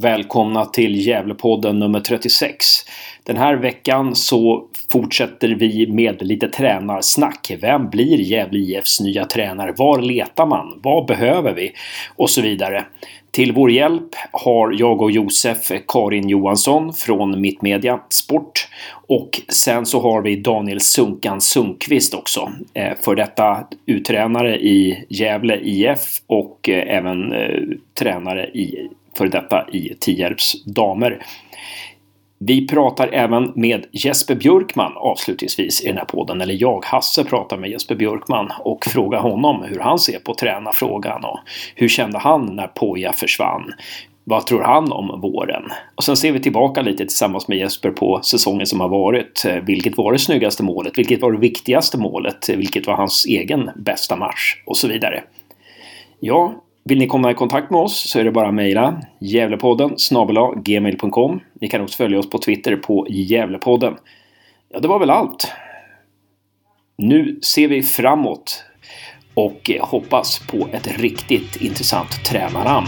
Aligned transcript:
Välkomna 0.00 0.66
till 0.66 1.06
Gävlepodden 1.06 1.78
nummer 1.78 2.00
36. 2.00 2.66
Den 3.24 3.36
här 3.36 3.56
veckan 3.56 4.14
så 4.14 4.64
fortsätter 4.92 5.48
vi 5.48 5.86
med 5.86 6.22
lite 6.22 6.48
tränarsnack. 6.48 7.52
Vem 7.60 7.90
blir 7.90 8.18
Gävle 8.18 8.58
IFs 8.58 9.00
nya 9.00 9.24
tränare? 9.24 9.74
Var 9.76 9.98
letar 9.98 10.46
man? 10.46 10.80
Vad 10.82 11.06
behöver 11.06 11.54
vi? 11.54 11.72
Och 12.16 12.30
så 12.30 12.42
vidare. 12.42 12.84
Till 13.30 13.52
vår 13.52 13.70
hjälp 13.70 14.08
har 14.30 14.74
jag 14.78 15.02
och 15.02 15.10
Josef 15.10 15.72
Karin 15.88 16.28
Johansson 16.28 16.92
från 16.92 17.40
Mittmedia 17.40 18.00
Sport 18.08 18.68
och 19.06 19.40
sen 19.48 19.86
så 19.86 20.00
har 20.00 20.22
vi 20.22 20.36
Daniel 20.36 20.80
Sunkan 20.80 21.40
Sundqvist 21.40 22.14
också. 22.14 22.52
Eh, 22.74 22.92
för 23.00 23.14
detta 23.14 23.66
uttränare 23.86 24.56
i 24.56 25.04
Gävle 25.08 25.60
IF 25.62 26.20
och 26.26 26.68
eh, 26.68 26.96
även 26.96 27.32
eh, 27.32 27.60
tränare 27.98 28.46
i 28.46 28.88
för 29.16 29.26
detta 29.26 29.66
i 29.72 29.94
Tierps 30.00 30.64
damer. 30.64 31.26
Vi 32.38 32.68
pratar 32.68 33.08
även 33.12 33.52
med 33.56 33.86
Jesper 33.92 34.34
Björkman 34.34 34.92
avslutningsvis 34.96 35.84
i 35.84 35.86
den 35.86 35.96
här 35.96 36.04
podden. 36.04 36.40
Eller 36.40 36.56
jag, 36.60 36.84
Hasse, 36.84 37.24
pratar 37.24 37.56
med 37.56 37.70
Jesper 37.70 37.94
Björkman 37.94 38.52
och 38.60 38.84
frågar 38.84 39.20
honom 39.20 39.62
hur 39.62 39.78
han 39.78 39.98
ser 39.98 40.18
på 40.18 40.34
tränarfrågan 40.34 41.24
och 41.24 41.38
hur 41.74 41.88
kände 41.88 42.18
han 42.18 42.56
när 42.56 42.66
Poja 42.66 43.12
försvann? 43.12 43.72
Vad 44.24 44.46
tror 44.46 44.62
han 44.62 44.92
om 44.92 45.20
våren? 45.20 45.62
Och 45.94 46.04
sen 46.04 46.16
ser 46.16 46.32
vi 46.32 46.40
tillbaka 46.40 46.82
lite 46.82 47.06
tillsammans 47.06 47.48
med 47.48 47.58
Jesper 47.58 47.90
på 47.90 48.20
säsongen 48.22 48.66
som 48.66 48.80
har 48.80 48.88
varit. 48.88 49.46
Vilket 49.62 49.96
var 49.96 50.12
det 50.12 50.18
snyggaste 50.18 50.62
målet? 50.62 50.98
Vilket 50.98 51.22
var 51.22 51.32
det 51.32 51.38
viktigaste 51.38 51.98
målet? 51.98 52.48
Vilket 52.48 52.86
var 52.86 52.94
hans 52.94 53.26
egen 53.26 53.70
bästa 53.76 54.16
match? 54.16 54.62
Och 54.66 54.76
så 54.76 54.88
vidare. 54.88 55.22
Ja, 56.20 56.54
vill 56.84 56.98
ni 56.98 57.06
komma 57.06 57.30
i 57.30 57.34
kontakt 57.34 57.70
med 57.70 57.80
oss 57.80 58.10
så 58.10 58.18
är 58.18 58.24
det 58.24 58.32
bara 58.32 58.48
att 58.48 58.54
mejla 58.54 59.02
Gävlepodden 59.20 59.96
gmail.com. 60.64 61.40
Ni 61.60 61.68
kan 61.68 61.82
också 61.82 61.96
följa 61.96 62.18
oss 62.18 62.30
på 62.30 62.38
Twitter 62.38 62.76
på 62.76 63.06
Gävlepodden. 63.10 63.96
Ja, 64.72 64.80
det 64.80 64.88
var 64.88 64.98
väl 64.98 65.10
allt. 65.10 65.52
Nu 66.98 67.38
ser 67.42 67.68
vi 67.68 67.82
framåt 67.82 68.64
och 69.34 69.70
hoppas 69.80 70.38
på 70.38 70.68
ett 70.72 71.00
riktigt 71.00 71.56
intressant 71.56 72.24
tränarnamn. 72.24 72.86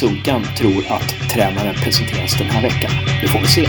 Sunkan 0.00 0.42
tror 0.58 0.84
att 0.88 1.30
tränaren 1.34 1.74
presenteras 1.74 2.38
den 2.38 2.46
här 2.46 2.62
veckan. 2.62 2.90
Nu 3.22 3.28
får 3.28 3.38
vi 3.38 3.46
se. 3.46 3.66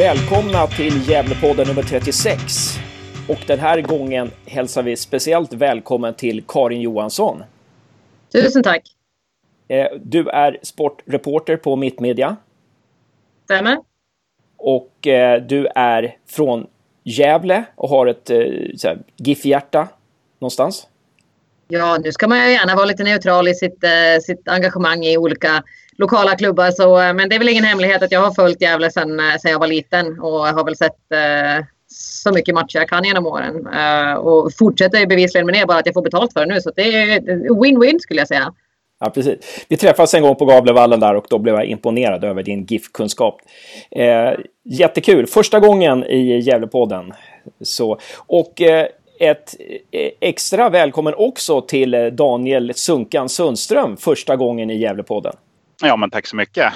Välkomna 0.00 0.66
till 0.66 1.08
Gävlepodden 1.08 1.68
nummer 1.68 1.82
36. 1.82 2.42
Och 3.28 3.38
den 3.46 3.58
här 3.58 3.80
gången 3.80 4.30
hälsar 4.46 4.82
vi 4.82 4.96
speciellt 4.96 5.52
välkommen 5.52 6.14
till 6.14 6.42
Karin 6.48 6.80
Johansson. 6.80 7.42
Tusen 8.32 8.62
tack. 8.62 8.82
Eh, 9.68 9.86
du 10.02 10.28
är 10.28 10.58
sportreporter 10.62 11.56
på 11.56 11.76
Mittmedia. 11.76 12.36
Stämmer. 13.44 13.78
Och 14.56 15.06
eh, 15.06 15.42
du 15.42 15.66
är 15.66 16.16
från 16.26 16.66
Gävle 17.02 17.64
och 17.74 17.88
har 17.88 18.06
ett 18.06 18.30
eh, 18.30 18.92
GIF-hjärta 19.16 19.88
någonstans. 20.38 20.88
Ja, 21.72 21.98
nu 22.04 22.12
ska 22.12 22.28
man 22.28 22.38
ju 22.38 22.52
gärna 22.52 22.74
vara 22.74 22.86
lite 22.86 23.04
neutral 23.04 23.48
i 23.48 23.54
sitt, 23.54 23.84
eh, 23.84 24.20
sitt 24.22 24.48
engagemang 24.48 25.04
i 25.04 25.16
olika 25.16 25.62
lokala 25.96 26.36
klubbar. 26.36 26.70
Så, 26.70 27.00
eh, 27.00 27.14
men 27.14 27.28
det 27.28 27.34
är 27.34 27.38
väl 27.38 27.48
ingen 27.48 27.64
hemlighet 27.64 28.02
att 28.02 28.12
jag 28.12 28.20
har 28.20 28.34
följt 28.34 28.62
Gävle 28.62 28.86
eh, 28.86 28.90
sedan, 28.90 29.20
jag 29.42 29.58
var 29.58 29.66
liten 29.66 30.20
och 30.20 30.46
har 30.46 30.64
väl 30.64 30.76
sett 30.76 31.12
eh, 31.12 31.64
så 31.92 32.32
mycket 32.32 32.54
matcher 32.54 32.78
jag 32.78 32.88
kan 32.88 33.04
genom 33.04 33.26
åren. 33.26 33.66
Eh, 33.66 34.12
och 34.12 34.52
fortsätter 34.58 35.06
bevisligen 35.06 35.46
med 35.46 35.54
det, 35.54 35.66
bara 35.66 35.78
att 35.78 35.86
jag 35.86 35.94
får 35.94 36.02
betalt 36.02 36.32
för 36.32 36.40
det 36.40 36.54
nu. 36.54 36.60
Så 36.60 36.70
det 36.76 36.82
är 36.82 37.20
win-win 37.48 37.98
skulle 37.98 38.20
jag 38.20 38.28
säga. 38.28 38.52
Ja, 39.00 39.10
precis. 39.10 39.66
Vi 39.68 39.76
träffades 39.76 40.14
en 40.14 40.22
gång 40.22 40.36
på 40.36 40.44
Gavlevallen 40.44 41.00
där 41.00 41.14
och 41.14 41.26
då 41.30 41.38
blev 41.38 41.54
jag 41.54 41.64
imponerad 41.64 42.24
över 42.24 42.42
din 42.42 42.64
GIF-kunskap. 42.64 43.40
Eh, 43.90 44.32
jättekul! 44.64 45.26
Första 45.26 45.60
gången 45.60 46.04
i 46.04 46.38
Gävlepodden. 46.38 47.12
Så, 47.60 47.98
och 48.26 48.60
eh, 48.60 48.86
ett 49.20 49.54
extra 50.20 50.68
välkommen 50.68 51.14
också 51.16 51.60
till 51.60 52.10
Daniel 52.12 52.74
Sunkan 52.74 53.28
Sundström 53.28 53.96
första 53.96 54.36
gången 54.36 54.70
i 54.70 54.78
Gävlepodden. 54.78 55.32
Ja, 55.82 55.96
men 55.96 56.10
tack 56.10 56.26
så 56.26 56.36
mycket. 56.36 56.72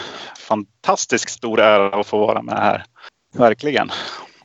Fantastiskt 0.49 1.31
stor 1.31 1.61
ära 1.61 2.01
att 2.01 2.07
få 2.07 2.19
vara 2.19 2.43
med 2.43 2.59
här. 2.59 2.85
Verkligen. 3.35 3.91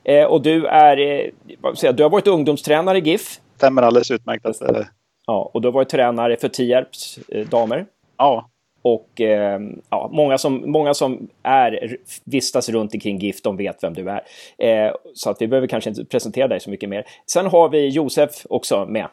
Eh, 0.03 0.25
och 0.25 0.41
du 0.41 0.65
är, 0.65 0.97
eh, 0.97 1.93
du 1.93 2.03
har 2.03 2.09
varit 2.09 2.27
ungdomstränare 2.27 2.97
i 2.97 3.01
GIF. 3.01 3.39
Stämmer 3.57 3.81
alldeles 3.81 4.11
utmärkt. 4.11 4.45
Att, 4.45 4.61
eh... 4.61 4.85
Ja, 5.25 5.51
och 5.53 5.61
du 5.61 5.67
har 5.67 5.73
varit 5.73 5.89
tränare 5.89 6.37
för 6.37 6.47
Tierps 6.47 7.19
eh, 7.27 7.47
damer. 7.47 7.85
Ja. 8.17 8.48
Och 8.81 9.21
eh, 9.21 9.59
ja, 9.89 10.09
många, 10.11 10.37
som, 10.37 10.71
många 10.71 10.93
som 10.93 11.27
är, 11.43 11.97
vistas 12.23 12.69
runt 12.69 12.93
omkring 12.93 13.19
GIF, 13.19 13.41
de 13.41 13.57
vet 13.57 13.83
vem 13.83 13.93
du 13.93 14.09
är. 14.09 14.21
Eh, 14.57 14.93
så 15.13 15.29
att 15.29 15.41
vi 15.41 15.47
behöver 15.47 15.67
kanske 15.67 15.89
inte 15.89 16.05
presentera 16.05 16.47
dig 16.47 16.59
så 16.59 16.69
mycket 16.69 16.89
mer. 16.89 17.05
Sen 17.25 17.45
har 17.45 17.69
vi 17.69 17.87
Josef 17.87 18.45
också 18.49 18.85
med. 18.85 19.07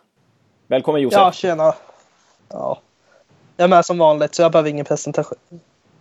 Välkommen 0.66 1.02
Josef! 1.02 1.18
Ja, 1.18 1.32
tjena! 1.32 1.74
Ja, 2.48 2.78
jag 3.56 3.64
är 3.64 3.68
med 3.68 3.84
som 3.84 3.98
vanligt 3.98 4.34
så 4.34 4.42
jag 4.42 4.52
behöver 4.52 4.70
ingen 4.70 4.84
presentation. 4.84 5.38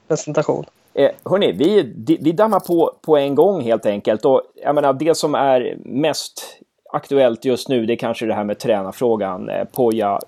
presentation. 0.07 0.65
Eh, 0.93 1.11
hörni, 1.25 1.51
vi, 1.51 1.93
vi 2.21 2.31
dammar 2.31 2.59
på 2.59 2.95
på 3.01 3.17
en 3.17 3.35
gång 3.35 3.61
helt 3.61 3.85
enkelt. 3.85 4.25
Och 4.25 4.41
jag 4.63 4.75
menar, 4.75 4.93
det 4.93 5.17
som 5.17 5.35
är 5.35 5.77
mest 5.85 6.59
aktuellt 6.93 7.45
just 7.45 7.69
nu 7.69 7.85
det 7.85 7.93
är 7.93 7.97
kanske 7.97 8.25
det 8.25 8.33
här 8.33 8.43
med 8.43 8.59
tränarfrågan. 8.59 9.49
Eh, 9.49 9.63
Poja 9.65 10.19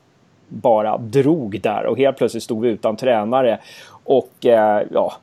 bara 0.48 0.98
drog 0.98 1.62
där 1.62 1.86
och 1.86 1.98
helt 1.98 2.18
plötsligt 2.18 2.44
stod 2.44 2.62
vi 2.62 2.70
utan 2.70 2.96
tränare. 2.98 3.60
Och 4.04 4.46
eh, 4.46 4.84
ja, 4.92 5.14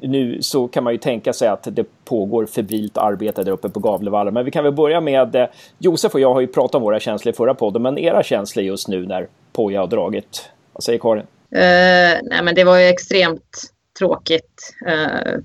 nu 0.00 0.42
så 0.42 0.68
kan 0.68 0.84
man 0.84 0.92
ju 0.92 0.98
tänka 0.98 1.32
sig 1.32 1.48
att 1.48 1.68
det 1.70 1.84
pågår 2.04 2.46
febrilt 2.46 2.98
arbete 2.98 3.42
där 3.42 3.52
uppe 3.52 3.68
på 3.68 3.80
Gavlevallen. 3.80 4.34
Men 4.34 4.44
vi 4.44 4.50
kan 4.50 4.64
väl 4.64 4.72
börja 4.72 5.00
med 5.00 5.34
eh, 5.36 5.46
Josef 5.78 6.14
och 6.14 6.20
jag 6.20 6.34
har 6.34 6.40
ju 6.40 6.46
pratat 6.46 6.74
om 6.74 6.82
våra 6.82 7.00
känslor 7.00 7.34
i 7.34 7.36
förra 7.36 7.54
podden, 7.54 7.82
men 7.82 7.98
era 7.98 8.22
känslor 8.22 8.64
just 8.64 8.88
nu 8.88 9.06
när 9.06 9.28
Poja 9.52 9.80
har 9.80 9.86
dragit 9.86 10.50
vad 10.72 10.84
säger 10.84 10.98
Karin? 10.98 11.22
Uh, 11.22 12.18
nej, 12.22 12.42
men 12.42 12.54
det 12.54 12.64
var 12.64 12.78
ju 12.78 12.86
extremt 12.86 13.72
tråkigt. 13.98 14.74
Uh, 14.86 15.38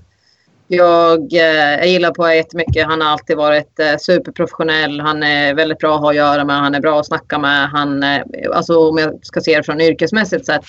jag, 0.68 1.32
eh, 1.32 1.78
jag 1.78 1.88
gillar 1.88 2.10
på 2.10 2.32
jättemycket. 2.32 2.86
Han 2.86 3.00
har 3.00 3.08
alltid 3.08 3.36
varit 3.36 3.78
eh, 3.78 3.96
superprofessionell. 3.98 5.00
Han 5.00 5.22
är 5.22 5.54
väldigt 5.54 5.78
bra 5.78 5.94
att 5.94 6.00
ha 6.00 6.10
att 6.10 6.16
göra 6.16 6.44
med. 6.44 6.56
Han 6.56 6.74
är 6.74 6.80
bra 6.80 7.00
att 7.00 7.06
snacka 7.06 7.38
med. 7.38 7.68
Han, 7.68 8.02
eh, 8.02 8.22
alltså, 8.52 8.88
om 8.88 8.98
jag 8.98 9.18
ska 9.22 9.40
se 9.40 9.56
det 9.56 9.62
från 9.62 9.80
yrkesmässigt 9.80 10.46
sett 10.46 10.64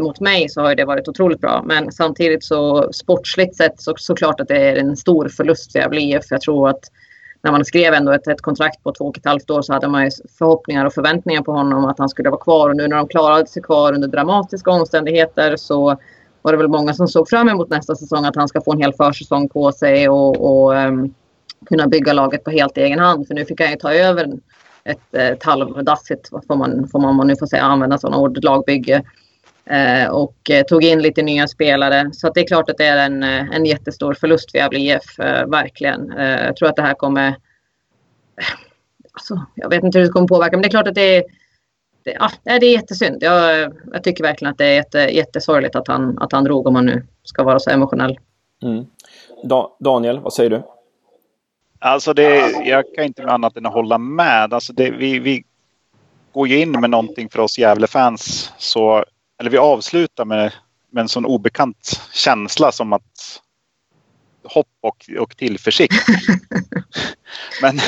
mot 0.00 0.20
mig 0.20 0.48
så 0.48 0.60
har 0.60 0.74
det 0.74 0.84
varit 0.84 1.08
otroligt 1.08 1.40
bra. 1.40 1.62
Men 1.66 1.92
samtidigt 1.92 2.44
så 2.44 2.92
sportsligt 2.92 3.56
sett 3.56 3.80
så 3.80 3.94
såklart 3.96 4.40
att 4.40 4.48
det 4.48 4.56
är 4.56 4.76
en 4.76 4.96
stor 4.96 5.28
förlust 5.28 5.72
för 5.72 5.78
Gävle 5.78 6.00
IF. 6.00 6.24
Jag 6.30 6.40
tror 6.40 6.68
att 6.68 6.80
när 7.42 7.52
man 7.52 7.64
skrev 7.64 7.94
ändå 7.94 8.12
ett, 8.12 8.26
ett 8.28 8.40
kontrakt 8.40 8.82
på 8.82 8.92
två 8.92 9.04
och 9.04 9.18
ett 9.18 9.26
halvt 9.26 9.50
år 9.50 9.62
så 9.62 9.72
hade 9.72 9.88
man 9.88 10.04
ju 10.04 10.10
förhoppningar 10.38 10.84
och 10.84 10.92
förväntningar 10.92 11.42
på 11.42 11.52
honom 11.52 11.84
att 11.84 11.98
han 11.98 12.08
skulle 12.08 12.30
vara 12.30 12.40
kvar. 12.40 12.70
Och 12.70 12.76
nu 12.76 12.88
när 12.88 12.96
de 12.96 13.08
klarade 13.08 13.46
sig 13.46 13.62
kvar 13.62 13.92
under 13.92 14.08
dramatiska 14.08 14.70
omständigheter 14.70 15.56
så 15.56 15.98
var 16.44 16.52
det 16.52 16.58
väl 16.58 16.68
många 16.68 16.94
som 16.94 17.08
såg 17.08 17.28
fram 17.28 17.48
emot 17.48 17.70
nästa 17.70 17.94
säsong 17.94 18.24
att 18.24 18.36
han 18.36 18.48
ska 18.48 18.60
få 18.60 18.72
en 18.72 18.80
hel 18.80 18.92
försäsong 18.92 19.48
på 19.48 19.72
sig 19.72 20.08
och, 20.08 20.36
och 20.36 20.74
um, 20.74 21.14
kunna 21.66 21.86
bygga 21.86 22.12
laget 22.12 22.44
på 22.44 22.50
helt 22.50 22.76
egen 22.76 22.98
hand. 22.98 23.26
För 23.26 23.34
nu 23.34 23.44
fick 23.44 23.60
han 23.60 23.70
ju 23.70 23.76
ta 23.76 23.92
över 23.92 24.32
ett, 24.84 25.14
ett 25.14 25.42
halvdassigt, 25.42 26.28
får 26.28 26.56
man, 26.56 26.88
får 26.88 26.98
man 26.98 27.26
nu 27.26 27.36
får 27.36 27.46
säga, 27.46 27.62
använda 27.62 27.98
sådana 27.98 28.18
ord, 28.18 28.44
lagbygge. 28.44 29.02
Eh, 29.66 30.08
och 30.08 30.50
eh, 30.50 30.64
tog 30.64 30.84
in 30.84 31.02
lite 31.02 31.22
nya 31.22 31.48
spelare. 31.48 32.10
Så 32.12 32.30
det 32.30 32.40
är 32.40 32.46
klart 32.46 32.70
att 32.70 32.78
det 32.78 32.86
är 32.86 33.06
en, 33.06 33.22
eh, 33.22 33.56
en 33.56 33.64
jättestor 33.64 34.14
förlust 34.14 34.50
för 34.50 34.58
Gävle 34.58 34.78
IF, 34.78 35.18
eh, 35.20 35.46
verkligen. 35.46 36.12
jag 36.18 36.56
tror 36.56 36.68
att 36.68 36.76
det 36.76 36.82
här 36.82 36.94
kommer... 36.94 37.36
Alltså, 39.12 39.46
jag 39.54 39.70
vet 39.70 39.84
inte 39.84 39.98
hur 39.98 40.06
det 40.06 40.12
kommer 40.12 40.28
påverka, 40.28 40.56
men 40.56 40.62
det 40.62 40.68
är 40.68 40.70
klart 40.70 40.88
att 40.88 40.94
det 40.94 41.16
är 41.16 41.24
ja, 42.04 42.30
det 42.42 42.66
är 42.66 42.72
jättesynd. 42.72 43.22
Jag, 43.22 43.72
jag 43.92 44.04
tycker 44.04 44.24
verkligen 44.24 44.52
att 44.52 44.58
det 44.58 44.66
är 44.66 44.74
jätte, 44.74 44.98
jättesorgligt 44.98 45.76
att 45.76 45.88
han, 45.88 46.18
att 46.18 46.32
han 46.32 46.44
drog 46.44 46.66
om 46.66 46.72
man 46.72 46.86
nu 46.86 47.06
ska 47.22 47.44
vara 47.44 47.58
så 47.58 47.70
emotionell. 47.70 48.18
Mm. 48.62 48.86
Da, 49.44 49.76
Daniel, 49.80 50.20
vad 50.20 50.32
säger 50.32 50.50
du? 50.50 50.62
Alltså 51.78 52.14
det, 52.14 52.50
jag 52.64 52.84
kan 52.94 53.04
inte 53.04 53.22
med 53.22 53.34
annat 53.34 53.56
än 53.56 53.66
att 53.66 53.72
hålla 53.72 53.98
med. 53.98 54.54
Alltså 54.54 54.72
det, 54.72 54.90
vi, 54.90 55.18
vi 55.18 55.44
går 56.32 56.48
ju 56.48 56.60
in 56.60 56.70
med 56.70 56.90
någonting 56.90 57.28
för 57.28 57.38
oss 57.38 57.58
Gävle-fans 57.58 58.52
så 58.58 59.04
eller 59.40 59.50
vi 59.50 59.58
avslutar 59.58 60.24
med, 60.24 60.52
med 60.90 61.00
en 61.00 61.08
sån 61.08 61.26
obekant 61.26 62.00
känsla 62.12 62.72
som 62.72 62.92
att 62.92 63.40
hopp 64.44 64.68
och, 64.80 65.10
och 65.20 65.36
tillförsikt. 65.36 65.94
Men 67.62 67.80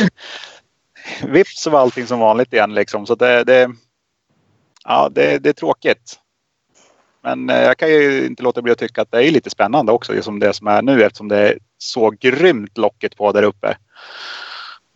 vips 1.33 1.61
så 1.63 1.71
var 1.71 1.81
allting 1.81 2.07
som 2.07 2.19
vanligt 2.19 2.53
igen 2.53 2.75
liksom. 2.75 3.07
Så 3.07 3.15
det, 3.15 3.45
det, 3.45 3.71
ja, 4.87 5.09
det, 5.13 5.39
det 5.39 5.49
är 5.49 5.53
tråkigt. 5.53 6.19
Men 7.23 7.51
eh, 7.51 7.63
jag 7.63 7.77
kan 7.77 7.89
ju 7.89 8.27
inte 8.27 8.43
låta 8.43 8.63
bli 8.63 8.73
att 8.73 8.79
tycka 8.79 9.03
att 9.03 9.11
det 9.11 9.25
är 9.25 9.31
lite 9.31 9.51
spännande 9.51 9.93
också, 9.93 10.13
liksom 10.13 10.39
det 10.39 10.53
som 10.53 10.67
är 10.67 10.83
nu 10.83 11.03
eftersom 11.03 11.29
det 11.29 11.39
är 11.39 11.59
så 11.79 12.11
grymt 12.11 12.79
locket 12.79 13.17
på 13.17 13.33
där 13.33 13.43
uppe. 13.43 13.77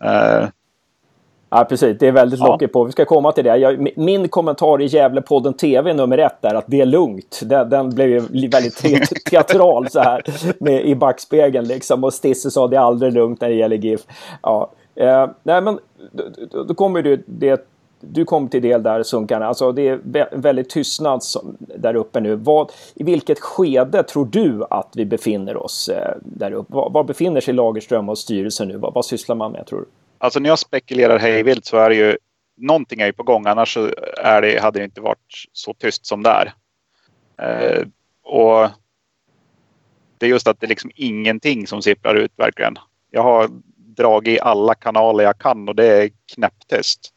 Uh, 0.04 0.48
Ja, 1.52 1.64
precis. 1.64 1.98
Det 1.98 2.08
är 2.08 2.12
väldigt 2.12 2.40
lockigt 2.40 2.72
på. 2.72 2.84
Vi 2.84 2.92
ska 2.92 3.04
komma 3.04 3.32
till 3.32 3.44
det. 3.44 3.56
Jag, 3.56 3.88
min 3.96 4.28
kommentar 4.28 4.82
i 4.82 4.86
Gävlepodden 4.86 5.54
TV 5.54 5.94
nummer 5.94 6.18
ett 6.18 6.44
är 6.44 6.54
att 6.54 6.64
det 6.66 6.80
är 6.80 6.86
lugnt. 6.86 7.40
Den, 7.44 7.70
den 7.70 7.90
blev 7.90 8.08
ju 8.08 8.48
väldigt 8.48 8.76
te 8.76 9.06
teatral 9.30 9.90
så 9.90 10.00
här 10.00 10.22
med, 10.58 10.84
i 10.84 10.94
backspegeln 10.94 11.68
liksom. 11.68 12.04
Och 12.04 12.14
Stisse 12.14 12.50
sa 12.50 12.68
det 12.68 12.76
är 12.76 12.80
aldrig 12.80 13.12
lugnt 13.12 13.40
när 13.40 13.48
det 13.48 13.54
gäller 13.54 13.76
GIF. 13.76 14.00
Ja. 14.42 14.70
Eh, 14.94 15.30
nej, 15.42 15.60
men 15.62 15.78
då, 16.50 16.64
då 16.64 16.74
kommer 16.74 17.02
det, 17.02 17.20
det 17.26 17.69
du 18.00 18.24
kom 18.24 18.48
till 18.48 18.62
del 18.62 18.82
där 18.82 19.02
Sunkarna. 19.02 19.46
Alltså 19.46 19.72
det 19.72 19.88
är 19.88 20.36
väldigt 20.36 20.70
tystnad 20.70 21.22
där 21.60 21.94
uppe 21.94 22.20
nu. 22.20 22.34
Vad, 22.34 22.72
I 22.94 23.04
vilket 23.04 23.40
skede 23.40 24.02
tror 24.02 24.26
du 24.26 24.64
att 24.70 24.92
vi 24.94 25.04
befinner 25.04 25.56
oss 25.56 25.88
eh, 25.88 26.14
där 26.22 26.52
uppe? 26.52 26.74
Var, 26.74 26.90
var, 26.90 27.04
befinner 27.04 27.40
sig 27.40 27.54
Lagerström 27.54 28.08
och 28.08 28.18
styrelsen 28.18 28.68
nu? 28.68 28.76
Vad, 28.76 28.94
vad 28.94 29.04
sysslar 29.04 29.36
man 29.36 29.52
med 29.52 29.66
tror 29.66 29.80
du? 29.80 29.86
Alltså 30.18 30.40
när 30.40 30.48
jag 30.48 30.58
spekulerar 30.58 31.18
hejvilt 31.18 31.64
så 31.64 31.76
är 31.76 31.90
det 31.90 31.96
ju 31.96 32.16
någonting 32.56 33.00
är 33.00 33.06
ju 33.06 33.12
på 33.12 33.22
gång. 33.22 33.46
Annars 33.46 33.74
så 33.74 33.90
är 34.16 34.42
det, 34.42 34.60
hade 34.60 34.78
det 34.78 34.84
inte 34.84 35.00
varit 35.00 35.44
så 35.52 35.74
tyst 35.74 36.06
som 36.06 36.22
det 36.22 36.30
är. 36.30 36.52
Eh, 37.42 37.86
och 38.22 38.68
det 40.18 40.26
är 40.26 40.30
just 40.30 40.46
att 40.46 40.60
det 40.60 40.66
är 40.66 40.68
liksom 40.68 40.90
ingenting 40.94 41.66
som 41.66 41.82
sipprar 41.82 42.14
ut 42.14 42.32
verkligen. 42.36 42.76
Jag 43.10 43.22
har 43.22 43.48
dragit 43.76 44.36
i 44.36 44.40
alla 44.40 44.74
kanaler 44.74 45.24
jag 45.24 45.38
kan 45.38 45.68
och 45.68 45.74
det 45.74 45.86
är 45.86 46.10
knäpptyst. 46.34 47.10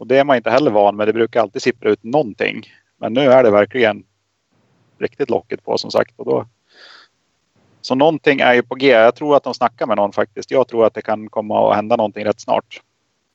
Och 0.00 0.06
det 0.06 0.18
är 0.18 0.24
man 0.24 0.36
inte 0.36 0.50
heller 0.50 0.70
van 0.70 0.96
med. 0.96 1.08
Det 1.08 1.12
brukar 1.12 1.40
alltid 1.40 1.62
sippra 1.62 1.90
ut 1.90 2.02
någonting. 2.02 2.68
Men 2.96 3.12
nu 3.12 3.20
är 3.20 3.42
det 3.42 3.50
verkligen 3.50 4.04
riktigt 4.98 5.30
lockigt 5.30 5.64
på 5.64 5.78
som 5.78 5.90
sagt. 5.90 6.14
Och 6.18 6.24
då, 6.24 6.46
så 7.80 7.94
någonting 7.94 8.40
är 8.40 8.54
ju 8.54 8.62
på 8.62 8.74
G. 8.74 8.86
Jag 8.88 9.14
tror 9.14 9.36
att 9.36 9.42
de 9.42 9.54
snackar 9.54 9.86
med 9.86 9.96
någon 9.96 10.12
faktiskt. 10.12 10.50
Jag 10.50 10.68
tror 10.68 10.86
att 10.86 10.94
det 10.94 11.02
kan 11.02 11.28
komma 11.28 11.70
att 11.70 11.76
hända 11.76 11.96
någonting 11.96 12.24
rätt 12.24 12.40
snart. 12.40 12.80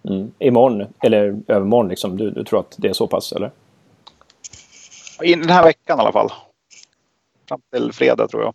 Mm. 0.03 0.31
Imorgon 0.39 0.87
eller 1.03 1.41
övermorgon 1.47 1.87
liksom. 1.89 2.17
Du, 2.17 2.31
du 2.31 2.43
tror 2.43 2.59
att 2.59 2.75
det 2.77 2.87
är 2.87 2.93
så 2.93 3.07
pass 3.07 3.31
eller? 3.31 3.51
I 5.23 5.35
den 5.35 5.49
här 5.49 5.63
veckan 5.63 5.99
i 5.99 6.01
alla 6.01 6.11
fall. 6.11 6.31
Fram 7.47 7.61
till 7.71 7.91
fredag 7.93 8.27
tror 8.27 8.43
jag. 8.43 8.53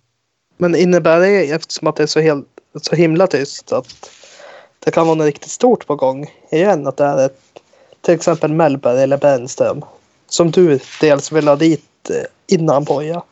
Men 0.57 0.75
innebär 0.75 1.21
det 1.21 1.51
eftersom 1.51 1.89
att 1.89 1.97
det 1.97 2.03
är 2.03 2.07
så, 2.07 2.21
helt, 2.21 2.47
så 2.83 2.97
himla 2.97 3.27
tyst 3.27 3.73
att 3.73 4.11
det 4.79 4.91
kan 4.91 5.07
vara 5.07 5.15
något 5.15 5.27
riktigt 5.27 5.51
stort 5.51 5.87
på 5.87 5.97
gång 5.97 6.27
igen? 6.51 6.87
Att 6.87 6.97
det 6.97 7.05
är 7.05 7.27
ett 7.27 7.50
till 8.00 8.14
exempel 8.14 8.52
Mellberg 8.52 9.02
eller 9.02 9.17
Brännström. 9.17 9.85
Som 10.26 10.50
du 10.50 10.81
dels 11.00 11.32
vill 11.32 11.49
ha 11.49 11.56
dit 11.56 12.11
eh, 12.11 12.56
innan 12.56 12.85
Boja. 12.85 13.23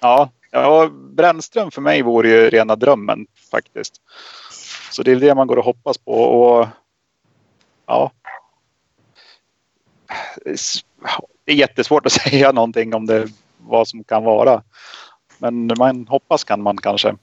Ja, 0.00 0.30
ja, 0.50 0.90
Brännström 0.92 1.70
för 1.70 1.80
mig 1.80 2.02
vore 2.02 2.28
ju 2.28 2.50
rena 2.50 2.76
drömmen 2.76 3.26
faktiskt. 3.50 4.00
Så 4.90 5.02
det 5.02 5.12
är 5.12 5.16
det 5.16 5.34
man 5.34 5.46
går 5.46 5.56
och 5.56 5.64
hoppas 5.64 5.98
på. 5.98 6.12
Och 6.12 6.66
ja. 7.86 8.10
Det 11.44 11.52
är 11.52 11.56
jättesvårt 11.56 12.06
att 12.06 12.12
säga 12.22 12.52
någonting 12.52 12.94
om 12.94 13.06
det, 13.06 13.28
vad 13.58 13.88
som 13.88 14.04
kan 14.04 14.24
vara. 14.24 14.62
Men 15.38 15.70
man 15.78 16.06
hoppas 16.06 16.44
kan 16.44 16.62
man 16.62 16.76
kanske. 16.76 17.16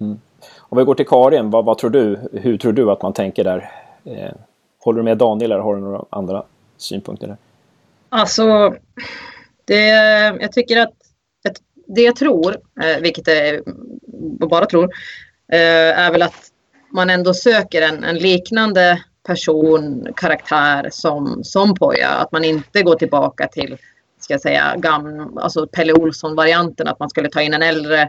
Mm. 0.00 0.20
Om 0.58 0.78
vi 0.78 0.84
går 0.84 0.94
till 0.94 1.06
Karin, 1.06 1.50
vad, 1.50 1.64
vad, 1.64 1.78
tror 1.78 1.90
du? 1.90 2.28
Hur 2.32 2.58
tror 2.58 2.72
du 2.72 2.90
att 2.90 3.02
man 3.02 3.12
tänker 3.12 3.44
där? 3.44 3.70
Håller 4.84 4.98
du 4.98 5.04
med 5.04 5.18
Daniel 5.18 5.52
eller 5.52 5.62
har 5.62 5.74
du 5.74 5.80
några 5.80 6.04
andra 6.10 6.42
synpunkter? 6.76 7.26
Där? 7.26 7.36
Alltså, 8.08 8.74
det, 9.64 9.86
jag 10.40 10.52
tycker 10.52 10.80
att, 10.80 10.92
det 11.86 12.02
jag 12.02 12.16
tror, 12.16 12.56
eh, 12.82 13.02
vilket 13.02 13.28
jag 14.40 14.48
bara 14.48 14.66
tror, 14.66 14.84
eh, 15.52 15.98
är 15.98 16.12
väl 16.12 16.22
att 16.22 16.50
man 16.90 17.10
ändå 17.10 17.34
söker 17.34 17.82
en, 17.82 18.04
en 18.04 18.16
liknande 18.16 19.02
person, 19.26 20.08
karaktär 20.16 20.88
som, 20.92 21.44
som 21.44 21.74
Poja. 21.74 22.08
Att 22.08 22.32
man 22.32 22.44
inte 22.44 22.82
går 22.82 22.94
tillbaka 22.94 23.48
till 23.48 23.76
ska 24.20 24.34
jag 24.34 24.40
säga, 24.40 24.74
gam, 24.78 25.38
alltså 25.38 25.66
Pelle 25.66 25.92
Olsson-varianten, 25.92 26.88
att 26.88 27.00
man 27.00 27.10
skulle 27.10 27.28
ta 27.28 27.42
in 27.42 27.54
en 27.54 27.62
äldre, 27.62 28.08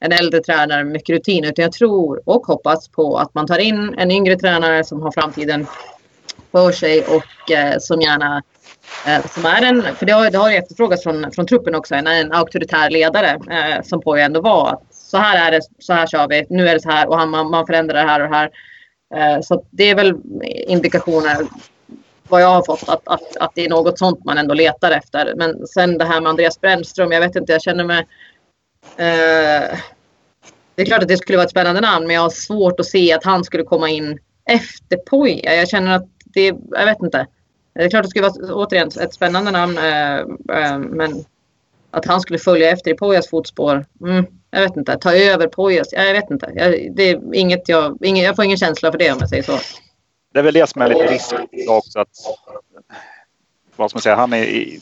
en 0.00 0.12
äldre 0.12 0.40
tränare 0.40 0.84
med 0.84 0.92
mycket 0.92 1.16
rutin. 1.16 1.44
Utan 1.44 1.62
jag 1.62 1.72
tror 1.72 2.22
och 2.24 2.46
hoppas 2.46 2.88
på 2.88 3.18
att 3.18 3.34
man 3.34 3.46
tar 3.46 3.58
in 3.58 3.94
en 3.98 4.10
yngre 4.10 4.36
tränare 4.36 4.84
som 4.84 5.02
har 5.02 5.12
framtiden 5.12 5.66
för 6.52 6.72
sig 6.72 7.04
och 7.04 7.50
eh, 7.50 7.78
som 7.78 8.00
gärna 8.00 8.42
eh, 9.06 9.26
som 9.26 9.44
är 9.44 9.62
en, 9.62 9.82
för 9.96 10.06
det 10.06 10.12
har, 10.12 10.30
det 10.30 10.38
har 10.38 10.50
efterfrågats 10.50 11.02
från, 11.02 11.32
från 11.32 11.46
truppen 11.46 11.74
också, 11.74 11.94
en, 11.94 12.06
en 12.06 12.32
auktoritär 12.32 12.90
ledare 12.90 13.38
eh, 13.50 13.82
som 13.82 14.00
på 14.00 14.16
ändå 14.16 14.40
var 14.40 14.68
att 14.68 14.82
så 14.90 15.18
här 15.18 15.46
är 15.46 15.52
det, 15.52 15.60
så 15.78 15.92
här 15.92 16.06
kör 16.06 16.28
vi, 16.28 16.46
nu 16.50 16.68
är 16.68 16.74
det 16.74 16.80
så 16.80 16.90
här 16.90 17.08
och 17.08 17.18
han, 17.18 17.30
man, 17.30 17.50
man 17.50 17.66
förändrar 17.66 18.04
det 18.04 18.10
här 18.10 18.20
och 18.20 18.28
det 18.28 18.36
här. 18.36 18.50
Eh, 19.14 19.40
så 19.40 19.64
det 19.70 19.90
är 19.90 19.94
väl 19.94 20.14
indikationer 20.44 21.46
vad 22.28 22.42
jag 22.42 22.48
har 22.48 22.62
fått 22.62 22.88
att, 22.88 23.08
att, 23.08 23.36
att 23.36 23.50
det 23.54 23.64
är 23.64 23.68
något 23.68 23.98
sånt 23.98 24.24
man 24.24 24.38
ändå 24.38 24.54
letar 24.54 24.90
efter. 24.90 25.34
Men 25.36 25.66
sen 25.66 25.98
det 25.98 26.04
här 26.04 26.20
med 26.20 26.30
Andreas 26.30 26.60
Brännström, 26.60 27.12
jag 27.12 27.20
vet 27.20 27.36
inte, 27.36 27.52
jag 27.52 27.62
känner 27.62 27.84
mig 27.84 28.06
eh, 28.96 29.78
det 30.76 30.82
är 30.82 30.86
klart 30.86 31.02
att 31.02 31.08
det 31.08 31.16
skulle 31.16 31.38
vara 31.38 31.44
ett 31.44 31.50
spännande 31.50 31.80
namn 31.80 32.06
men 32.06 32.14
jag 32.14 32.22
har 32.22 32.30
svårt 32.30 32.80
att 32.80 32.86
se 32.86 33.12
att 33.12 33.24
han 33.24 33.44
skulle 33.44 33.62
komma 33.62 33.88
in 33.88 34.18
efter 34.50 34.96
Poja. 34.96 35.54
Jag 35.54 35.68
känner 35.68 35.96
att 35.96 36.08
det, 36.36 36.56
jag 36.70 36.86
vet 36.86 37.02
inte. 37.02 37.26
Det 37.72 37.84
är 37.84 37.90
klart 37.90 38.02
det 38.02 38.08
skulle 38.08 38.28
vara 38.28 38.54
återigen 38.54 38.90
ett 39.00 39.14
spännande 39.14 39.50
namn. 39.50 39.78
Eh, 39.78 40.18
eh, 40.58 40.78
men 40.78 41.24
att 41.90 42.06
han 42.06 42.20
skulle 42.20 42.38
följa 42.38 42.70
efter 42.70 42.90
i 42.90 42.94
Pojas 42.94 43.30
fotspår. 43.30 43.86
Mm, 44.00 44.26
jag 44.50 44.60
vet 44.60 44.76
inte. 44.76 44.98
Ta 44.98 45.12
över 45.12 45.48
Pojas. 45.48 45.92
Jag 45.92 46.12
vet 46.12 46.30
inte. 46.30 46.52
Jag, 46.54 46.96
det 46.96 47.10
är 47.10 47.34
inget 47.34 47.68
jag, 47.68 47.98
ingen, 48.04 48.24
jag 48.24 48.36
får 48.36 48.44
ingen 48.44 48.56
känsla 48.56 48.92
för 48.92 48.98
det 48.98 49.12
om 49.12 49.18
jag 49.20 49.28
säger 49.28 49.42
så. 49.42 49.58
Det 50.32 50.38
är 50.38 50.42
väl 50.42 50.54
det 50.54 50.66
som 50.66 50.82
är 50.82 50.88
lite 50.88 51.06
risk 51.06 51.34
också. 51.68 52.00
Att, 52.00 52.08
vad 53.76 53.90
ska 53.90 53.96
man 53.96 54.02
säga? 54.02 54.16
Han 54.16 54.32
är 54.32 54.44
i, 54.44 54.80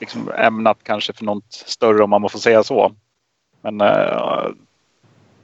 liksom 0.00 0.32
ämnat 0.32 0.78
kanske 0.82 1.12
för 1.12 1.24
något 1.24 1.52
större 1.52 2.02
om 2.02 2.10
man 2.10 2.30
får 2.30 2.38
säga 2.38 2.62
så. 2.62 2.92
Men 3.60 3.80
äh, 3.80 4.48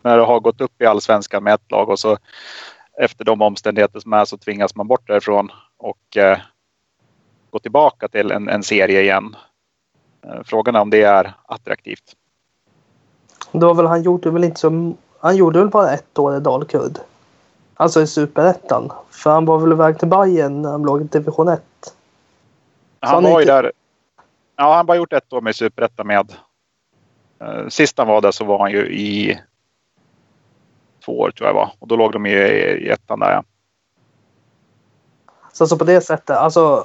när 0.03 0.17
det 0.17 0.25
har 0.25 0.41
gått 0.41 0.61
upp 0.61 0.83
i 0.83 0.87
allsvenskan 0.87 1.45
med 1.45 1.55
ett 1.55 1.71
lag 1.71 1.89
och 1.89 1.99
så 1.99 2.19
efter 2.99 3.25
de 3.25 3.43
omständigheter 3.43 4.01
som 4.01 4.13
är 4.13 4.25
så 4.25 4.39
tvingas 4.39 4.75
man 4.75 4.89
bort 4.89 5.07
därifrån 5.07 5.51
och 5.77 6.17
eh, 6.17 6.39
gå 7.51 7.59
tillbaka 7.59 8.09
till 8.09 8.31
en, 8.31 8.49
en 8.49 8.63
serie 8.63 9.03
igen. 9.03 9.37
Eh, 10.23 10.43
frågan 10.45 10.75
är 10.75 10.81
om 10.81 10.91
det 10.91 11.03
är 11.03 11.33
attraktivt. 11.47 12.17
Då 13.53 13.75
väl 13.75 13.87
han 13.87 14.03
gjorde 14.03 14.31
väl 14.31 14.45
inte 14.45 14.61
så. 14.61 14.95
Han 15.21 15.37
gjorde 15.37 15.59
väl 15.59 15.69
bara 15.69 15.93
ett 15.93 16.19
år 16.19 16.37
i 16.37 16.41
Dalkurd. 16.41 16.99
Alltså 17.75 18.01
i 18.03 18.07
superettan. 18.07 18.93
För 19.11 19.31
han 19.31 19.45
var 19.45 19.59
väl 19.59 19.73
iväg 19.73 19.99
till 19.99 20.09
Bayern 20.09 20.63
när 20.63 20.71
han 20.71 20.83
låg 20.83 21.01
i 21.01 21.05
division 21.05 21.49
1. 21.49 21.63
Han, 23.01 23.25
han 23.25 23.33
var 23.33 23.41
ju 23.41 23.47
där. 23.47 23.73
Ja, 24.57 24.75
han 24.75 24.87
bara 24.87 24.97
gjort 24.97 25.13
ett 25.13 25.33
år 25.33 25.41
med 25.41 25.57
superettan 25.57 26.07
med. 26.07 26.33
Uh, 27.43 27.69
sist 27.69 27.99
han 27.99 28.07
var 28.07 28.21
där 28.21 28.31
så 28.31 28.45
var 28.45 28.59
han 28.59 28.71
ju 28.71 28.87
i 28.87 29.41
två 31.05 31.21
år 31.21 31.31
tror 31.31 31.49
jag 31.49 31.55
var. 31.55 31.73
Och 31.79 31.89
då 31.89 31.97
låg 31.97 32.13
de 32.13 32.27
i, 32.27 32.31
i 32.31 32.89
ettan 32.89 33.21
där 33.21 33.33
ja. 33.33 33.45
Så 35.53 35.65
alltså 35.65 35.79
på 35.79 35.85
det 35.85 36.01
sättet, 36.01 36.37
alltså 36.37 36.85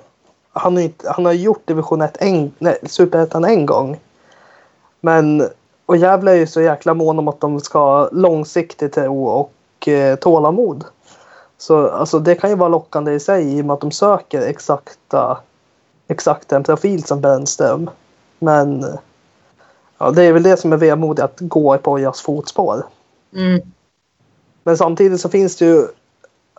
han 0.54 0.76
har, 0.76 0.84
inte, 0.84 1.12
han 1.12 1.26
har 1.26 1.34
gjort 1.34 1.68
division 1.68 2.02
1 2.02 2.18
en, 2.20 2.52
nej, 2.60 2.78
superettan 2.84 3.46
en 3.46 3.66
gång. 3.66 4.00
Men 5.00 5.50
och 5.86 5.98
Gävle 5.98 6.32
är 6.32 6.36
ju 6.36 6.48
så 6.48 6.62
jäkla 6.62 6.94
mån 6.94 7.20
om 7.20 7.28
att 7.28 7.40
de 7.40 7.60
ska 7.60 7.80
ha 7.80 8.10
långsiktig 8.12 8.94
tro 8.94 9.28
och 9.28 9.88
eh, 9.88 10.16
tålamod. 10.16 10.86
Så 11.58 11.90
alltså, 11.90 12.20
det 12.20 12.36
kan 12.36 12.50
ju 12.50 12.56
vara 12.56 12.70
lockande 12.70 13.12
i 13.12 13.20
sig 13.20 13.58
i 13.58 13.62
och 13.62 13.66
med 13.66 13.74
att 13.74 13.82
de 13.82 13.92
söker 13.92 14.42
exakta 14.42 15.38
exakt 16.08 16.52
en 16.52 16.64
profil 16.64 17.04
som 17.04 17.22
Brännström. 17.22 17.90
Men 18.40 18.86
ja, 19.98 20.12
det 20.12 20.24
är 20.24 20.34
väl 20.34 20.44
det 20.44 20.58
som 20.58 20.74
är 20.74 20.78
vemodigt 20.78 21.24
att 21.24 21.40
gå 21.40 21.76
i 21.76 21.78
Pojas 21.78 22.22
fotspår. 22.22 22.84
Mm. 23.36 23.62
Men 24.64 24.78
samtidigt 24.78 25.22
så 25.22 25.30
finns 25.30 25.56
det 25.56 25.66
ju 25.66 25.88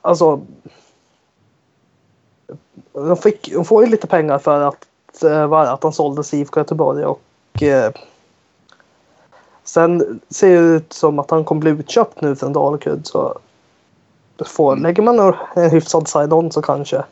alltså. 0.03 0.41
De, 2.93 3.17
fick, 3.17 3.53
de 3.53 3.65
får 3.65 3.85
ju 3.85 3.91
lite 3.91 4.07
pengar 4.07 4.39
för 4.39 4.61
att, 4.61 5.23
eh, 5.25 5.53
att 5.53 5.83
han 5.83 5.93
såldes 5.93 6.35
i 6.35 6.39
IFK 6.39 6.61
Göteborg 6.61 7.05
och 7.05 7.63
eh, 7.63 7.93
sen 9.65 10.21
ser 10.29 10.63
det 10.63 10.77
ut 10.77 10.93
som 10.93 11.19
att 11.19 11.31
han 11.31 11.45
kommer 11.45 11.61
bli 11.61 11.71
utköpt 11.71 12.21
nu 12.21 12.37
från 12.37 12.53
Dalkurd 12.53 13.07
så 13.07 13.39
får, 14.47 14.77
lägger 14.77 15.03
man 15.03 15.35
en 15.55 15.71
hyfsad 15.71 16.09
side-on 16.09 16.53
så 16.53 16.63
kanske 16.63 17.05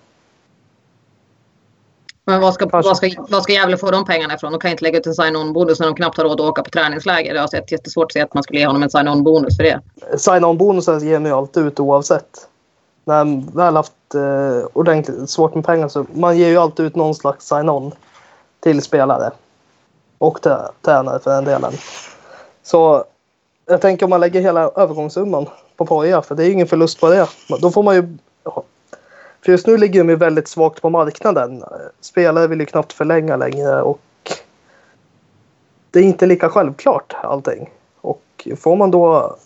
men 2.29 2.41
vad 2.41 2.55
ska, 2.55 2.67
vad, 2.67 2.97
ska, 2.97 3.11
vad 3.29 3.43
ska 3.43 3.53
Gävle 3.53 3.77
få 3.77 3.91
de 3.91 4.05
pengarna 4.05 4.35
ifrån? 4.35 4.53
De 4.53 4.61
kan 4.61 4.71
inte 4.71 4.85
lägga 4.85 4.99
ut 4.99 5.07
en 5.07 5.15
sign-on-bonus 5.15 5.81
när 5.81 5.87
de 5.87 5.95
knappt 5.95 6.17
har 6.17 6.25
råd 6.25 6.41
att 6.41 6.47
åka 6.47 6.63
på 6.63 6.71
träningsläger. 6.71 7.35
Jag 7.35 7.41
har 7.41 7.49
sett 7.49 7.73
jättesvårt 7.73 8.05
att 8.05 8.13
se 8.13 8.21
att 8.21 8.35
man 8.35 8.43
skulle 8.43 8.61
ge 8.61 8.67
honom 8.67 8.83
en 8.83 8.91
sign-on-bonus 8.91 9.57
för 9.57 9.65
det. 9.65 9.81
Sign-on-bonusen 10.19 11.01
ger 11.01 11.19
man 11.19 11.31
ju 11.31 11.37
alltid 11.37 11.67
ut 11.67 11.81
oavsett. 11.81 12.49
När 13.05 13.25
man 13.25 13.51
väl 13.55 13.77
haft 13.77 13.93
eh, 14.15 14.69
ordentligt 14.73 15.31
svårt 15.31 15.55
med 15.55 15.65
pengar 15.65 15.89
så 15.89 16.07
man 16.13 16.39
ger 16.39 16.49
ju 16.49 16.59
alltid 16.59 16.87
ut 16.87 16.97
någon 16.97 17.15
slags 17.15 17.49
sign-on 17.49 17.93
till 18.61 18.83
spelare. 18.83 19.31
Och 20.19 20.43
till 20.43 20.57
tränare 20.83 21.19
för 21.19 21.31
den 21.31 21.45
delen. 21.45 21.73
Så 22.63 23.05
jag 23.67 23.81
tänker 23.81 24.07
om 24.07 24.11
man 24.11 24.21
lägger 24.21 24.41
hela 24.41 24.61
övergångssumman 24.61 25.47
på 25.77 25.87
Poja, 25.87 26.23
för 26.23 26.35
det 26.35 26.43
är 26.43 26.47
ju 26.47 26.53
ingen 26.53 26.69
förlust 26.69 27.01
på 27.01 27.09
det. 27.09 27.27
Då 27.61 27.71
får 27.71 27.83
man 27.83 27.95
ju 27.95 28.19
för 29.49 29.53
just 29.53 29.67
nu 29.67 29.77
ligger 29.77 30.01
de 30.01 30.09
ju 30.09 30.17
väldigt 30.17 30.49
svagt 30.49 30.83
på 30.83 30.91
marknaden. 30.91 31.65
Spelare 32.01 32.47
vill 32.47 32.61
ju 32.61 32.67
knappt 32.67 32.93
förlänga 32.93 33.37
längre 33.37 33.83
och 33.83 34.01
det 35.91 35.99
är 35.99 36.03
inte 36.03 36.27
lika 36.27 36.49
självklart 36.49 37.15
allting. 37.23 37.71
Och 38.01 38.49
får 38.57 38.77
man 38.77 38.91
då 38.91 39.37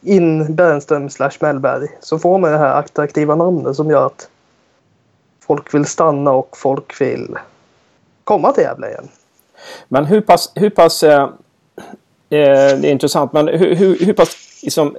in 0.00 0.54
Bernström 0.54 1.10
slash 1.10 1.30
Mellberg 1.40 1.88
så 2.00 2.18
får 2.18 2.38
man 2.38 2.52
det 2.52 2.58
här 2.58 2.78
attraktiva 2.78 3.34
namnet 3.34 3.76
som 3.76 3.90
gör 3.90 4.06
att 4.06 4.28
folk 5.40 5.74
vill 5.74 5.84
stanna 5.84 6.32
och 6.32 6.56
folk 6.56 7.00
vill 7.00 7.38
komma 8.24 8.52
till 8.52 8.62
Gävle 8.62 8.88
igen. 8.88 9.08
Men 9.88 10.04
hur 10.04 10.20
pass, 10.20 10.52
hur 10.54 10.70
pass 10.70 11.02
eh, 11.02 11.22
eh 11.22 11.28
det 12.28 12.88
är 12.88 12.92
intressant, 12.92 13.32
men 13.32 13.48
hur, 13.48 13.74
hur, 13.74 13.98
hur 13.98 14.12
pass 14.12 14.60
liksom, 14.62 14.96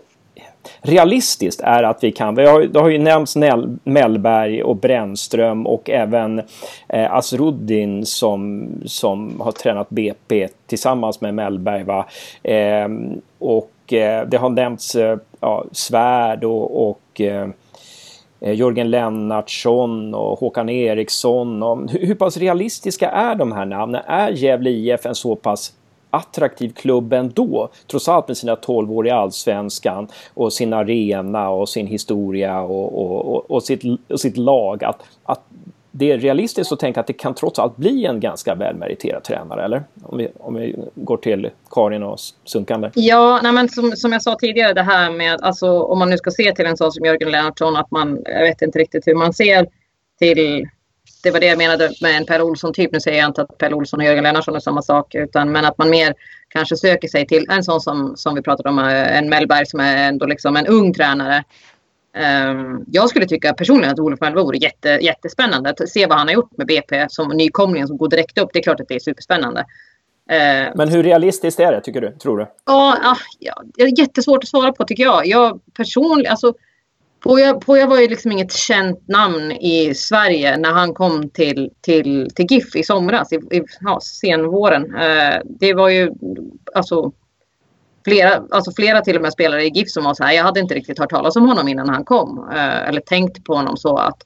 realistiskt 0.81 1.61
är 1.61 1.83
att 1.83 2.03
vi 2.03 2.11
kan. 2.11 2.35
Vi 2.35 2.45
har, 2.45 2.61
det 2.61 2.79
har 2.79 2.89
ju 2.89 2.97
nämnts 2.97 3.35
Nell, 3.35 3.77
Mellberg 3.83 4.63
och 4.63 4.75
Brännström 4.75 5.67
och 5.67 5.89
även 5.89 6.41
eh, 6.89 7.13
Asruddin 7.13 8.05
som, 8.05 8.67
som 8.85 9.41
har 9.41 9.51
tränat 9.51 9.89
BP 9.89 10.47
tillsammans 10.67 11.21
med 11.21 11.33
Mellberg. 11.33 11.83
Va? 11.83 12.05
Eh, 12.43 12.87
och 13.39 13.93
eh, 13.93 14.27
det 14.27 14.37
har 14.37 14.49
nämnts 14.49 14.95
eh, 14.95 15.17
ja, 15.39 15.65
Svärd 15.71 16.43
och, 16.43 16.89
och 16.89 17.21
eh, 17.21 17.49
eh 18.41 18.53
Jörgen 18.53 18.89
Lennartsson 18.89 20.13
och 20.13 20.39
Håkan 20.39 20.69
Eriksson. 20.69 21.63
Och 21.63 21.91
hur, 21.91 22.05
hur 22.05 22.15
pass 22.15 22.37
realistiska 22.37 23.09
är 23.09 23.35
de 23.35 23.51
här 23.51 23.65
namnen? 23.65 24.01
Är 24.07 24.29
Gävle 24.29 24.69
IF 24.69 25.05
en 25.05 25.15
så 25.15 25.35
pass 25.35 25.73
attraktiv 26.11 26.73
klubb 26.73 27.13
ändå. 27.13 27.69
Trots 27.87 28.09
allt 28.09 28.27
med 28.27 28.37
sina 28.37 28.55
12 28.55 28.91
år 28.91 29.07
i 29.07 29.09
allsvenskan 29.09 30.07
och 30.33 30.53
sin 30.53 30.73
arena 30.73 31.49
och 31.49 31.69
sin 31.69 31.87
historia 31.87 32.61
och, 32.61 33.01
och, 33.01 33.35
och, 33.35 33.51
och, 33.51 33.63
sitt, 33.63 33.81
och 34.09 34.19
sitt 34.19 34.37
lag. 34.37 34.83
Att, 34.83 35.03
att 35.23 35.41
det 35.91 36.11
är 36.11 36.17
realistiskt 36.17 36.71
att 36.71 36.79
tänka 36.79 36.99
att 36.99 37.07
det 37.07 37.13
kan 37.13 37.35
trots 37.35 37.59
allt 37.59 37.77
bli 37.77 38.05
en 38.05 38.19
ganska 38.19 38.55
välmeriterad 38.55 39.23
tränare, 39.23 39.65
eller? 39.65 39.83
Om 40.03 40.17
vi, 40.17 40.27
om 40.39 40.55
vi 40.55 40.75
går 40.95 41.17
till 41.17 41.49
Karin 41.71 42.03
och 42.03 42.19
Sunkan 42.43 42.81
där. 42.81 42.91
Ja, 42.95 43.39
nej 43.43 43.51
men 43.51 43.69
som, 43.69 43.91
som 43.91 44.11
jag 44.11 44.21
sa 44.21 44.35
tidigare, 44.35 44.73
det 44.73 44.81
här 44.83 45.11
med 45.11 45.41
alltså 45.41 45.79
om 45.81 45.99
man 45.99 46.09
nu 46.09 46.17
ska 46.17 46.31
se 46.31 46.53
till 46.55 46.65
en 46.65 46.77
sån 46.77 46.91
som 46.91 47.05
Jörgen 47.05 47.31
Lennartsson, 47.31 47.75
att 47.75 47.91
man, 47.91 48.21
jag 48.25 48.41
vet 48.41 48.61
inte 48.61 48.79
riktigt 48.79 49.07
hur 49.07 49.15
man 49.15 49.33
ser 49.33 49.67
till 50.19 50.69
det 51.23 51.31
var 51.31 51.39
det 51.39 51.45
jag 51.45 51.57
menade 51.57 51.93
med 52.01 52.17
en 52.17 52.25
Per 52.25 52.41
Olsson-typ. 52.41 52.91
Nu 52.91 52.99
säger 52.99 53.17
jag 53.17 53.29
inte 53.29 53.41
att 53.41 53.57
Per 53.57 53.73
Olsson 53.73 53.99
och 53.99 54.05
Jörgen 54.05 54.23
Lennartsson 54.23 54.55
är 54.55 54.59
samma 54.59 54.81
sak, 54.81 55.15
utan 55.15 55.51
men 55.51 55.65
att 55.65 55.77
man 55.77 55.89
mer 55.89 56.13
kanske 56.47 56.77
söker 56.77 57.07
sig 57.07 57.27
till 57.27 57.45
en 57.49 57.63
sån 57.63 57.81
som, 57.81 58.17
som 58.17 58.35
vi 58.35 58.41
pratade 58.41 58.69
om, 58.69 58.79
eh, 58.79 59.17
en 59.17 59.29
Mellberg 59.29 59.65
som 59.65 59.79
är 59.79 59.97
ändå 59.97 60.25
liksom 60.25 60.55
en 60.55 60.67
ung 60.67 60.93
tränare. 60.93 61.43
Um, 62.13 62.85
jag 62.91 63.09
skulle 63.09 63.25
tycka 63.25 63.53
personligen 63.53 63.93
att 63.93 63.99
Olof 63.99 64.21
Mellberg 64.21 64.43
vore 64.43 64.57
jätte, 64.57 64.89
jättespännande 64.89 65.69
att 65.69 65.89
se 65.89 66.05
vad 66.05 66.17
han 66.17 66.27
har 66.27 66.33
gjort 66.33 66.57
med 66.57 66.67
BP 66.67 67.05
som 67.09 67.27
nykomling 67.27 67.87
som 67.87 67.97
går 67.97 68.09
direkt 68.09 68.37
upp. 68.37 68.49
Det 68.53 68.59
är 68.59 68.63
klart 68.63 68.79
att 68.79 68.87
det 68.87 68.95
är 68.95 68.99
superspännande. 68.99 69.59
Uh, 70.31 70.75
Men 70.75 70.89
hur 70.89 71.03
realistiskt 71.03 71.59
är 71.59 71.71
det 71.71 71.81
tycker 71.81 72.01
du? 72.01 72.11
Tror 72.11 72.37
du? 72.37 72.47
Ja, 72.65 73.17
ja, 73.39 73.63
det 73.63 73.81
är 73.81 73.99
jättesvårt 73.99 74.43
att 74.43 74.49
svara 74.49 74.71
på 74.71 74.83
tycker 74.83 75.03
jag. 75.03 75.27
Jag 75.27 75.59
personligen, 75.73 76.31
alltså 76.31 76.53
Poja, 77.23 77.53
Poja 77.53 77.87
var 77.87 77.99
ju 77.99 78.07
liksom 78.07 78.31
inget 78.31 78.51
känt 78.51 79.07
namn 79.07 79.51
i 79.51 79.93
Sverige 79.95 80.57
när 80.57 80.71
han 80.71 80.93
kom 80.93 81.29
till, 81.29 81.69
till, 81.81 82.29
till 82.35 82.45
GIF 82.49 82.75
i 82.75 82.83
somras, 82.83 83.33
i, 83.33 83.35
i 83.35 83.63
ja, 83.81 83.99
senvåren. 83.99 84.95
Eh, 84.95 85.39
det 85.45 85.73
var 85.73 85.89
ju 85.89 86.11
alltså 86.75 87.11
flera, 88.03 88.43
alltså 88.51 88.71
flera 88.71 89.01
till 89.01 89.15
och 89.15 89.21
med 89.21 89.33
spelare 89.33 89.63
i 89.63 89.69
GIF 89.69 89.89
som 89.89 90.03
var 90.03 90.13
så 90.13 90.23
här, 90.23 90.33
jag 90.33 90.43
hade 90.43 90.59
inte 90.59 90.75
riktigt 90.75 90.99
hört 90.99 91.09
talas 91.09 91.35
om 91.35 91.47
honom 91.47 91.67
innan 91.67 91.89
han 91.89 92.05
kom. 92.05 92.49
Eh, 92.53 92.87
eller 92.87 93.01
tänkt 93.01 93.43
på 93.43 93.55
honom 93.55 93.77
så 93.77 93.97
att 93.97 94.25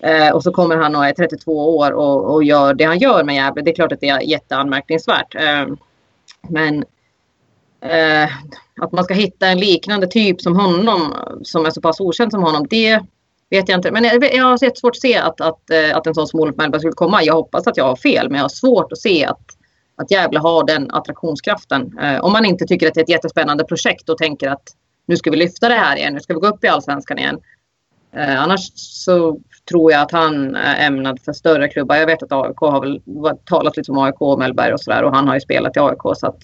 eh, 0.00 0.34
och 0.34 0.42
så 0.42 0.52
kommer 0.52 0.76
han 0.76 0.96
och 0.96 1.06
är 1.06 1.12
32 1.12 1.76
år 1.76 1.92
och, 1.92 2.34
och 2.34 2.44
gör 2.44 2.74
det 2.74 2.84
han 2.84 2.98
gör 2.98 3.24
med 3.24 3.34
Gävle. 3.34 3.62
Det 3.62 3.70
är 3.70 3.74
klart 3.74 3.92
att 3.92 4.00
det 4.00 4.08
är 4.08 4.20
jätteanmärkningsvärt. 4.20 5.34
Eh, 5.34 5.66
men 6.48 6.84
eh, 7.82 8.28
att 8.80 8.92
man 8.92 9.04
ska 9.04 9.14
hitta 9.14 9.46
en 9.46 9.58
liknande 9.58 10.06
typ 10.06 10.40
som 10.40 10.56
honom 10.56 11.14
som 11.42 11.66
är 11.66 11.70
så 11.70 11.80
pass 11.80 12.00
okänd 12.00 12.32
som 12.32 12.42
honom. 12.42 12.66
Det 12.70 13.00
vet 13.50 13.68
jag 13.68 13.78
inte. 13.78 13.90
Men 13.90 14.04
jag, 14.04 14.34
jag 14.34 14.44
har 14.44 14.64
jättesvårt 14.64 14.96
att 14.96 15.00
se 15.00 15.16
att, 15.16 15.40
att, 15.40 15.70
eh, 15.70 15.96
att 15.96 16.06
en 16.06 16.14
sån 16.14 16.26
som 16.26 16.40
Olof 16.40 16.56
Mellberg 16.56 16.80
skulle 16.80 16.92
komma. 16.92 17.22
Jag 17.22 17.34
hoppas 17.34 17.66
att 17.66 17.76
jag 17.76 17.84
har 17.84 17.96
fel, 17.96 18.28
men 18.28 18.36
jag 18.36 18.44
har 18.44 18.48
svårt 18.48 18.92
att 18.92 18.98
se 18.98 19.24
att, 19.24 19.46
att 19.96 20.10
Gävle 20.10 20.38
har 20.38 20.66
den 20.66 20.90
attraktionskraften. 20.90 21.98
Eh, 21.98 22.24
om 22.24 22.32
man 22.32 22.44
inte 22.44 22.64
tycker 22.64 22.88
att 22.88 22.94
det 22.94 23.00
är 23.00 23.02
ett 23.02 23.08
jättespännande 23.08 23.64
projekt 23.64 24.08
och 24.08 24.18
tänker 24.18 24.48
att 24.48 24.62
nu 25.06 25.16
ska 25.16 25.30
vi 25.30 25.36
lyfta 25.36 25.68
det 25.68 25.74
här 25.74 25.96
igen, 25.96 26.14
nu 26.14 26.20
ska 26.20 26.34
vi 26.34 26.40
gå 26.40 26.46
upp 26.46 26.64
i 26.64 26.68
allsvenskan 26.68 27.18
igen. 27.18 27.40
Eh, 28.16 28.42
annars 28.42 28.72
så 28.74 29.40
tror 29.68 29.92
jag 29.92 30.00
att 30.00 30.10
han 30.12 30.56
är 30.56 30.86
ämnad 30.86 31.20
för 31.20 31.32
större 31.32 31.68
klubbar. 31.68 31.96
Jag 31.96 32.06
vet 32.06 32.22
att 32.22 32.32
AIK 32.32 32.56
har 32.56 32.80
väl 32.80 33.00
talat 33.44 33.76
lite 33.76 33.92
om 33.92 33.98
AIK 33.98 34.20
och 34.20 34.38
Mellberg 34.38 34.72
och 34.72 34.80
sådär 34.80 35.02
och 35.02 35.14
han 35.14 35.28
har 35.28 35.34
ju 35.34 35.40
spelat 35.40 35.76
i 35.76 35.80
AIK 35.80 36.02
så 36.02 36.26
att 36.26 36.42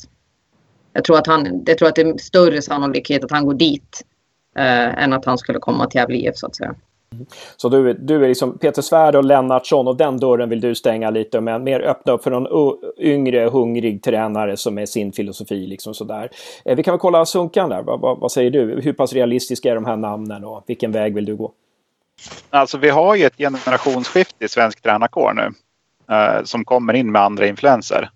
jag 0.98 1.04
tror 1.04 1.18
att, 1.18 1.26
han, 1.26 1.64
jag 1.66 1.78
tror 1.78 1.88
att 1.88 1.94
det 1.94 2.02
är 2.02 2.18
större 2.18 2.62
sannolikhet 2.62 3.24
att 3.24 3.30
han 3.30 3.46
går 3.46 3.54
dit 3.54 4.02
eh, 4.56 5.02
än 5.02 5.12
att 5.12 5.24
han 5.24 5.38
skulle 5.38 5.58
komma 5.58 5.86
till 5.86 5.98
Gävle 5.98 6.16
IF 6.16 6.36
så 6.36 6.46
att 6.46 6.56
säga. 6.56 6.74
Så 7.56 7.68
du, 7.68 7.92
du 7.92 8.24
är 8.24 8.28
liksom 8.28 8.58
Peter 8.58 8.82
Svärd 8.82 9.14
och 9.14 9.24
Lennartsson 9.24 9.88
och 9.88 9.96
den 9.96 10.16
dörren 10.16 10.48
vill 10.48 10.60
du 10.60 10.74
stänga 10.74 11.10
lite 11.10 11.40
men 11.40 11.64
mer 11.64 11.80
öppna 11.80 12.12
upp 12.12 12.22
för 12.22 12.30
någon 12.30 12.78
yngre 12.98 13.48
hungrig 13.48 14.02
tränare 14.02 14.56
som 14.56 14.78
är 14.78 14.86
sin 14.86 15.12
filosofi 15.12 15.66
liksom 15.66 15.94
sådär. 15.94 16.30
Eh, 16.64 16.76
vi 16.76 16.82
kan 16.82 16.92
väl 16.92 16.98
kolla 16.98 17.26
Sunkan 17.26 17.70
där, 17.70 17.82
vad, 17.82 18.00
vad, 18.00 18.18
vad, 18.18 18.32
säger 18.32 18.50
du? 18.50 18.80
Hur 18.80 18.92
pass 18.92 19.12
realistiska 19.12 19.70
är 19.70 19.74
de 19.74 19.84
här 19.84 19.96
namnen 19.96 20.44
och 20.44 20.64
vilken 20.66 20.92
väg 20.92 21.14
vill 21.14 21.24
du 21.24 21.36
gå? 21.36 21.52
Alltså 22.50 22.78
vi 22.78 22.88
har 22.88 23.14
ju 23.14 23.24
ett 23.24 23.36
generationsskifte 23.36 24.44
i 24.44 24.48
svensk 24.48 24.82
tränarkår 24.82 25.32
nu 25.32 25.52
eh, 26.14 26.44
som 26.44 26.64
kommer 26.64 26.94
in 26.94 27.12
med 27.12 27.22
andra 27.22 27.46
influenser. 27.46 28.10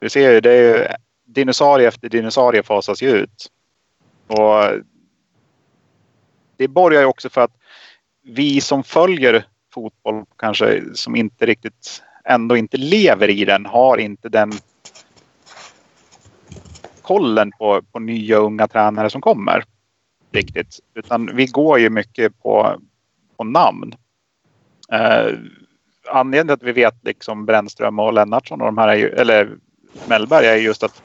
Vi 0.00 0.10
ser 0.10 0.32
ju 0.32 0.40
det 0.40 0.52
är 0.52 0.78
ju 0.78 0.86
dinosaurie 1.34 1.88
efter 1.88 2.08
dinosaurie 2.08 2.62
fasas 2.62 3.02
ju 3.02 3.08
ut. 3.10 3.46
Och 4.26 4.84
det 6.56 6.68
borgar 6.68 7.00
ju 7.00 7.06
också 7.06 7.30
för 7.30 7.40
att 7.40 7.56
vi 8.22 8.60
som 8.60 8.84
följer 8.84 9.44
fotboll 9.74 10.24
kanske 10.36 10.82
som 10.94 11.16
inte 11.16 11.46
riktigt 11.46 12.02
ändå 12.24 12.56
inte 12.56 12.76
lever 12.76 13.30
i 13.30 13.44
den 13.44 13.66
har 13.66 13.98
inte 13.98 14.28
den 14.28 14.52
kollen 17.02 17.50
på, 17.58 17.82
på 17.92 17.98
nya 17.98 18.36
unga 18.36 18.68
tränare 18.68 19.10
som 19.10 19.20
kommer. 19.20 19.64
Riktigt. 20.32 20.80
Utan 20.94 21.36
vi 21.36 21.46
går 21.46 21.78
ju 21.78 21.90
mycket 21.90 22.42
på, 22.42 22.80
på 23.36 23.44
namn. 23.44 23.94
Eh, 24.92 25.38
anledningen 26.08 26.46
till 26.46 26.52
att 26.52 26.76
vi 26.76 26.82
vet 26.82 27.04
liksom 27.04 27.46
Brännström 27.46 27.98
och 27.98 28.12
Lennartsson 28.12 28.60
och 28.60 28.66
de 28.66 28.78
här 28.78 28.88
är 28.88 28.94
ju, 28.94 29.08
eller 29.08 29.56
Mellberg 30.08 30.46
är 30.46 30.56
just 30.56 30.82
att 30.82 31.02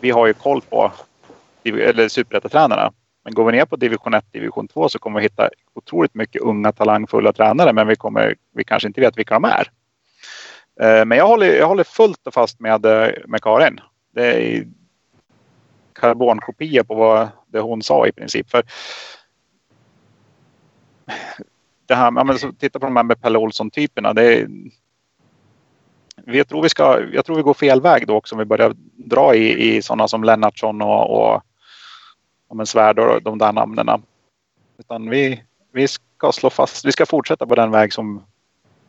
vi 0.00 0.10
har 0.10 0.26
ju 0.26 0.34
koll 0.34 0.60
på 0.60 0.92
eller 1.64 2.08
superettatränarna. 2.08 2.92
Men 3.24 3.34
går 3.34 3.44
vi 3.44 3.52
ner 3.52 3.64
på 3.64 3.76
division 3.76 4.14
1, 4.14 4.24
division 4.32 4.68
2 4.68 4.88
så 4.88 4.98
kommer 4.98 5.20
vi 5.20 5.24
hitta 5.24 5.50
otroligt 5.74 6.14
mycket 6.14 6.42
unga 6.42 6.72
talangfulla 6.72 7.32
tränare 7.32 7.72
men 7.72 7.86
vi, 7.86 7.96
kommer, 7.96 8.36
vi 8.54 8.64
kanske 8.64 8.86
inte 8.86 9.00
vet 9.00 9.18
vilka 9.18 9.34
de 9.34 9.44
är. 9.44 9.70
Eh, 10.80 11.04
men 11.04 11.18
jag 11.18 11.26
håller, 11.26 11.46
jag 11.46 11.66
håller 11.66 11.84
fullt 11.84 12.26
och 12.26 12.34
fast 12.34 12.60
med, 12.60 12.86
eh, 12.86 13.10
med 13.26 13.42
Karin. 13.42 13.80
Det 14.14 14.26
är 14.26 14.66
karbonkopia 15.92 16.84
på 16.84 16.94
vad 16.94 17.28
det 17.46 17.60
hon 17.60 17.82
sa 17.82 18.06
i 18.06 18.12
princip. 18.12 18.50
För 18.50 18.62
det 21.86 21.94
här, 21.94 22.12
ja, 22.16 22.24
men 22.24 22.38
så 22.38 22.52
titta 22.52 22.78
på 22.78 22.86
de 22.86 22.96
här 22.96 23.02
med 23.02 23.20
Pelle 23.22 23.38
Olsson-typerna. 23.38 24.12
Det 24.12 24.48
vi 26.24 26.44
tror 26.44 26.62
vi 26.62 26.68
ska, 26.68 27.00
jag 27.12 27.24
tror 27.24 27.36
vi 27.36 27.42
går 27.42 27.54
fel 27.54 27.80
väg 27.80 28.06
då 28.06 28.14
också 28.14 28.34
om 28.34 28.38
vi 28.38 28.44
börjar 28.44 28.74
dra 28.96 29.34
i, 29.34 29.76
i 29.76 29.82
sådana 29.82 30.08
som 30.08 30.24
Lennartsson 30.24 30.82
och, 30.82 31.10
och, 31.10 31.42
och 32.48 32.68
Svärd 32.68 32.98
och 32.98 33.22
de 33.22 33.38
där 33.38 33.52
namnen. 33.52 34.02
Utan 34.78 35.10
vi, 35.10 35.42
vi 35.72 35.88
ska 35.88 36.32
slå 36.32 36.50
fast, 36.50 36.84
vi 36.84 36.92
ska 36.92 37.06
fortsätta 37.06 37.46
på 37.46 37.54
den 37.54 37.70
väg 37.70 37.92
som, 37.92 38.22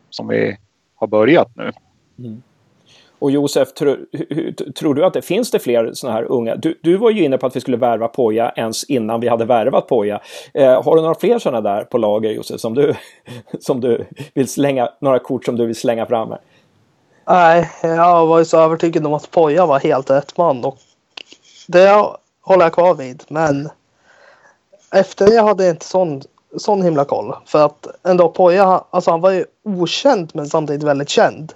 som 0.09 0.27
vi 0.27 0.57
har 0.95 1.07
börjat 1.07 1.55
nu. 1.55 1.71
Mm. 2.19 2.41
Och 3.19 3.31
Josef, 3.31 3.73
tro, 3.73 3.95
tror 4.79 4.95
du 4.95 5.05
att 5.05 5.13
det 5.13 5.21
finns 5.21 5.51
det 5.51 5.59
fler 5.59 5.93
sådana 5.93 6.17
här 6.17 6.23
unga? 6.31 6.55
Du, 6.55 6.79
du 6.83 6.97
var 6.97 7.11
ju 7.11 7.23
inne 7.23 7.37
på 7.37 7.45
att 7.45 7.55
vi 7.55 7.61
skulle 7.61 7.77
värva 7.77 8.07
Poja 8.07 8.51
ens 8.55 8.83
innan 8.83 9.19
vi 9.19 9.27
hade 9.27 9.45
värvat 9.45 9.87
Poja. 9.87 10.21
Eh, 10.53 10.83
har 10.83 10.95
du 10.95 11.01
några 11.01 11.15
fler 11.15 11.39
sådana 11.39 11.61
där 11.61 11.83
på 11.83 11.97
lager 11.97 12.31
Josef 12.31 12.61
som 12.61 12.73
du, 12.73 12.93
som 13.59 13.81
du 13.81 14.05
vill 14.33 14.47
slänga, 14.47 14.89
några 14.99 15.19
kort 15.19 15.45
som 15.45 15.55
du 15.55 15.65
vill 15.65 15.75
slänga 15.75 16.05
fram? 16.05 16.29
Här? 16.29 16.39
Nej, 17.29 17.71
jag 17.81 18.25
var 18.25 18.39
ju 18.39 18.45
så 18.45 18.59
övertygad 18.59 19.05
om 19.05 19.13
att 19.13 19.31
Poja 19.31 19.65
var 19.65 19.79
helt 19.79 20.09
rätt 20.09 20.37
man 20.37 20.65
och 20.65 20.77
det 21.67 22.05
håller 22.41 22.65
jag 22.65 22.73
kvar 22.73 22.93
vid. 22.93 23.23
Men 23.27 23.69
efter 24.91 25.25
det 25.25 25.41
hade 25.41 25.65
jag 25.65 25.73
inte 25.73 25.85
sån, 25.85 26.21
sån 26.57 26.81
himla 26.81 27.05
koll. 27.05 27.35
För 27.45 27.65
att 27.65 27.87
ändå 28.03 28.29
Poja, 28.29 28.83
alltså 28.89 29.11
han 29.11 29.21
var 29.21 29.31
ju 29.31 29.45
okänd 29.63 30.31
men 30.33 30.47
samtidigt 30.47 30.83
väldigt 30.83 31.09
känd. 31.09 31.53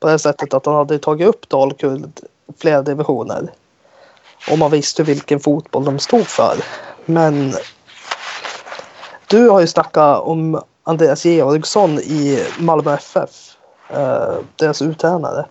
På 0.00 0.08
det 0.08 0.18
sättet 0.18 0.54
att 0.54 0.66
han 0.66 0.74
hade 0.74 0.98
tagit 0.98 1.28
upp 1.28 1.48
Dalkurd 1.48 2.20
flera 2.58 2.82
divisioner. 2.82 3.52
Och 4.50 4.58
man 4.58 4.70
visste 4.70 5.02
vilken 5.02 5.40
fotboll 5.40 5.84
de 5.84 5.98
stod 5.98 6.26
för. 6.26 6.56
Men 7.04 7.54
du 9.26 9.48
har 9.48 9.60
ju 9.60 9.66
snackat 9.66 10.20
om 10.20 10.62
Andreas 10.82 11.24
Georgsson 11.24 11.98
i 11.98 12.46
Malmö 12.58 12.94
FF. 12.94 13.51
Eh, 13.92 14.34
deras 14.56 14.82
uttränare. 14.82 15.44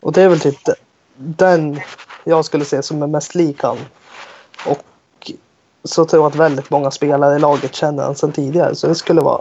Och 0.00 0.12
det 0.12 0.22
är 0.22 0.28
väl 0.28 0.40
typ 0.40 0.58
den 1.16 1.80
jag 2.24 2.44
skulle 2.44 2.64
se 2.64 2.82
som 2.82 3.02
är 3.02 3.06
mest 3.06 3.34
lik 3.34 3.62
han. 3.62 3.78
Och 4.66 4.82
så 5.84 6.04
tror 6.04 6.22
jag 6.22 6.30
att 6.30 6.36
väldigt 6.36 6.70
många 6.70 6.90
spelare 6.90 7.36
i 7.36 7.38
laget 7.38 7.74
känner 7.74 8.02
han 8.02 8.14
sedan 8.14 8.32
tidigare. 8.32 8.74
Så 8.74 8.86
det 8.86 8.94
skulle 8.94 9.20
vara 9.20 9.40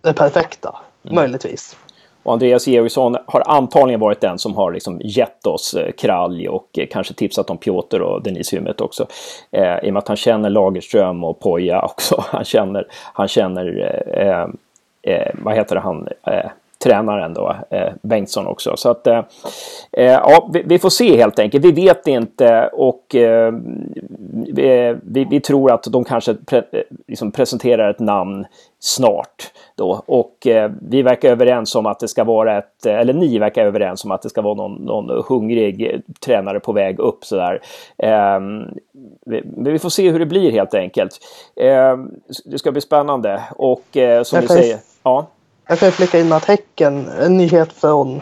det 0.00 0.12
perfekta, 0.12 0.76
mm. 1.04 1.14
möjligtvis. 1.14 1.76
Och 2.22 2.32
Andreas 2.32 2.66
Georgsson 2.66 3.16
har 3.26 3.42
antagligen 3.46 4.00
varit 4.00 4.20
den 4.20 4.38
som 4.38 4.54
har 4.54 4.72
liksom 4.72 5.00
gett 5.04 5.46
oss 5.46 5.74
eh, 5.74 5.92
Kralj 5.92 6.48
och 6.48 6.78
eh, 6.78 6.86
kanske 6.90 7.14
tipsat 7.14 7.50
om 7.50 7.58
Piotr 7.58 8.00
och 8.00 8.22
Denisiumet 8.22 8.80
också. 8.80 9.06
Eh, 9.50 9.78
I 9.78 9.88
och 9.88 9.92
med 9.92 9.98
att 10.00 10.08
han 10.08 10.16
känner 10.16 10.50
Lagerström 10.50 11.24
och 11.24 11.40
Poja 11.40 11.82
också. 11.82 12.24
Han 12.30 12.44
känner, 12.44 12.86
han 13.12 13.28
känner 13.28 13.92
eh, 14.20 14.46
eh, 15.06 15.30
vad 15.34 15.54
heter 15.54 15.74
det 15.74 15.80
han, 15.80 16.08
eh, 16.26 16.50
tränaren 16.84 17.34
då, 17.34 17.56
eh, 17.70 17.92
Bengtsson 18.02 18.46
också. 18.46 18.76
Så 18.76 18.90
att, 18.90 19.06
eh, 19.06 19.22
eh, 19.92 20.04
ja, 20.04 20.50
vi, 20.52 20.62
vi, 20.66 20.78
får 20.78 20.90
se 20.90 21.16
helt 21.16 21.38
enkelt. 21.38 21.64
Vi 21.64 21.72
vet 21.72 22.06
inte 22.06 22.70
och 22.72 23.14
eh, 23.14 23.52
vi, 25.02 25.26
vi, 25.30 25.40
tror 25.40 25.72
att 25.72 25.82
de 25.82 26.04
kanske 26.04 26.34
pre, 26.34 26.62
liksom 27.06 27.32
presenterar 27.32 27.90
ett 27.90 27.98
namn 27.98 28.46
snart. 28.80 29.52
Då. 29.74 30.02
Och 30.06 30.46
eh, 30.46 30.70
vi 30.88 31.02
verkar 31.02 31.30
överens 31.30 31.74
om 31.74 31.86
att 31.86 32.00
det 32.00 32.08
ska 32.08 32.24
vara 32.24 32.58
ett, 32.58 32.86
eller 32.86 33.14
ni 33.14 33.38
verkar 33.38 33.66
överens 33.66 34.04
om 34.04 34.10
att 34.10 34.22
det 34.22 34.28
ska 34.28 34.42
vara 34.42 34.54
någon, 34.54 34.72
någon 34.72 35.24
hungrig 35.28 36.02
tränare 36.24 36.60
på 36.60 36.72
väg 36.72 36.98
upp 36.98 37.24
sådär. 37.24 37.60
Eh, 37.98 38.40
vi, 39.26 39.42
vi 39.56 39.78
får 39.78 39.90
se 39.90 40.10
hur 40.10 40.18
det 40.18 40.26
blir 40.26 40.52
helt 40.52 40.74
enkelt. 40.74 41.18
Eh, 41.56 41.96
det 42.44 42.58
ska 42.58 42.72
bli 42.72 42.80
spännande 42.80 43.42
och 43.56 43.96
eh, 43.96 44.22
som 44.22 44.40
du 44.40 44.46
säger, 44.46 44.78
ja. 45.06 45.26
Jag 45.68 45.78
kan 45.78 45.92
flika 45.92 46.18
in 46.18 46.32
att 46.32 46.44
Häcken, 46.44 47.08
en 47.08 47.36
nyhet 47.36 47.72
från 47.72 48.20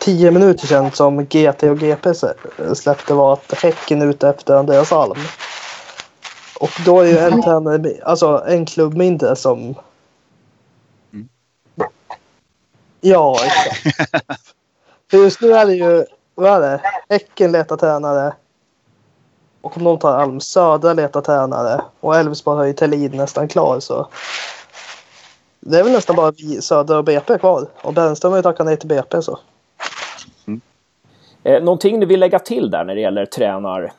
tio 0.00 0.30
minuter 0.30 0.66
sedan 0.66 0.90
som 0.90 1.24
GT 1.24 1.62
och 1.62 1.78
GP 1.78 2.14
släppte 2.74 3.14
var 3.14 3.32
att 3.32 3.52
Häcken 3.62 4.02
är 4.02 4.06
ute 4.06 4.28
efter 4.28 4.54
Andreas 4.54 4.92
Alm. 4.92 5.18
Och 6.60 6.70
då 6.84 7.00
är 7.00 7.06
ju 7.06 7.18
en 7.18 7.42
tränare, 7.42 7.92
alltså 8.04 8.44
en 8.46 8.66
klubb 8.66 8.94
mindre 8.94 9.36
som... 9.36 9.74
Mm. 11.12 11.28
Ja, 13.00 13.36
exakt. 13.44 13.98
För 15.10 15.18
just 15.18 15.40
nu 15.40 15.52
är 15.52 15.66
det 15.66 15.74
ju, 15.74 16.04
vad 16.34 16.52
är 16.52 16.60
det? 16.60 16.80
Häcken 17.08 17.52
letar 17.52 17.76
tränare. 17.76 18.34
Och 19.60 19.76
om 19.76 19.84
de 19.84 19.98
tar 19.98 20.18
Alm, 20.18 20.40
Södra 20.40 20.92
letar 20.92 21.20
tränare. 21.20 21.80
Och 22.00 22.16
Elfsborg 22.16 22.58
har 22.58 22.64
ju 22.64 22.72
Thelin 22.72 23.10
nästan 23.16 23.48
klar 23.48 23.80
så. 23.80 24.08
Det 25.68 25.78
är 25.78 25.84
väl 25.84 25.92
nästan 25.92 26.16
bara 26.16 26.30
vi, 26.30 26.62
Södra 26.62 26.98
och 26.98 27.04
BP 27.04 27.38
kvar. 27.38 27.68
Och 27.82 27.94
Brännström 27.94 28.32
har 28.32 28.38
ju 28.38 28.42
tackat 28.42 28.66
nej 28.66 28.76
till 28.76 28.88
BP 28.88 29.22
så. 29.22 29.38
Mm. 30.46 30.60
Eh, 31.42 31.62
någonting 31.62 32.00
du 32.00 32.06
vill 32.06 32.20
lägga 32.20 32.38
till 32.38 32.70
där 32.70 32.84
när 32.84 32.94
det 32.94 33.00
gäller 33.00 33.26
tränar, 33.26 33.92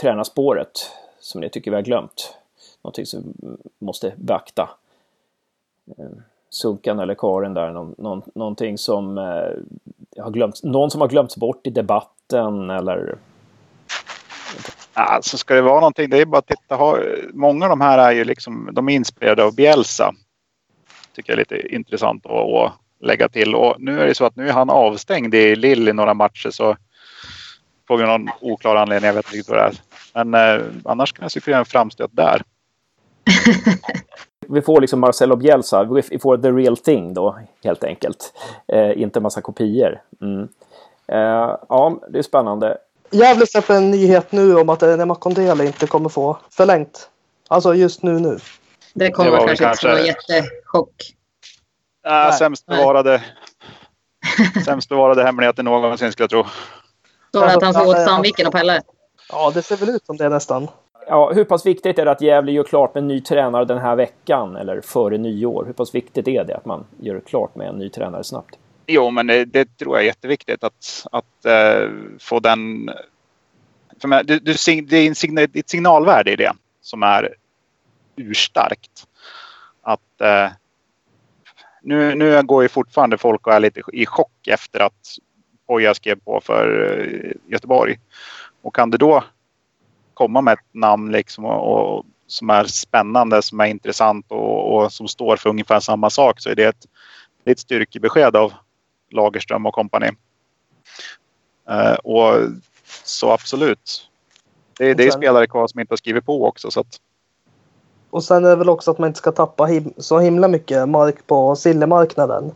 tränarspåret? 0.00 0.90
Som 1.20 1.40
ni 1.40 1.50
tycker 1.50 1.70
vi 1.70 1.74
har 1.74 1.82
glömt? 1.82 2.36
Någonting 2.82 3.06
som 3.06 3.22
vi 3.78 3.86
måste 3.86 4.12
beakta? 4.16 4.70
Eh, 5.98 6.04
Sunkan 6.50 6.98
eller 6.98 7.14
Karin 7.14 7.54
där, 7.54 7.70
någon, 7.70 7.94
någon, 7.98 8.22
någonting 8.34 8.78
som 8.78 9.18
eh, 9.18 10.22
har 10.22 10.30
glömts, 10.30 10.62
någon 10.62 10.90
som 10.90 11.00
har 11.00 11.08
glömts 11.08 11.36
bort 11.36 11.66
i 11.66 11.70
debatten 11.70 12.70
eller? 12.70 13.16
Alltså 14.94 15.38
ska 15.38 15.54
det 15.54 15.62
vara 15.62 15.80
någonting, 15.80 16.10
det 16.10 16.20
är 16.20 16.26
bara 16.26 16.38
att 16.38 16.46
titta. 16.46 16.96
Många 17.32 17.64
av 17.64 17.70
de 17.70 17.80
här 17.80 17.98
är 17.98 18.12
ju 18.12 18.24
liksom, 18.24 18.70
de 18.72 18.88
är 18.88 18.94
inspirerade 18.94 19.44
av 19.44 19.54
Bielsa 19.54 20.14
tycker 21.14 21.32
jag 21.32 21.36
är 21.36 21.56
lite 21.56 21.74
intressant 21.74 22.26
att, 22.26 22.32
att 22.32 22.72
lägga 23.00 23.28
till. 23.28 23.54
Och 23.54 23.74
nu 23.78 24.00
är 24.00 24.06
det 24.06 24.14
så 24.14 24.24
att 24.24 24.36
nu 24.36 24.48
är 24.48 24.52
han 24.52 24.70
avstängd 24.70 25.34
i 25.34 25.56
Lill 25.56 25.88
i 25.88 25.92
några 25.92 26.14
matcher 26.14 26.50
så 26.50 26.76
på 27.86 27.96
grund 27.96 28.10
av 28.10 28.20
någon 28.20 28.34
oklar 28.40 28.76
anledning. 28.76 29.06
Jag 29.06 29.14
vet 29.14 29.26
inte 29.26 29.36
riktigt 29.36 29.50
vad 29.50 29.58
det 29.58 29.64
är. 29.64 30.24
Men 30.24 30.60
eh, 30.60 30.66
annars 30.84 31.12
kan 31.12 31.22
jag 31.22 31.32
se 31.32 31.52
en 31.52 31.64
framstöt 31.64 32.10
där. 32.12 32.42
vi 34.48 34.62
får 34.62 34.80
liksom 34.80 35.00
Marcelo 35.00 35.36
Bielsa, 35.36 35.84
vi 35.84 36.18
får 36.18 36.38
the 36.38 36.50
real 36.50 36.76
thing 36.76 37.14
då 37.14 37.38
helt 37.64 37.84
enkelt. 37.84 38.32
Eh, 38.68 39.02
inte 39.02 39.20
massa 39.20 39.40
kopior. 39.40 40.00
Mm. 40.20 40.48
Eh, 41.08 41.56
ja, 41.68 42.00
det 42.08 42.18
är 42.18 42.22
spännande. 42.22 42.78
Gävle 43.10 43.46
släpper 43.46 43.74
en 43.74 43.90
nyhet 43.90 44.32
nu 44.32 44.56
om 44.56 44.68
att 44.68 44.80
Nema 44.80 45.14
Kondela 45.14 45.64
inte 45.64 45.86
kommer 45.86 46.08
få 46.08 46.38
förlängt. 46.50 47.10
Alltså 47.48 47.74
just 47.74 48.02
nu 48.02 48.18
nu. 48.18 48.38
Det 48.94 49.10
kommer 49.10 49.30
det 49.30 49.36
kanske, 49.36 49.64
kanske 49.64 49.64
inte 49.64 49.78
som 49.78 49.90
någon 49.90 50.06
jättechock. 50.06 51.14
Äh, 52.06 52.32
sämst 52.38 52.66
bevarade, 52.66 53.22
sämst 54.64 54.88
bevarade 54.88 55.24
hemligheten 55.24 55.64
någonsin 55.64 56.12
skulle 56.12 56.22
jag 56.22 56.30
tro. 56.30 56.44
Står 57.28 57.40
det 57.40 57.54
att 57.54 57.62
han 57.62 57.74
ska 57.74 57.94
till 57.94 58.04
Sandviken 58.04 58.46
och 58.46 58.52
Pelle? 58.52 58.82
Ja, 59.28 59.50
det 59.54 59.62
ser 59.62 59.76
väl 59.76 59.88
ut 59.88 60.06
som 60.06 60.16
det 60.16 60.28
nästan. 60.28 60.68
Ja, 61.06 61.32
hur 61.32 61.44
pass 61.44 61.66
viktigt 61.66 61.98
är 61.98 62.04
det 62.04 62.10
att 62.10 62.20
Gävle 62.20 62.52
gör 62.52 62.64
klart 62.64 62.94
med 62.94 63.00
en 63.00 63.08
ny 63.08 63.20
tränare 63.20 63.64
den 63.64 63.78
här 63.78 63.96
veckan 63.96 64.56
eller 64.56 64.80
före 64.80 65.18
nyår? 65.18 65.64
Hur 65.66 65.72
pass 65.72 65.94
viktigt 65.94 66.28
är 66.28 66.44
det 66.44 66.56
att 66.56 66.64
man 66.64 66.84
gör 67.00 67.20
klart 67.20 67.54
med 67.54 67.68
en 67.68 67.74
ny 67.74 67.88
tränare 67.88 68.24
snabbt? 68.24 68.58
Jo, 68.86 69.10
men 69.10 69.26
det, 69.26 69.44
det 69.44 69.76
tror 69.78 69.96
jag 69.96 70.02
är 70.02 70.06
jätteviktigt 70.06 70.64
att, 70.64 71.06
att 71.12 71.46
uh, 71.46 71.90
få 72.20 72.40
den... 72.40 72.90
För 74.00 74.08
mig, 74.08 74.24
du, 74.24 74.38
du, 74.38 74.54
det 74.82 74.96
är 74.96 75.58
ett 75.58 75.68
signalvärde 75.68 76.32
i 76.32 76.36
det 76.36 76.52
som 76.80 77.02
är 77.02 77.34
urstarkt. 78.16 79.06
Att 79.82 80.20
eh, 80.20 80.50
nu, 81.82 82.14
nu 82.14 82.42
går 82.42 82.62
ju 82.62 82.68
fortfarande 82.68 83.18
folk 83.18 83.46
och 83.46 83.52
är 83.52 83.60
lite 83.60 83.82
i 83.92 84.06
chock 84.06 84.48
efter 84.48 84.80
att 84.80 85.16
Poja 85.66 85.94
skrev 85.94 86.18
på 86.20 86.40
för 86.40 86.98
eh, 87.00 87.52
Göteborg. 87.52 87.98
Och 88.62 88.74
kan 88.74 88.90
det 88.90 88.98
då 88.98 89.24
komma 90.14 90.40
med 90.40 90.52
ett 90.52 90.74
namn 90.74 91.12
liksom 91.12 91.44
och, 91.44 91.96
och 91.96 92.04
som 92.26 92.50
är 92.50 92.64
spännande, 92.64 93.42
som 93.42 93.60
är 93.60 93.66
intressant 93.66 94.26
och, 94.28 94.74
och, 94.74 94.92
som 94.92 95.08
står 95.08 95.36
för 95.36 95.50
ungefär 95.50 95.80
samma 95.80 96.10
sak 96.10 96.40
så 96.40 96.50
är 96.50 96.54
det 96.54 96.64
ett, 96.64 96.86
det 97.44 97.50
är 97.50 97.52
ett 97.52 97.58
styrkebesked 97.58 98.36
av 98.36 98.52
Lagerström 99.10 99.66
och 99.66 99.74
kompani. 99.74 100.10
Uh, 101.70 101.94
och 101.94 102.48
så 103.04 103.30
absolut. 103.30 104.10
Det, 104.78 104.94
det 104.94 105.06
är 105.06 105.10
spelare 105.10 105.46
kvar 105.46 105.66
som 105.66 105.80
inte 105.80 105.92
har 105.92 105.96
skrivit 105.96 106.26
på 106.26 106.46
också. 106.46 106.70
Så 106.70 106.80
att, 106.80 107.00
och 108.14 108.24
sen 108.24 108.44
är 108.44 108.50
det 108.50 108.56
väl 108.56 108.68
också 108.68 108.90
att 108.90 108.98
man 108.98 109.06
inte 109.06 109.18
ska 109.18 109.32
tappa 109.32 109.64
him 109.64 109.92
så 109.96 110.18
himla 110.18 110.48
mycket 110.48 110.88
mark 110.88 111.26
på 111.26 111.56
sillermarknaden. 111.56 112.52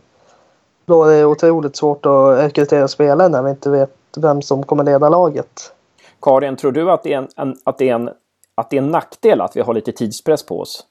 Då 0.85 1.03
är 1.03 1.17
det 1.17 1.25
otroligt 1.25 1.75
svårt 1.75 2.05
att 2.05 2.39
rekrytera 2.39 2.87
spelare 2.87 3.29
när 3.29 3.43
vi 3.43 3.49
inte 3.49 3.69
vet 3.69 3.91
vem 4.17 4.41
som 4.41 4.63
kommer 4.63 4.83
leda 4.83 5.09
laget. 5.09 5.73
Karin, 6.21 6.55
tror 6.55 6.71
du 6.71 6.91
att 6.91 7.03
det, 7.03 7.13
är 7.13 7.17
en, 7.17 7.27
en, 7.35 7.55
att, 7.63 7.77
det 7.77 7.89
är 7.89 7.95
en, 7.95 8.09
att 8.55 8.69
det 8.69 8.77
är 8.77 8.81
en 8.81 8.91
nackdel 8.91 9.41
att 9.41 9.55
vi 9.55 9.61
har 9.61 9.73
lite 9.73 9.91
tidspress 9.91 10.45
på 10.45 10.59
oss 10.59 10.85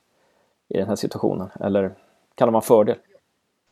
i 0.74 0.78
den 0.78 0.88
här 0.88 0.96
situationen? 0.96 1.48
Eller 1.60 1.90
kan 2.34 2.48
det 2.48 2.52
vara 2.52 2.62
en 2.62 2.66
fördel? 2.66 2.96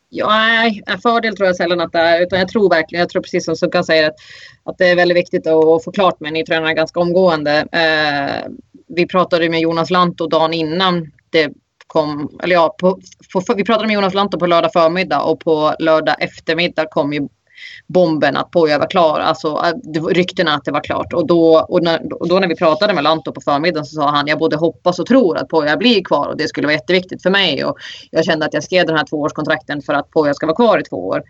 Ja, 0.09 0.27
nej, 0.27 0.83
en 0.85 0.99
fördel 0.99 1.35
tror 1.35 1.47
jag 1.47 1.55
sällan 1.55 1.81
att 1.81 1.91
det 1.91 1.99
är. 1.99 2.21
Utan 2.21 2.39
jag 2.39 2.47
tror 2.47 2.69
verkligen, 2.69 2.99
jag 2.99 3.09
tror 3.09 3.21
precis 3.21 3.45
som 3.45 3.55
Suggan 3.55 3.83
säger 3.83 4.07
att, 4.07 4.15
att 4.63 4.77
det 4.77 4.89
är 4.89 4.95
väldigt 4.95 5.17
viktigt 5.17 5.47
att 5.47 5.83
få 5.83 5.91
klart 5.93 6.19
med 6.19 6.27
en 6.27 6.33
ny 6.33 6.43
tränare 6.43 6.73
ganska 6.73 6.99
omgående. 6.99 7.67
Eh, 7.71 8.51
vi 8.87 9.07
pratade 9.07 9.49
med 9.49 9.59
Jonas 9.59 9.89
Lantto 9.89 10.27
dagen 10.27 10.53
innan 10.53 11.11
det 11.29 11.49
kom, 11.87 12.39
eller 12.43 12.55
ja, 12.55 12.75
på, 12.79 12.99
på, 13.33 13.53
vi 13.55 13.63
pratade 13.63 13.87
med 13.87 13.93
Jonas 13.93 14.13
Lantto 14.13 14.39
på 14.39 14.45
lördag 14.47 14.73
förmiddag 14.73 15.21
och 15.21 15.39
på 15.39 15.75
lördag 15.79 16.15
eftermiddag 16.19 16.85
kom 16.85 17.13
ju 17.13 17.27
bomben 17.87 18.37
att 18.37 18.51
Poja 18.51 18.79
var 18.79 18.89
klar. 18.89 19.19
Alltså 19.19 19.47
äh, 19.47 20.03
ryktena 20.05 20.53
att 20.53 20.65
det 20.65 20.71
var 20.71 20.83
klart. 20.83 21.13
Och 21.13 21.27
då, 21.27 21.59
och, 21.69 21.83
när, 21.83 22.13
och 22.21 22.27
då 22.27 22.39
när 22.39 22.47
vi 22.47 22.55
pratade 22.55 22.93
med 22.93 23.03
Lanto 23.03 23.31
på 23.31 23.41
förmiddagen 23.41 23.85
så 23.85 23.95
sa 23.95 24.09
han 24.09 24.27
jag 24.27 24.39
både 24.39 24.55
hoppas 24.55 24.99
och 24.99 25.05
tror 25.05 25.37
att 25.37 25.47
Poja 25.47 25.77
blir 25.77 26.03
kvar 26.03 26.27
och 26.27 26.37
det 26.37 26.47
skulle 26.47 26.67
vara 26.67 26.75
jätteviktigt 26.75 27.23
för 27.23 27.29
mig. 27.29 27.65
Och 27.65 27.77
jag 28.11 28.25
kände 28.25 28.45
att 28.45 28.53
jag 28.53 28.63
skrev 28.63 28.85
den 28.85 28.97
här 28.97 29.05
tvåårskontrakten 29.05 29.81
för 29.81 29.93
att 29.93 30.11
Poja 30.11 30.33
ska 30.33 30.45
vara 30.45 30.55
kvar 30.55 30.79
i 30.79 30.83
två 30.83 31.07
år. 31.07 31.21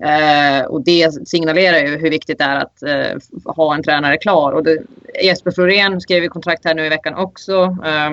Eh, 0.00 0.64
och 0.64 0.84
det 0.84 1.28
signalerar 1.28 1.78
ju 1.78 1.96
hur 1.96 2.10
viktigt 2.10 2.38
det 2.38 2.44
är 2.44 2.56
att 2.56 2.82
eh, 2.82 3.52
ha 3.54 3.74
en 3.74 3.82
tränare 3.82 4.16
klar. 4.16 4.52
Och 4.52 4.64
det, 4.64 4.82
Jesper 5.24 5.50
Florén 5.50 6.00
skrev 6.00 6.22
ju 6.22 6.28
kontrakt 6.28 6.64
här 6.64 6.74
nu 6.74 6.86
i 6.86 6.88
veckan 6.88 7.14
också. 7.14 7.76
Eh, 7.84 8.10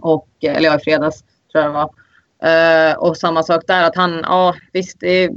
och, 0.00 0.28
eller 0.42 0.68
ja, 0.68 0.76
i 0.76 0.80
fredags 0.84 1.22
tror 1.52 1.64
jag 1.64 1.64
det 1.64 1.74
var. 1.74 1.90
Eh, 2.42 2.94
och 2.94 3.16
samma 3.16 3.42
sak 3.42 3.62
där 3.66 3.82
att 3.82 3.96
han, 3.96 4.20
ja 4.22 4.54
visst, 4.72 5.00
det 5.00 5.24
är, 5.24 5.30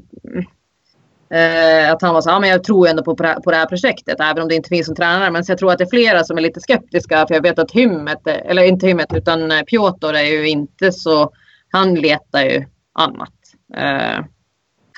Eh, 1.32 1.92
att 1.92 2.02
han 2.02 2.14
var 2.14 2.22
så 2.22 2.30
ja 2.30 2.40
men 2.40 2.50
jag 2.50 2.64
tror 2.64 2.88
ändå 2.88 3.04
på, 3.04 3.16
på 3.16 3.52
det 3.52 3.58
här 3.58 3.66
projektet 3.66 4.20
även 4.20 4.44
om 4.44 4.50
det 4.50 4.56
inte 4.56 4.70
finns 4.70 4.90
en 4.90 4.96
tränare. 4.96 5.32
Men 5.32 5.46
så 5.46 5.52
jag 5.52 5.60
tror 5.60 5.72
att 5.72 5.78
det 5.78 5.84
är 5.84 5.90
flera 5.90 6.24
som 6.24 6.38
är 6.38 6.42
lite 6.42 6.62
skeptiska 6.62 7.28
för 7.28 7.36
jag 7.36 7.42
vet 7.42 7.60
att 7.60 7.72
Hymmet, 7.72 8.28
eller 8.28 8.64
inte 8.64 8.88
Hymmet 8.88 9.14
utan 9.14 9.52
Piotr 9.70 10.14
är 10.14 10.24
ju 10.24 10.50
inte 10.50 10.92
så, 10.92 11.32
han 11.72 11.96
letar 11.96 12.42
ju 12.42 12.66
annat. 12.94 13.34
Eh, 13.78 14.26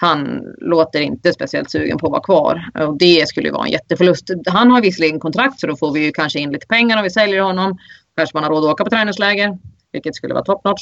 han 0.04 0.54
låter 0.58 1.02
inte 1.02 1.34
speciellt 1.34 1.72
sugen 1.72 1.98
på 1.98 2.06
att 2.08 2.12
vara 2.12 2.22
kvar 2.22 2.70
och 2.88 2.98
det 2.98 3.28
skulle 3.28 3.48
ju 3.48 3.54
vara 3.54 3.66
en 3.66 3.72
jätteförlust. 3.72 4.30
Han 4.48 4.72
har 4.72 4.82
visserligen 4.82 5.20
kontrakt 5.20 5.60
så 5.60 5.68
då 5.68 5.76
får 5.76 5.92
vi 5.92 6.06
ju 6.06 6.12
kanske 6.12 6.40
in 6.40 6.52
lite 6.52 6.68
pengar 6.68 6.98
om 6.98 7.04
vi 7.04 7.10
säljer 7.10 7.42
honom. 7.42 7.78
Kanske 8.18 8.38
man 8.38 8.44
har 8.44 8.52
råd 8.52 8.66
att 8.66 8.72
åka 8.72 8.84
på 8.84 8.90
träningsläger. 8.90 9.58
vilket 9.92 10.16
skulle 10.16 10.34
vara 10.34 10.44
top 10.44 10.64
notch. 10.64 10.82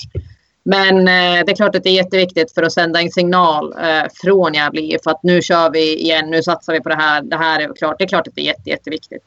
Men 0.64 0.98
eh, 0.98 1.46
det 1.46 1.52
är 1.52 1.56
klart 1.56 1.76
att 1.76 1.84
det 1.84 1.90
är 1.90 1.94
jätteviktigt 1.94 2.54
för 2.54 2.64
att 2.64 2.74
sända 2.74 3.02
en 3.02 3.12
signal 3.12 3.74
eh, 3.74 4.04
från 4.14 4.54
Gävle 4.54 4.82
IF 4.82 5.08
att 5.08 5.24
nu 5.24 5.42
kör 5.42 5.70
vi 5.70 6.00
igen, 6.00 6.30
nu 6.30 6.44
satsar 6.44 6.74
vi 6.74 6.82
på 6.82 6.90
det 6.90 6.96
här, 6.96 7.22
det 7.22 7.38
här 7.38 7.60
är 7.60 7.74
klart. 7.74 7.96
Det 7.98 8.04
är 8.04 8.08
klart 8.08 8.28
att 8.28 8.36
det 8.36 8.42
är 8.42 8.46
jätte, 8.46 8.70
jätteviktigt. 8.70 9.24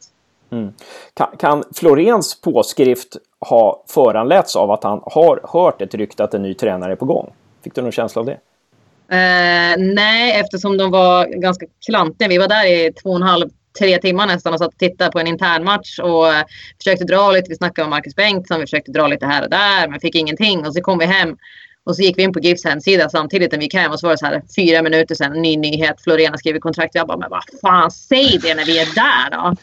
Mm. 0.50 0.72
Kan, 1.14 1.37
kan 1.38 1.64
Florens 1.74 2.40
påskrift 2.40 3.16
ha 3.40 3.85
föranletts 3.88 4.57
av 4.57 4.70
att 4.70 4.85
han 4.85 5.00
har 5.02 5.40
hört 5.44 5.83
ett 5.83 5.94
rykte 5.94 6.24
att 6.24 6.35
en 6.35 6.42
ny 6.42 6.54
tränare 6.54 6.92
är 6.92 6.96
på 6.96 7.04
gång? 7.04 7.33
Fick 7.64 7.74
du 7.74 7.83
någon 7.83 7.92
känsla 7.92 8.20
av 8.20 8.26
det? 8.26 8.38
Eh, 9.09 9.77
nej, 9.79 10.40
eftersom 10.40 10.77
de 10.77 10.90
var 10.90 11.27
ganska 11.27 11.67
klantiga. 11.87 12.29
Vi 12.29 12.38
var 12.38 12.49
där 12.49 12.67
i 12.67 12.93
två 13.03 13.11
och 13.11 13.17
en 13.17 13.23
halv, 13.23 13.49
tre 13.79 13.99
timmar 13.99 14.27
nästan 14.27 14.53
och 14.53 14.59
satt 14.59 14.69
och 14.69 14.79
tittade 14.79 15.11
på 15.11 15.19
en 15.19 15.27
intern 15.27 15.64
match 15.64 15.99
och 15.99 16.25
uh, 16.25 16.43
försökte 16.79 17.05
dra 17.05 17.33
lite. 17.33 17.49
Vi 17.49 17.57
snackade 17.57 17.85
om 17.85 17.90
Marcus 17.90 18.14
Bengtsson, 18.14 18.61
vi 18.61 18.67
försökte 18.67 18.93
dra 18.93 19.07
lite 19.07 19.27
här 19.27 19.43
och 19.43 19.51
där, 19.51 19.88
men 19.88 20.01
fick 20.01 20.14
ingenting. 20.14 20.67
Och 20.67 20.75
så 20.75 20.81
kom 20.81 20.99
vi 20.99 21.07
hem 21.07 21.37
och 21.85 21.97
så 21.97 22.03
gick 22.03 22.19
vi 22.19 22.23
in 22.23 22.33
på 22.33 22.40
GIFs 22.40 22.64
hemsida 22.64 23.09
samtidigt 23.09 23.53
när 23.53 23.59
vi 23.59 23.64
gick 23.64 23.75
hem 23.75 23.93
och 23.93 24.01
så 24.01 24.07
var 24.07 24.14
det 24.14 24.19
så 24.19 24.27
här 24.27 24.43
fyra 24.57 24.83
minuter 24.83 25.14
sedan, 25.14 25.33
ny 25.43 25.57
nyhet. 25.57 25.97
Florén 26.05 26.31
har 26.31 26.38
skrivit 26.38 26.62
kontrakt. 26.62 26.95
Jag 26.95 27.07
bara, 27.07 27.19
men 27.19 27.31
vad 27.31 27.43
fan, 27.61 27.90
säg 27.90 28.38
det 28.43 28.55
när 28.55 28.64
vi 28.64 28.79
är 28.79 28.87
där 28.95 29.31
då. 29.31 29.57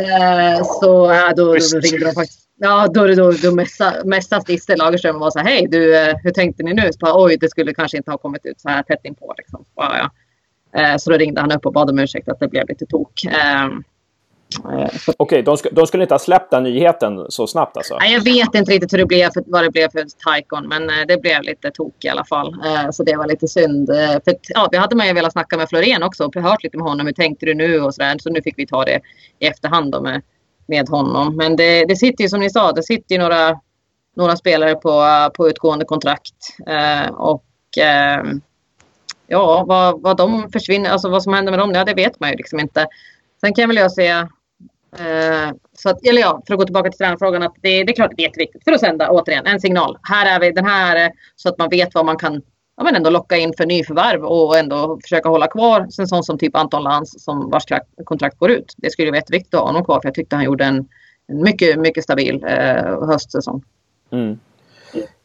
Uh, 0.00 0.64
så 0.80 1.12
uh, 1.12 1.28
då, 1.36 1.44
då 1.54 1.78
ringde 1.78 2.06
de 2.06 2.12
faktiskt 2.12 2.41
Ja, 2.64 2.88
då, 2.94 3.06
då, 3.06 3.32
då 3.42 3.54
messade 4.04 4.42
Stisse 4.42 4.76
Lagerström 4.76 5.16
och 5.16 5.20
var 5.20 5.30
så 5.30 5.38
här, 5.38 5.46
hej 5.46 5.66
du, 5.70 5.94
hur 6.22 6.30
tänkte 6.30 6.62
ni 6.62 6.74
nu? 6.74 6.92
Så 6.92 6.98
bara, 6.98 7.24
Oj, 7.24 7.36
det 7.36 7.48
skulle 7.50 7.74
kanske 7.74 7.96
inte 7.96 8.10
ha 8.10 8.18
kommit 8.18 8.46
ut 8.46 8.60
så 8.60 8.68
här 8.68 8.82
tätt 8.82 9.00
inpå. 9.04 9.34
Liksom. 9.38 9.64
Så, 9.74 9.82
ja. 9.82 10.10
Eh, 10.80 10.96
så 10.96 11.10
då 11.10 11.16
ringde 11.16 11.40
han 11.40 11.52
upp 11.52 11.66
och 11.66 11.72
bad 11.72 11.90
om 11.90 11.98
ursäkt 11.98 12.28
att 12.28 12.40
det 12.40 12.48
blev 12.48 12.68
lite 12.68 12.86
tok. 12.86 13.24
Ehm, 13.24 13.84
eh, 14.64 14.84
Okej, 14.84 15.14
okay, 15.18 15.42
de, 15.42 15.56
sk 15.56 15.66
de, 15.72 15.86
skulle 15.86 16.02
inte 16.02 16.14
ha 16.14 16.18
släppt 16.18 16.50
den 16.50 16.62
nyheten 16.62 17.26
så 17.28 17.46
snabbt 17.46 17.76
alltså? 17.76 17.96
Nej, 18.00 18.12
jag 18.12 18.24
vet 18.24 18.54
inte 18.54 18.72
riktigt 18.72 18.92
hur 18.92 18.98
det 18.98 19.06
blev 19.06 19.30
för, 19.30 19.42
vad 19.46 19.64
det 19.64 19.70
blev 19.70 19.88
för 19.90 20.04
Taikon, 20.24 20.68
men 20.68 20.90
eh, 20.90 21.06
det 21.08 21.22
blev 21.22 21.42
lite 21.42 21.70
tok 21.70 22.04
i 22.04 22.08
alla 22.08 22.24
fall. 22.24 22.54
Så 22.92 23.02
det 23.02 23.16
var 23.16 23.26
lite 23.26 23.48
synd. 23.48 23.88
För, 24.24 24.34
ja, 24.48 24.68
vi 24.72 24.76
hade 24.76 24.96
man 24.96 25.06
ju 25.06 25.12
velat 25.12 25.32
snacka 25.32 25.56
med 25.56 25.68
Florén 25.68 26.02
också 26.02 26.24
och 26.24 26.36
hört 26.36 26.62
lite 26.62 26.76
med 26.76 26.86
honom. 26.86 27.06
Hur 27.06 27.14
tänkte 27.14 27.46
du 27.46 27.54
nu 27.54 27.80
och 27.80 27.94
sådär. 27.94 28.16
Så 28.18 28.30
nu 28.30 28.42
fick 28.42 28.58
vi 28.58 28.66
ta 28.66 28.84
det 28.84 29.00
i 29.38 29.46
efterhand 29.46 30.02
med, 30.02 30.22
med 30.66 30.88
honom. 30.88 31.36
Men 31.36 31.56
det, 31.56 31.84
det 31.84 31.96
sitter 31.96 32.24
ju 32.24 32.28
som 32.28 32.40
ni 32.40 32.50
sa, 32.50 32.72
det 32.72 32.82
sitter 32.82 33.14
ju 33.14 33.20
några, 33.20 33.60
några 34.16 34.36
spelare 34.36 34.74
på, 34.74 35.04
på 35.36 35.48
utgående 35.48 35.84
kontrakt. 35.84 36.34
Eh, 36.66 37.10
och 37.10 37.44
ehm, 37.80 38.40
ja, 39.26 39.64
vad, 39.68 40.02
vad 40.02 40.16
de 40.16 40.50
försvinner, 40.52 40.90
alltså 40.90 41.08
vad 41.08 41.22
som 41.22 41.34
händer 41.34 41.52
med 41.52 41.58
dem, 41.58 41.72
ja, 41.74 41.84
det 41.84 41.94
vet 41.94 42.20
man 42.20 42.30
ju 42.30 42.36
liksom 42.36 42.60
inte. 42.60 42.86
Sen 43.40 43.54
kan 43.54 43.68
väl 43.68 43.76
jag 43.76 43.92
säga, 43.92 44.28
eh, 44.98 45.54
så 45.72 45.88
att, 45.88 46.06
eller 46.06 46.20
ja, 46.20 46.42
för 46.46 46.54
att 46.54 46.58
gå 46.58 46.64
tillbaka 46.64 46.90
till 46.90 46.98
tränarfrågan, 46.98 47.42
att 47.42 47.54
det, 47.60 47.84
det 47.84 47.92
är 47.92 47.94
klart 47.94 48.12
det 48.16 48.22
är 48.22 48.26
jätteviktigt 48.26 48.64
för 48.64 48.72
att 48.72 48.80
sända 48.80 49.10
återigen 49.10 49.46
en 49.46 49.60
signal. 49.60 49.98
Här 50.02 50.36
är 50.36 50.40
vi, 50.40 50.50
den 50.50 50.66
här, 50.66 51.12
så 51.36 51.48
att 51.48 51.58
man 51.58 51.68
vet 51.68 51.94
vad 51.94 52.06
man 52.06 52.16
kan 52.16 52.42
ja, 52.76 52.84
men 52.84 52.96
ändå 52.96 53.10
locka 53.10 53.36
in 53.36 53.52
för 53.56 53.66
nyförvärv 53.66 54.24
och 54.24 54.58
ändå 54.58 54.98
försöka 55.02 55.28
hålla 55.28 55.46
kvar 55.46 55.80
en 55.98 56.08
sån 56.08 56.24
som 56.24 56.38
typ 56.38 56.56
Anton 56.56 56.82
Lantz 56.82 57.24
som 57.24 57.50
vars 57.50 57.64
kontrakt 58.04 58.38
går 58.38 58.50
ut. 58.50 58.74
Det 58.76 58.90
skulle 58.90 59.10
vara 59.10 59.18
jätteviktigt 59.18 59.54
att 59.54 59.60
ha 59.60 59.66
honom 59.66 59.84
kvar 59.84 60.00
för 60.00 60.08
jag 60.08 60.14
tyckte 60.14 60.36
han 60.36 60.44
gjorde 60.44 60.64
en, 60.64 60.88
en 61.26 61.42
mycket, 61.42 61.78
mycket 61.78 62.04
stabil 62.04 62.44
eh, 62.44 63.06
höstsäsong. 63.06 63.62
Mm. 64.10 64.38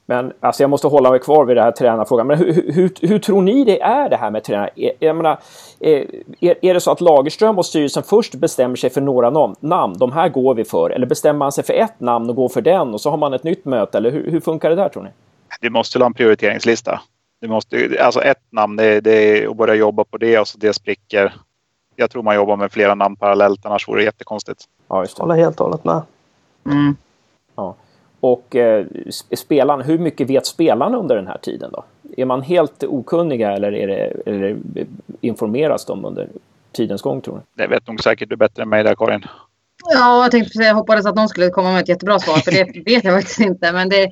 Men 0.10 0.34
alltså 0.40 0.64
jag 0.64 0.70
måste 0.70 0.88
hålla 0.88 1.12
mig 1.12 1.20
kvar 1.20 1.46
vid 1.46 1.58
den 1.58 1.64
här 1.64 1.72
tränarfrågan. 1.72 2.28
Men 2.28 2.38
hur, 2.38 2.72
hur, 2.74 3.08
hur, 3.08 3.20
tror 3.20 3.42
ni 3.42 3.64
det 3.64 3.82
är 3.82 4.10
det 4.10 4.16
här 4.16 4.32
med 4.32 4.44
tränare? 4.44 4.70
Jag 5.00 5.16
menar, 5.16 5.40
är, 5.80 6.06
är 6.40 6.74
det 6.74 6.80
så 6.80 6.92
att 6.92 7.02
Lagerström 7.02 7.58
och 7.58 7.66
styrelsen 7.66 8.04
först 8.04 8.36
bestämmer 8.36 8.76
sig 8.76 8.90
för 8.90 9.02
några 9.02 9.30
namn? 9.60 9.98
De 9.98 10.12
här 10.12 10.30
går 10.30 10.54
vi 10.56 10.64
för. 10.64 10.90
Eller 10.90 11.06
bestämmer 11.06 11.38
man 11.38 11.52
sig 11.52 11.64
för 11.64 11.74
ett 11.74 12.00
namn 12.00 12.30
och 12.30 12.36
går 12.36 12.50
för 12.50 12.62
den 12.62 12.94
och 12.94 13.02
så 13.02 13.10
har 13.10 13.18
man 13.18 13.34
ett 13.34 13.44
nytt 13.44 13.66
möte? 13.66 13.98
Eller 13.98 14.12
hur, 14.12 14.32
hur 14.32 14.40
funkar 14.40 14.70
det 14.70 14.76
där 14.76 14.90
tror 14.90 15.04
ni? 15.04 15.10
Du 15.62 15.70
måste 15.70 16.00
ha 16.00 16.06
en 16.06 16.14
prioriteringslista. 16.14 17.02
Du 17.40 17.48
måste, 17.48 17.98
alltså 18.00 18.22
ett 18.22 18.44
namn, 18.50 18.76
det, 18.76 19.02
det 19.02 19.12
är 19.12 19.50
att 19.50 19.58
börja 19.58 19.76
jobba 19.76 20.04
på 20.04 20.18
det 20.18 20.40
och 20.40 20.48
så 20.48 20.58
det 20.58 20.74
spricker. 20.74 21.34
Jag 21.96 22.12
tror 22.12 22.24
man 22.24 22.36
jobbar 22.36 22.58
med 22.58 22.72
flera 22.72 22.96
namn 22.96 23.16
parallellt, 23.16 23.66
annars 23.66 23.88
vore 23.88 24.00
det 24.00 24.06
jättekonstigt. 24.06 24.64
Ja, 24.88 25.02
just 25.02 25.18
det. 25.18 25.24
Håller 25.24 25.36
helt 25.36 25.60
och 25.60 25.66
hållet 25.66 25.84
med. 25.84 26.02
Mm. 26.66 26.96
Ja. 27.56 27.76
Och 28.20 28.56
eh, 28.56 28.86
spelaren, 29.36 29.82
hur 29.82 29.98
mycket 29.98 30.30
vet 30.30 30.46
spelarna 30.46 30.98
under 30.98 31.16
den 31.16 31.28
här 31.28 31.38
tiden 31.38 31.72
då? 31.72 31.84
Är 32.18 32.26
man 32.26 32.42
helt 32.42 32.84
okunniga 32.84 33.52
eller, 33.52 33.72
är 33.74 33.88
det, 33.88 34.14
eller 34.26 34.58
informeras 35.22 35.86
de 35.86 36.06
under 36.06 36.28
tidens 36.72 37.02
gång 37.02 37.22
tror 37.22 37.36
ni? 37.36 37.42
Det 37.64 37.68
vet 37.68 37.88
nog 37.88 38.04
säkert 38.04 38.30
du 38.30 38.36
bättre 38.36 38.64
än 38.64 38.70
mig 38.70 38.84
där 38.84 38.96
Karin. 38.96 39.26
Ja, 39.94 40.24
jag 40.24 40.32
tänkte 40.32 40.58
säga, 40.58 40.68
jag 40.68 40.76
hoppades 40.76 41.06
att 41.06 41.16
någon 41.16 41.30
skulle 41.30 41.50
komma 41.50 41.72
med 41.72 41.82
ett 41.82 41.90
jättebra 41.90 42.20
svar 42.20 42.38
för 42.38 42.52
det 42.52 42.64
vet 42.86 43.04
jag 43.04 43.14
faktiskt 43.14 43.40
inte. 43.40 43.72
Men 43.72 43.90
det, 43.90 44.04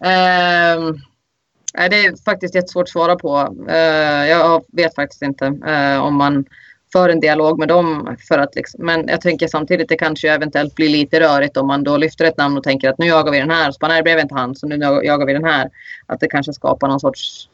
eh, 0.00 0.94
det 1.76 2.06
är 2.06 2.24
faktiskt 2.24 2.54
jättesvårt 2.54 2.82
att 2.82 2.88
svara 2.88 3.16
på. 3.16 3.54
Eh, 3.68 4.26
jag 4.28 4.64
vet 4.72 4.94
faktiskt 4.94 5.22
inte 5.22 5.46
eh, 5.66 6.04
om 6.04 6.14
man 6.14 6.44
för 6.92 7.08
en 7.08 7.20
dialog 7.20 7.58
med 7.58 7.68
dem. 7.68 8.16
För 8.28 8.38
att 8.38 8.54
liksom, 8.54 8.86
men 8.86 9.08
jag 9.08 9.20
tänker 9.20 9.48
samtidigt 9.48 9.88
det 9.88 9.96
kanske 9.96 10.30
eventuellt 10.30 10.74
blir 10.74 10.88
lite 10.88 11.20
rörigt 11.20 11.56
om 11.56 11.66
man 11.66 11.84
då 11.84 11.96
lyfter 11.96 12.24
ett 12.24 12.36
namn 12.36 12.58
och 12.58 12.64
tänker 12.64 12.90
att 12.90 12.98
nu 12.98 13.06
jagar 13.06 13.32
vi 13.32 13.38
den 13.38 13.50
här. 13.50 13.72
Så 13.72 13.78
bara, 13.80 13.88
nej, 13.88 13.96
det 13.96 14.02
blev 14.02 14.18
inte 14.18 14.34
han, 14.34 14.54
så 14.54 14.66
nu 14.66 14.76
jagar 14.76 15.26
vi 15.26 15.32
den 15.32 15.44
här. 15.44 15.70
Att 16.06 16.20
det 16.20 16.28
kanske 16.28 16.52
skapar 16.52 16.88
någon 16.88 17.00
sorts... 17.00 17.48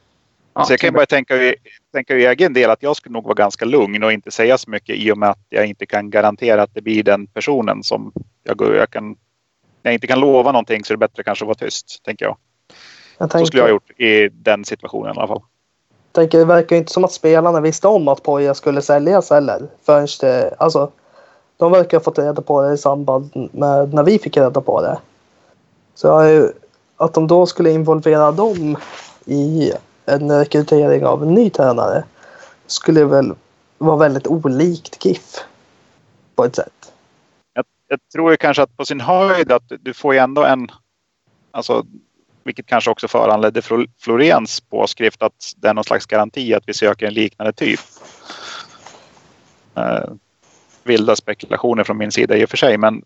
Ja, 0.55 0.65
så 0.65 0.73
jag 0.73 0.81
kan 0.81 0.95
bara 0.95 1.07
tänka, 1.07 1.35
tänka 1.93 2.17
i 2.17 2.27
egen 2.27 2.53
del 2.53 2.71
att 2.71 2.83
jag 2.83 2.97
skulle 2.97 3.13
nog 3.13 3.25
vara 3.25 3.35
ganska 3.35 3.65
lugn 3.65 4.03
och 4.03 4.13
inte 4.13 4.31
säga 4.31 4.59
så 4.59 4.71
mycket 4.71 4.97
i 4.97 5.13
och 5.13 5.19
med 5.19 5.31
att 5.31 5.47
jag 5.49 5.67
inte 5.67 5.87
kan 5.87 6.11
garantera 6.11 6.63
att 6.63 6.75
det 6.75 6.83
blir 6.83 7.03
den 7.03 7.27
personen 7.27 7.83
som 7.83 8.13
jag, 8.45 8.77
jag 8.77 8.91
kan... 8.91 9.09
När 9.83 9.91
jag 9.91 9.95
inte 9.95 10.07
kan 10.07 10.21
lova 10.21 10.53
någonting 10.53 10.85
så 10.85 10.93
är 10.93 10.97
det 10.97 11.09
bättre 11.09 11.23
kanske 11.23 11.45
att 11.45 11.47
vara 11.47 11.59
tyst, 11.59 12.03
tänker 12.05 12.25
jag. 12.25 12.37
Jag 13.23 13.31
tänker... 13.31 13.45
Så 13.45 13.47
skulle 13.47 13.63
jag 13.63 13.67
ha 13.67 13.71
gjort 13.71 14.01
i 14.01 14.29
den 14.29 14.65
situationen 14.65 15.15
i 15.15 15.19
alla 15.19 15.29
fall 15.29 15.43
tänker, 16.13 16.39
det 16.39 16.45
verkar 16.45 16.77
inte 16.77 16.93
som 16.93 17.05
att 17.05 17.13
spelarna 17.13 17.61
visste 17.61 17.89
om 17.89 18.09
att 18.09 18.23
Poja 18.23 18.55
skulle 18.55 18.83
säljas 18.83 19.31
heller. 19.31 19.69
Förrän 19.83 20.09
det, 20.21 20.55
alltså, 20.59 20.91
de 21.57 21.73
verkar 21.73 21.97
ha 21.99 22.05
fått 22.05 22.19
reda 22.19 22.43
på 22.43 22.63
det 22.63 22.73
i 22.75 22.79
samband 22.79 23.49
med 23.53 23.95
när 23.95 24.03
vi 24.03 24.19
fick 24.19 24.37
reda 24.37 24.61
på 24.61 24.83
det. 24.83 24.99
Så 25.95 26.49
att 26.97 27.15
de 27.15 27.27
då 27.27 27.47
skulle 27.47 27.71
involvera 27.71 28.33
dem 28.33 28.77
i 29.25 29.73
en 30.07 30.39
rekrytering 30.39 31.07
av 31.07 31.23
en 31.23 31.35
ny 31.35 31.51
tränare 31.51 32.05
skulle 32.67 33.05
väl 33.05 33.35
vara 33.79 33.97
väldigt 33.97 34.27
olikt 34.27 35.05
GIF 35.05 35.37
på 36.35 36.45
ett 36.45 36.57
sätt. 36.57 36.93
Jag, 37.55 37.65
jag 37.89 37.99
tror 38.15 38.31
ju 38.31 38.37
kanske 38.37 38.63
att 38.63 38.77
på 38.77 38.85
sin 38.85 39.01
höjd 39.01 39.53
att 39.53 39.73
du 39.81 39.95
får 39.95 40.15
ju 40.15 40.21
ändå 40.21 40.45
en 40.45 40.69
Alltså 41.55 41.87
vilket 42.45 42.67
kanske 42.67 42.91
också 42.91 43.09
föranledde 43.09 43.63
Florens 44.01 44.61
påskrift 44.61 45.23
att 45.23 45.53
det 45.57 45.69
är 45.69 45.75
någon 45.75 45.85
slags 45.85 46.07
garanti 46.07 46.55
att 46.55 46.65
vi 46.67 46.75
söker 46.75 47.07
en 47.07 47.15
liknande 47.15 47.53
typ. 47.53 47.81
Eh, 49.75 50.11
vilda 50.85 51.17
spekulationer 51.17 51.85
från 51.85 51.99
min 51.99 52.13
sida 52.13 52.37
i 52.37 52.45
och 52.45 52.51
för 52.51 52.57
sig, 52.57 52.79
men 52.79 53.03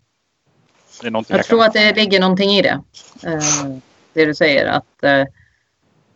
det 1.01 1.07
är 1.07 1.11
jag, 1.11 1.25
jag 1.27 1.45
tror 1.45 1.59
kan... 1.59 1.67
att 1.67 1.73
det 1.73 1.95
ligger 1.95 2.19
någonting 2.19 2.49
i 2.49 2.61
det. 2.61 2.81
Eh, 3.23 3.77
det 4.13 4.25
du 4.25 4.35
säger 4.35 4.65
att, 4.65 5.03
eh, 5.03 5.23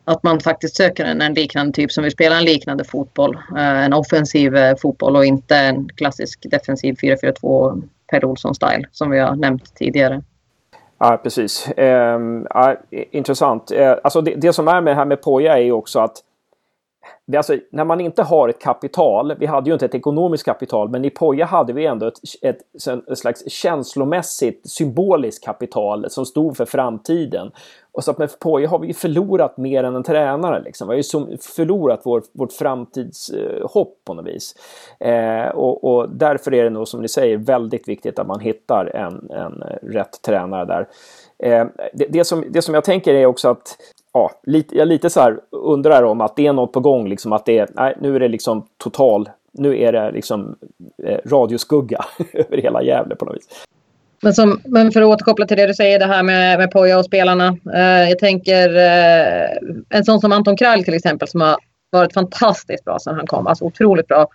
att 0.06 0.24
man 0.24 0.40
faktiskt 0.40 0.76
söker 0.76 1.06
en, 1.06 1.22
en 1.22 1.34
liknande 1.34 1.74
typ 1.74 1.92
som 1.92 2.04
vill 2.04 2.12
spela 2.12 2.38
en 2.38 2.46
liknande 2.46 2.84
fotboll. 2.84 3.36
Eh, 3.58 3.84
en 3.84 3.94
offensiv 3.94 4.56
eh, 4.56 4.76
fotboll 4.78 5.16
och 5.16 5.26
inte 5.26 5.58
en 5.58 5.90
klassisk 5.90 6.46
defensiv 6.52 6.96
4-4-2 7.02 7.84
Per 8.12 8.26
Olsson-style 8.26 8.86
som 8.92 9.10
vi 9.10 9.20
har 9.20 9.36
nämnt 9.36 9.76
tidigare. 9.76 10.24
Ja, 11.04 11.18
precis. 11.24 11.68
Eh, 11.68 12.20
ja, 12.50 12.76
intressant. 12.92 13.72
Eh, 13.72 13.96
alltså 14.04 14.22
det, 14.22 14.36
det, 14.36 14.54
som 14.54 14.68
är 14.68 14.82
med 14.82 14.92
det 14.92 14.98
här 14.98 15.06
med 15.06 15.22
Poja 15.22 15.58
är 15.58 15.62
ju 15.62 15.72
också 15.72 16.00
att 16.00 16.24
det, 17.26 17.38
alltså, 17.38 17.58
när 17.72 17.86
man 17.86 18.02
inte 18.02 18.24
har 18.24 18.50
ett 18.50 18.62
kapital, 18.62 19.36
vi 19.40 19.46
hade 19.46 19.70
ju 19.70 19.74
inte 19.74 19.86
ett 19.86 19.96
ekonomiskt 19.96 20.46
kapital, 20.46 20.90
men 20.90 21.06
i 21.06 21.10
Poja 21.10 21.46
hade 21.46 21.74
vi 21.74 21.86
ändå 21.86 22.08
ett, 22.08 22.20
ett, 22.42 22.58
ett, 23.08 23.18
slags 23.18 23.52
känslomässigt 23.52 24.70
symboliskt 24.70 25.46
kapital 25.46 26.10
som 26.10 26.26
stod 26.26 26.58
för 26.58 26.66
framtiden. 26.66 27.52
Och 27.94 28.04
så 28.04 28.12
att 28.12 28.18
med 28.18 28.40
Poja 28.40 28.70
har 28.70 28.80
vi 28.80 28.94
förlorat 28.94 29.58
mer 29.58 29.84
än 29.84 29.96
en 29.96 30.04
tränare. 30.04 30.62
Liksom. 30.64 30.88
Vi 30.88 30.94
har 30.94 30.98
ju 30.98 31.38
förlorat 31.38 32.02
vår, 32.04 32.24
vårt 32.32 32.52
framtidshopp 32.52 33.88
eh, 33.88 34.06
på 34.06 34.14
något 34.14 34.28
vis. 34.28 34.56
Eh, 35.00 35.48
och, 35.48 35.84
och, 35.84 36.10
därför 36.10 36.54
är 36.54 36.64
det 36.64 36.70
nog 36.70 36.88
som 36.88 37.02
ni 37.02 37.08
säger 37.08 37.38
väldigt 37.38 37.88
viktigt 37.88 38.20
att 38.20 38.28
man 38.28 38.40
hittar 38.40 38.86
en, 38.86 39.30
en 39.32 39.64
eh, 39.64 39.76
rätt 39.82 40.22
tränare 40.22 40.66
där. 40.66 40.88
Eh, 41.40 41.68
det, 41.94 42.06
det, 42.10 42.26
som, 42.26 42.46
det 42.50 42.62
som 42.62 42.74
jag 42.74 42.84
tänker 42.84 43.14
är 43.14 43.26
också 43.26 43.50
att 43.50 43.78
ja, 44.14 44.32
lite, 44.44 44.78
jag 44.78 44.88
lite 44.88 45.10
så 45.10 45.20
här 45.20 45.40
undrar 45.50 46.04
om 46.04 46.22
att 46.22 46.36
det 46.36 46.48
är 46.48 46.54
något 46.54 46.72
på 46.72 46.80
gång, 46.80 47.08
liksom 47.08 47.34
att 47.34 47.46
det 47.46 47.58
är, 47.58 47.70
nej, 47.74 47.98
nu 48.02 48.16
är 48.16 48.20
det 48.20 48.28
liksom 48.28 48.66
total, 48.78 49.30
nu 49.52 49.82
är 49.82 49.92
det 49.92 50.12
liksom 50.12 50.56
eh, 51.04 51.20
radioskugga 51.26 52.06
över 52.34 52.58
hela 52.58 52.84
Gävle 52.84 53.16
på 53.16 53.26
något 53.26 53.36
vis. 53.36 53.66
Men, 54.22 54.34
som, 54.34 54.62
men 54.66 54.92
för 54.92 55.02
att 55.02 55.08
återkoppla 55.08 55.46
till 55.46 55.58
det 55.58 55.68
du 55.68 55.74
säger, 55.74 56.00
det 56.00 56.06
här 56.06 56.24
med, 56.24 56.60
med 56.60 56.72
Poja 56.72 57.00
och 57.00 57.06
spelarna. 57.06 57.58
Eh, 57.74 58.10
jag 58.10 58.20
tänker 58.20 58.76
eh, 58.76 59.50
en 59.90 60.06
sån 60.06 60.20
som 60.20 60.32
Anton 60.32 60.58
Krall 60.58 60.84
till 60.84 60.94
exempel 60.94 61.28
som 61.28 61.42
har 61.42 61.58
varit 61.90 62.14
fantastiskt 62.14 62.86
bra 62.86 63.00
sedan 63.00 63.16
han 63.16 63.28
kom. 63.28 63.48
Alltså 63.48 63.66
otroligt 63.66 64.08
bra. 64.08 64.28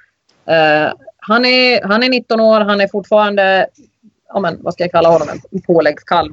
Eh, 0.46 0.92
han, 1.18 1.44
är, 1.44 1.82
han 1.82 2.02
är 2.02 2.08
19 2.08 2.40
år, 2.40 2.60
han 2.60 2.80
är 2.80 2.88
fortfarande, 2.88 3.66
ja, 4.28 4.40
men, 4.40 4.58
vad 4.62 4.74
ska 4.74 4.84
jag 4.84 4.90
kalla 4.90 5.08
honom, 5.08 5.28
en 5.50 5.60
påläggskalv. 5.60 6.32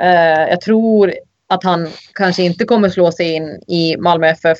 Eh, 0.00 0.48
jag 0.48 0.60
tror 0.60 1.12
att 1.48 1.64
han 1.64 1.88
kanske 2.14 2.42
inte 2.42 2.64
kommer 2.64 2.88
slå 2.88 3.12
sig 3.12 3.32
in 3.32 3.62
i 3.66 3.96
Malmö 3.96 4.26
FF 4.26 4.58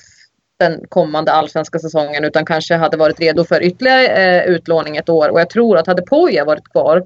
den 0.59 0.85
kommande 0.89 1.33
allsvenska 1.33 1.79
säsongen 1.79 2.25
utan 2.25 2.45
kanske 2.45 2.77
hade 2.77 2.97
varit 2.97 3.21
redo 3.21 3.45
för 3.45 3.63
ytterligare 3.63 4.07
eh, 4.07 4.45
utlåning 4.45 4.97
ett 4.97 5.09
år. 5.09 5.29
Och 5.29 5.41
jag 5.41 5.51
tror 5.51 5.79
att 5.79 5.87
hade 5.87 6.03
Poja 6.03 6.45
varit 6.45 6.69
kvar 6.69 7.05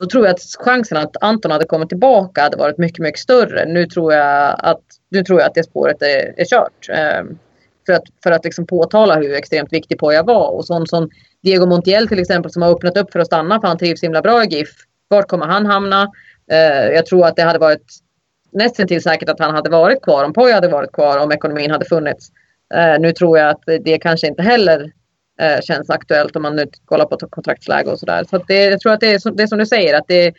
då 0.00 0.06
tror 0.06 0.26
jag 0.26 0.34
att 0.34 0.40
chansen 0.58 0.98
att 0.98 1.16
Anton 1.20 1.50
hade 1.50 1.64
kommit 1.64 1.88
tillbaka 1.88 2.42
hade 2.42 2.56
varit 2.56 2.78
mycket, 2.78 2.98
mycket 2.98 3.20
större. 3.20 3.64
Nu 3.64 3.86
tror 3.86 4.12
jag 4.12 4.56
att, 4.58 4.82
nu 5.08 5.24
tror 5.24 5.40
jag 5.40 5.46
att 5.46 5.54
det 5.54 5.64
spåret 5.64 6.02
är, 6.02 6.34
är 6.40 6.44
kört. 6.44 6.88
Eh, 6.88 7.24
för 7.86 7.92
att, 7.92 8.02
för 8.22 8.30
att 8.30 8.44
liksom 8.44 8.66
påtala 8.66 9.16
hur 9.16 9.34
extremt 9.34 9.72
viktig 9.72 9.98
Poja 9.98 10.22
var. 10.22 10.50
Och 10.50 10.64
sån 10.64 10.86
som 10.86 11.10
Diego 11.42 11.66
Montiel 11.66 12.08
till 12.08 12.18
exempel 12.18 12.52
som 12.52 12.62
har 12.62 12.70
öppnat 12.70 12.96
upp 12.96 13.12
för 13.12 13.18
att 13.18 13.26
stanna 13.26 13.60
för 13.60 13.68
han 13.68 13.78
trivs 13.78 14.02
himla 14.02 14.22
bra 14.22 14.44
i 14.44 14.46
GIF. 14.46 14.70
Vart 15.08 15.28
kommer 15.28 15.46
han 15.46 15.66
hamna? 15.66 16.10
Eh, 16.52 16.86
jag 16.94 17.06
tror 17.06 17.26
att 17.26 17.36
det 17.36 17.42
hade 17.42 17.58
varit 17.58 17.86
nästan 18.50 18.86
till 18.86 19.02
säkert 19.02 19.28
att 19.28 19.40
han 19.40 19.54
hade 19.54 19.70
varit 19.70 20.02
kvar 20.02 20.24
om 20.24 20.32
Poja 20.32 20.54
hade 20.54 20.68
varit 20.68 20.92
kvar 20.92 21.18
om 21.18 21.32
ekonomin 21.32 21.70
hade 21.70 21.84
funnits. 21.84 22.28
Ehm, 22.74 23.02
nu 23.02 23.12
tror 23.12 23.38
jag 23.38 23.50
att 23.50 23.62
det 23.84 23.98
kanske 23.98 24.26
inte 24.26 24.42
heller 24.42 24.92
eh, 25.40 25.60
känns 25.60 25.90
aktuellt 25.90 26.36
om 26.36 26.42
man 26.42 26.56
nu 26.56 26.66
kollar 26.84 27.04
på 27.04 27.16
kontraktsläge 27.16 27.90
och 27.90 27.98
sådär. 27.98 28.24
Så, 28.30 28.38
det, 28.48 28.64
jag 28.64 28.80
tror 28.80 28.92
att 28.92 29.00
det 29.00 29.14
är, 29.14 29.18
som, 29.18 29.36
det 29.36 29.42
är 29.42 29.46
som 29.46 29.58
du 29.58 29.66
säger 29.66 29.94
att 29.94 30.08
det 30.08 30.34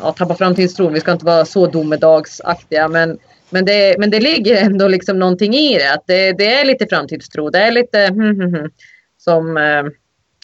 ja, 0.00 0.12
tappa 0.12 0.34
framtidstron. 0.34 0.92
Vi 0.92 1.00
ska 1.00 1.12
inte 1.12 1.26
vara 1.26 1.44
så 1.44 1.66
domedagsaktiga 1.66 2.88
men, 2.88 3.18
men, 3.50 3.64
det, 3.64 3.98
men 3.98 4.10
det 4.10 4.20
ligger 4.20 4.64
ändå 4.64 4.88
liksom 4.88 5.18
någonting 5.18 5.54
i 5.54 5.78
det. 5.78 5.92
Att 5.92 6.06
det, 6.06 6.32
det 6.32 6.54
är 6.54 6.64
lite 6.64 6.86
framtidstro. 6.86 7.50
Det 7.50 7.58
är 7.58 7.72
lite 7.72 7.98
hmm, 7.98 8.40
hmm, 8.40 8.54
hmm, 8.54 8.70
som 9.18 9.56
eh, 9.56 9.82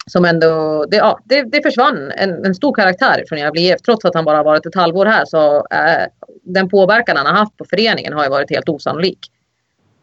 som 0.05 0.25
ändå, 0.25 0.85
det, 0.91 0.97
ja, 0.97 1.19
det, 1.25 1.41
det 1.41 1.61
försvann 1.63 2.11
en, 2.11 2.45
en, 2.45 2.55
stor 2.55 2.73
karaktär 2.73 3.23
från 3.29 3.39
Gävle 3.39 3.61
IF. 3.61 3.81
Trots 3.81 4.05
att 4.05 4.15
han 4.15 4.25
bara 4.25 4.43
varit 4.43 4.65
ett 4.65 4.75
halvår 4.75 5.05
här 5.05 5.25
så 5.25 5.55
eh, 5.55 6.05
den 6.43 6.69
påverkan 6.69 7.17
han 7.17 7.25
har 7.25 7.33
haft 7.33 7.57
på 7.57 7.65
föreningen 7.65 8.13
har 8.13 8.23
ju 8.23 8.29
varit 8.29 8.49
helt 8.49 8.69
osannolik. 8.69 9.19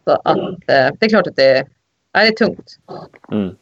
Så 0.05 0.11
att 0.25 0.37
eh, 0.39 0.95
det 0.99 1.07
är 1.07 1.09
klart 1.09 1.27
att 1.27 1.37
det, 1.37 1.65
det 2.23 2.29
är 2.29 2.47
tungt. 2.47 2.79
Mm. 3.33 3.57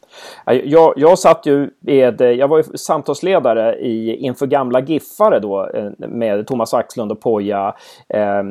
Jag, 0.45 0.93
jag 0.97 1.19
satt 1.19 1.45
ju 1.45 1.69
med, 1.79 2.21
eh, 2.21 2.31
jag 2.31 2.47
var 2.47 2.57
ju 2.57 2.63
samtalsledare 2.63 3.75
i, 3.75 4.15
inför 4.15 4.47
gamla 4.47 4.79
Giffare 4.79 5.39
då 5.39 5.69
eh, 5.69 5.91
med 5.97 6.47
Thomas 6.47 6.73
Axlund 6.73 7.11
och 7.11 7.21
Poja 7.21 7.75
eh, 8.09 8.43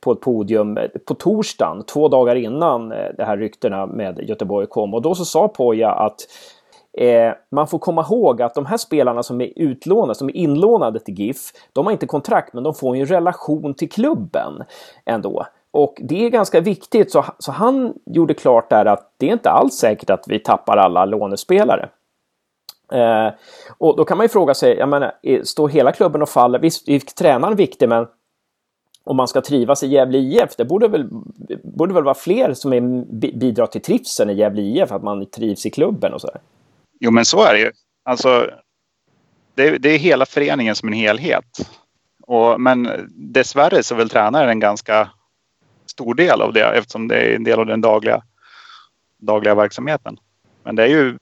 på 0.00 0.12
ett 0.12 0.20
podium 0.20 0.76
eh, 0.76 0.88
på 1.06 1.14
torsdagen, 1.14 1.84
två 1.84 2.08
dagar 2.08 2.36
innan 2.36 2.88
de 2.88 3.12
det 3.16 3.24
här 3.24 3.36
ryktena 3.36 3.86
med 3.86 4.18
Göteborg 4.22 4.66
kom. 4.66 4.94
Och 4.94 5.02
då 5.02 5.14
så 5.14 5.24
sa 5.24 5.48
Poja 5.48 5.90
att 5.90 6.16
Eh, 6.98 7.32
man 7.50 7.66
får 7.66 7.78
komma 7.78 8.02
ihåg 8.02 8.42
att 8.42 8.54
de 8.54 8.66
här 8.66 8.76
spelarna 8.76 9.22
som 9.22 9.40
är 9.40 9.52
utlånade, 9.56 10.14
som 10.14 10.28
är 10.28 10.36
inlånade 10.36 11.00
till 11.00 11.18
GIF, 11.18 11.38
de 11.72 11.86
har 11.86 11.92
inte 11.92 12.06
kontrakt 12.06 12.52
men 12.52 12.62
de 12.62 12.74
får 12.74 12.96
en 12.96 13.06
relation 13.06 13.74
till 13.74 13.90
klubben 13.90 14.62
ändå. 15.04 15.46
Och 15.72 15.98
det 16.00 16.24
är 16.24 16.30
ganska 16.30 16.60
viktigt, 16.60 17.12
så, 17.12 17.24
så 17.38 17.52
han 17.52 17.94
gjorde 18.06 18.34
klart 18.34 18.70
där 18.70 18.84
att 18.84 19.12
det 19.16 19.28
är 19.28 19.32
inte 19.32 19.50
alls 19.50 19.74
säkert 19.74 20.10
att 20.10 20.24
vi 20.28 20.38
tappar 20.38 20.76
alla 20.76 21.04
lånespelare. 21.04 21.88
Eh, 22.92 23.28
och 23.78 23.96
då 23.96 24.04
kan 24.04 24.16
man 24.16 24.24
ju 24.24 24.28
fråga 24.28 24.54
sig, 24.54 24.76
jag 24.76 24.88
menar, 24.88 25.44
står 25.44 25.68
hela 25.68 25.92
klubben 25.92 26.22
och 26.22 26.28
faller? 26.28 26.58
Visst, 26.58 26.88
är 26.88 26.98
tränaren 26.98 27.56
viktig, 27.56 27.88
men 27.88 28.06
om 29.04 29.16
man 29.16 29.28
ska 29.28 29.40
trivas 29.40 29.82
i 29.82 29.86
Gävle 29.86 30.18
IF, 30.18 30.56
det 30.56 30.64
borde 30.64 30.88
väl, 30.88 31.08
borde 31.62 31.94
väl 31.94 32.04
vara 32.04 32.14
fler 32.14 32.54
som 32.54 32.72
är, 32.72 32.80
bidrar 33.38 33.66
till 33.66 33.82
trivseln 33.82 34.30
i 34.30 34.34
Gävle 34.34 34.62
IF, 34.62 34.92
att 34.92 35.02
man 35.02 35.26
trivs 35.26 35.66
i 35.66 35.70
klubben 35.70 36.14
och 36.14 36.20
så 36.20 36.26
där. 36.26 36.40
Jo, 37.00 37.10
men 37.10 37.24
så 37.24 37.42
är 37.42 37.52
det 37.52 37.60
ju. 37.60 37.70
Alltså, 38.04 38.50
det, 39.54 39.78
det 39.78 39.88
är 39.88 39.98
hela 39.98 40.26
föreningen 40.26 40.74
som 40.74 40.88
en 40.88 40.94
helhet. 40.94 41.68
Och, 42.26 42.60
men 42.60 42.88
dessvärre 43.08 43.82
så 43.82 43.94
är 43.94 43.98
väl 43.98 44.08
tränaren 44.08 44.60
ganska 44.60 45.10
stor 45.86 46.14
del 46.14 46.42
av 46.42 46.52
det 46.52 46.64
eftersom 46.64 47.08
det 47.08 47.16
är 47.16 47.36
en 47.36 47.44
del 47.44 47.58
av 47.58 47.66
den 47.66 47.80
dagliga, 47.80 48.22
dagliga 49.18 49.54
verksamheten. 49.54 50.16
Men 50.62 50.76
det 50.76 50.82
är 50.82 50.88
ju 50.88 51.18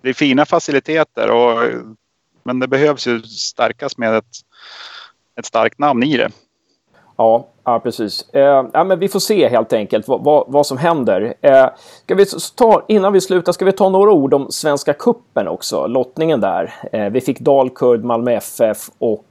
det 0.00 0.08
är 0.08 0.14
fina 0.14 0.46
faciliteter 0.46 1.30
och 1.30 1.62
men 2.42 2.58
det 2.58 2.68
behövs 2.68 3.06
ju 3.06 3.22
stärkas 3.22 3.98
med 3.98 4.16
ett, 4.16 4.24
ett 5.38 5.46
starkt 5.46 5.78
namn 5.78 6.02
i 6.02 6.16
det. 6.16 6.30
Ja, 7.16 7.46
ja 7.64 7.80
precis. 7.80 8.30
Eh, 8.34 8.66
ja, 8.72 8.84
men 8.84 8.98
vi 8.98 9.08
får 9.08 9.20
se 9.20 9.48
helt 9.48 9.72
enkelt 9.72 10.08
vad, 10.08 10.24
vad, 10.24 10.44
vad 10.48 10.66
som 10.66 10.78
händer. 10.78 11.34
Eh, 11.40 11.66
ska 12.04 12.14
vi 12.14 12.26
ta, 12.56 12.84
innan 12.88 13.12
vi 13.12 13.20
slutar 13.20 13.52
ska 13.52 13.64
vi 13.64 13.72
ta 13.72 13.88
några 13.88 14.12
ord 14.12 14.34
om 14.34 14.50
Svenska 14.50 14.92
Kuppen 14.92 15.48
också, 15.48 15.86
lottningen 15.86 16.40
där. 16.40 16.74
Eh, 16.92 17.10
vi 17.10 17.20
fick 17.20 17.40
Dalkurd, 17.40 18.04
Malmö 18.04 18.32
FF 18.32 18.78
och 18.98 19.26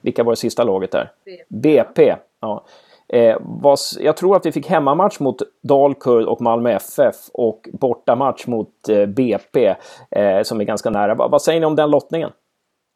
vilka 0.00 0.24
var 0.24 0.32
det 0.32 0.36
sista 0.36 0.64
laget 0.64 0.90
där? 0.90 1.12
BP. 1.48 2.14
Ja. 2.40 2.64
Eh, 3.12 3.36
was, 3.40 3.98
jag 4.00 4.16
tror 4.16 4.36
att 4.36 4.46
vi 4.46 4.52
fick 4.52 4.66
hemmamatch 4.66 5.20
mot 5.20 5.36
Dalkurd 5.62 6.24
och 6.24 6.40
Malmö 6.40 6.70
FF 6.70 7.16
och 7.32 7.68
bortamatch 7.72 8.46
mot 8.46 8.88
eh, 8.88 9.06
BP 9.06 9.74
eh, 10.10 10.42
som 10.42 10.60
är 10.60 10.64
ganska 10.64 10.90
nära. 10.90 11.14
Va, 11.14 11.28
vad 11.28 11.42
säger 11.42 11.60
ni 11.60 11.66
om 11.66 11.76
den 11.76 11.90
lottningen? 11.90 12.30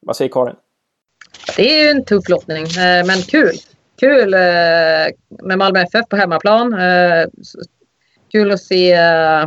Vad 0.06 0.16
säger 0.16 0.30
Karin? 0.32 0.56
Det 1.56 1.62
är 1.62 1.84
ju 1.84 1.90
en 1.90 2.04
tuff 2.04 2.28
lottning, 2.28 2.64
eh, 2.64 3.06
men 3.06 3.22
kul 3.30 3.52
kul 4.00 4.34
eh, 4.34 5.06
med 5.42 5.58
Malmö 5.58 5.80
FF 5.80 6.08
på 6.08 6.16
hemmaplan. 6.16 6.72
Eh, 6.72 7.26
kul 8.32 8.50
att 8.50 8.60
se 8.60 8.92
eh, 8.92 9.46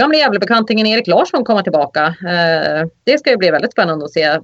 gamla 0.00 0.18
Gävlebekantingen 0.18 0.86
Erik 0.86 1.06
Larsson 1.06 1.44
komma 1.44 1.62
tillbaka. 1.62 2.06
Eh, 2.06 2.88
det 3.04 3.18
ska 3.18 3.30
ju 3.30 3.36
bli 3.36 3.50
väldigt 3.50 3.72
spännande 3.72 4.04
att 4.04 4.12
se. 4.12 4.38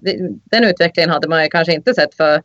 Den 0.44 0.64
utvecklingen 0.64 1.10
hade 1.10 1.28
man 1.28 1.42
ju 1.42 1.48
kanske 1.48 1.74
inte 1.74 1.94
sett 1.94 2.14
för, 2.14 2.42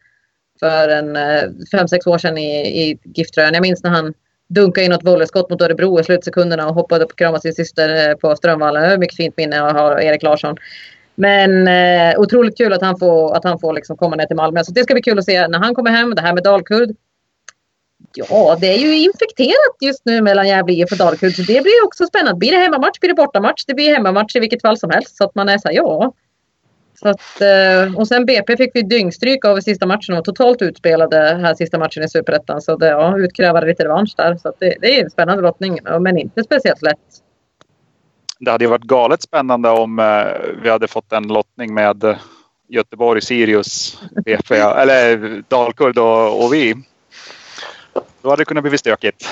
för 0.63 0.89
en 0.89 1.15
eh, 1.15 1.43
fem 1.71 1.87
sex 1.87 2.07
år 2.07 2.17
sedan 2.17 2.37
i, 2.37 2.51
i 2.83 2.97
GIF-tröjan. 3.03 3.53
Jag 3.53 3.61
minns 3.61 3.83
när 3.83 3.89
han 3.89 4.13
dunkade 4.49 4.85
in 4.85 4.91
något 4.91 5.03
volleyskott 5.03 5.49
mot 5.49 5.61
Örebro 5.61 5.99
i 5.99 6.03
slutsekunderna 6.03 6.67
och 6.67 6.75
hoppade 6.75 7.03
upp 7.03 7.11
och 7.11 7.17
kramade 7.17 7.41
sin 7.41 7.53
syster 7.53 8.09
eh, 8.09 8.15
på 8.15 8.35
Strömvallen. 8.35 8.83
Det 8.83 8.89
var 8.89 8.97
mycket 8.97 9.17
fint 9.17 9.37
minne 9.37 9.61
att 9.61 9.73
ha 9.73 10.01
Erik 10.01 10.23
Larsson. 10.23 10.57
Men 11.15 11.67
eh, 11.67 12.19
otroligt 12.19 12.57
kul 12.57 12.73
att 12.73 12.81
han 12.81 12.99
får, 12.99 13.35
att 13.37 13.43
han 13.43 13.59
får 13.59 13.73
liksom 13.73 13.97
komma 13.97 14.15
ner 14.15 14.25
till 14.25 14.35
Malmö. 14.35 14.63
Så 14.63 14.71
det 14.71 14.83
ska 14.83 14.93
bli 14.93 15.03
kul 15.03 15.19
att 15.19 15.25
se 15.25 15.47
när 15.47 15.59
han 15.59 15.75
kommer 15.75 15.91
hem. 15.91 16.15
Det 16.15 16.21
här 16.21 16.33
med 16.33 16.43
Dalkurd. 16.43 16.89
Ja, 18.15 18.57
det 18.61 18.67
är 18.67 18.77
ju 18.77 18.97
infekterat 18.97 19.75
just 19.81 20.05
nu 20.05 20.21
mellan 20.21 20.47
Gävle 20.47 20.73
IF 20.73 20.91
och 20.91 20.97
Dalkurd. 20.97 21.35
Så 21.35 21.41
det 21.41 21.63
blir 21.63 21.85
också 21.85 22.05
spännande. 22.05 22.39
Blir 22.39 22.51
det 22.51 22.57
hemmamatch 22.57 22.99
blir 22.99 23.09
det 23.09 23.15
bortamatch. 23.15 23.65
Det 23.67 23.73
blir 23.73 23.93
hemmamatch 23.93 24.35
i 24.35 24.39
vilket 24.39 24.61
fall 24.61 24.77
som 24.77 24.89
helst. 24.89 25.17
Så 25.17 25.23
att 25.23 25.35
man 25.35 25.49
är 25.49 25.57
så 25.57 25.67
här, 25.67 25.75
ja. 25.75 26.13
Så 27.03 27.09
att, 27.09 27.41
eh, 27.41 27.99
och 27.99 28.07
sen 28.07 28.25
BP 28.25 28.57
fick 28.57 28.71
vi 28.73 28.81
dyngstryk 28.81 29.45
av 29.45 29.59
sista 29.59 29.85
matchen 29.85 30.17
och 30.17 30.25
totalt 30.25 30.61
utspelade 30.61 31.17
här 31.17 31.55
sista 31.55 31.79
matchen 31.79 32.03
i 32.03 32.09
Superettan. 32.09 32.61
Så 32.61 32.75
det, 32.75 32.87
ja, 32.87 33.17
utkräva 33.17 33.61
lite 33.61 33.83
revansch 33.83 34.13
där. 34.17 34.35
Så 34.35 34.53
det, 34.59 34.75
det 34.81 34.99
är 34.99 35.03
en 35.03 35.09
spännande 35.09 35.43
lottning. 35.43 35.79
Men 35.99 36.17
inte 36.17 36.43
speciellt 36.43 36.81
lätt 36.81 36.99
det 38.45 38.51
hade 38.51 38.63
ju 38.63 38.69
varit 38.69 38.83
galet 38.83 39.21
spännande 39.21 39.69
om 39.69 39.99
eh, 39.99 40.25
vi 40.63 40.69
hade 40.69 40.87
fått 40.87 41.13
en 41.13 41.27
lottning 41.27 41.73
med 41.73 42.17
Göteborg, 42.69 43.21
Sirius, 43.21 44.01
BP, 44.25 44.55
eller 44.55 45.43
Dalkurd 45.47 45.97
och, 45.97 46.45
och 46.45 46.53
vi. 46.53 46.75
Då 48.21 48.29
hade 48.29 48.41
det 48.41 48.45
kunnat 48.45 48.63
bli 48.63 48.77
stökigt. 48.77 49.25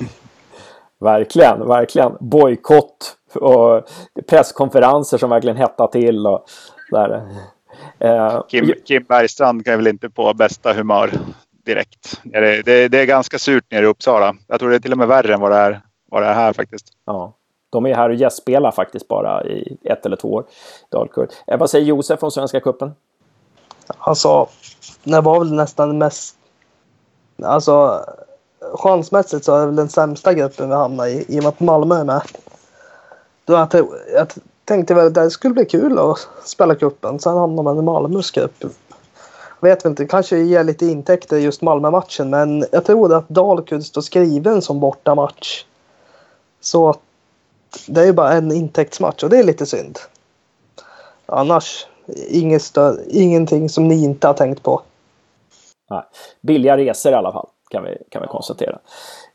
verkligen, 1.00 1.68
verkligen. 1.68 2.16
Bojkott 2.20 3.16
och 3.34 3.88
presskonferenser 4.28 5.18
som 5.18 5.30
verkligen 5.30 5.56
hettar 5.56 5.86
till. 5.86 6.26
Och 6.26 6.44
där. 6.92 7.22
Eh, 7.98 8.42
Kim, 8.48 8.72
Kim 8.84 9.04
Bergstrand 9.08 9.64
kan 9.64 9.76
väl 9.76 9.86
inte 9.86 10.10
på 10.10 10.34
bästa 10.34 10.72
humör 10.72 11.10
direkt. 11.64 12.20
Det, 12.22 12.62
det, 12.62 12.88
det, 12.88 13.00
är 13.00 13.06
ganska 13.06 13.38
surt 13.38 13.64
nere 13.70 13.84
i 13.84 13.88
Uppsala. 13.88 14.34
Jag 14.46 14.60
tror 14.60 14.70
det 14.70 14.76
är 14.76 14.80
till 14.80 14.92
och 14.92 14.98
med 14.98 15.08
värre 15.08 15.34
än 15.34 15.40
vad 15.40 15.50
det 15.50 15.56
är, 15.56 15.80
vad 16.10 16.22
det 16.22 16.26
är 16.26 16.34
här 16.34 16.52
faktiskt. 16.52 16.86
Ja. 17.04 17.34
De 17.70 17.86
är 17.86 17.94
här 17.94 18.08
och 18.08 18.14
gästspelar 18.14 18.70
faktiskt 18.70 19.08
bara 19.08 19.44
i 19.44 19.76
ett 19.84 20.06
eller 20.06 20.16
två 20.16 20.32
år. 20.32 20.44
Dalkurd. 20.88 21.30
Eh, 21.46 21.58
vad 21.58 21.70
säger 21.70 21.86
Josef 21.86 22.20
från 22.20 22.30
Svenska 22.30 22.60
Cupen? 22.60 22.92
Alltså, 23.98 24.48
det 25.04 25.20
var 25.20 25.38
väl 25.38 25.52
nästan 25.52 25.98
mest... 25.98 26.36
Alltså, 27.42 28.04
chansmässigt 28.74 29.44
så 29.44 29.56
är 29.56 29.60
det 29.60 29.66
väl 29.66 29.76
den 29.76 29.88
sämsta 29.88 30.34
gruppen 30.34 30.68
vi 30.68 30.74
hamnar 30.74 31.06
i, 31.06 31.24
i 31.28 31.38
och 31.38 31.42
med 31.42 31.48
att 31.48 31.60
Malmö 31.60 32.00
är 32.00 32.04
med. 32.04 32.22
Då 33.44 33.52
jag, 33.52 33.68
jag 34.14 34.28
tänkte 34.64 34.94
väl 34.94 35.06
att 35.06 35.14
det 35.14 35.30
skulle 35.30 35.54
bli 35.54 35.64
kul 35.64 35.98
att 35.98 36.28
spela 36.44 36.74
kuppen. 36.74 37.18
Sen 37.18 37.36
hamnar 37.36 37.62
man 37.62 37.78
i 37.78 37.82
Malmös 37.82 38.30
grupp. 38.30 38.64
Jag 39.60 39.68
vet 39.68 39.84
inte, 39.84 40.06
kanske 40.06 40.38
ger 40.38 40.64
lite 40.64 40.86
intäkter 40.86 41.38
just 41.38 41.62
Malmö-matchen 41.62 42.30
men 42.30 42.66
jag 42.72 42.84
tror 42.84 43.14
att 43.14 43.28
Dalkurd 43.28 43.82
står 43.82 44.00
skriven 44.00 44.62
som 44.62 44.80
bortamatch. 44.80 45.64
Så 46.60 46.94
det 47.86 48.00
är 48.00 48.04
ju 48.04 48.12
bara 48.12 48.32
en 48.32 48.52
intäktsmatch 48.52 49.22
och 49.22 49.30
det 49.30 49.38
är 49.38 49.44
lite 49.44 49.66
synd. 49.66 49.98
Annars 51.26 51.86
inget 52.28 52.62
stö- 52.62 53.04
ingenting 53.08 53.68
som 53.68 53.88
ni 53.88 54.04
inte 54.04 54.26
har 54.26 54.34
tänkt 54.34 54.62
på. 54.62 54.82
Nej. 55.90 56.02
Billiga 56.40 56.76
resor 56.76 57.12
i 57.12 57.14
alla 57.14 57.32
fall 57.32 57.48
kan 57.70 57.84
vi, 57.84 57.98
kan 58.08 58.22
vi 58.22 58.28
konstatera. 58.28 58.78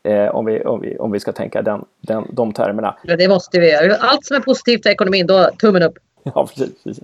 Eh, 0.03 0.35
om, 0.35 0.45
vi, 0.45 0.61
om, 0.61 0.81
vi, 0.81 0.97
om 0.97 1.11
vi 1.11 1.19
ska 1.19 1.31
tänka 1.31 1.61
den, 1.61 1.85
den, 2.01 2.27
de 2.29 2.53
termerna. 2.53 2.95
Ja, 3.03 3.15
det 3.15 3.27
måste 3.27 3.59
vi. 3.59 3.75
Allt 3.99 4.25
som 4.25 4.35
är 4.35 4.41
positivt 4.41 4.83
för 4.83 4.89
ekonomin, 4.89 5.27
då 5.27 5.49
tummen 5.59 5.83
upp. 5.83 5.97
ja, 6.35 6.47
precis. 6.47 6.83
precis. 6.83 7.03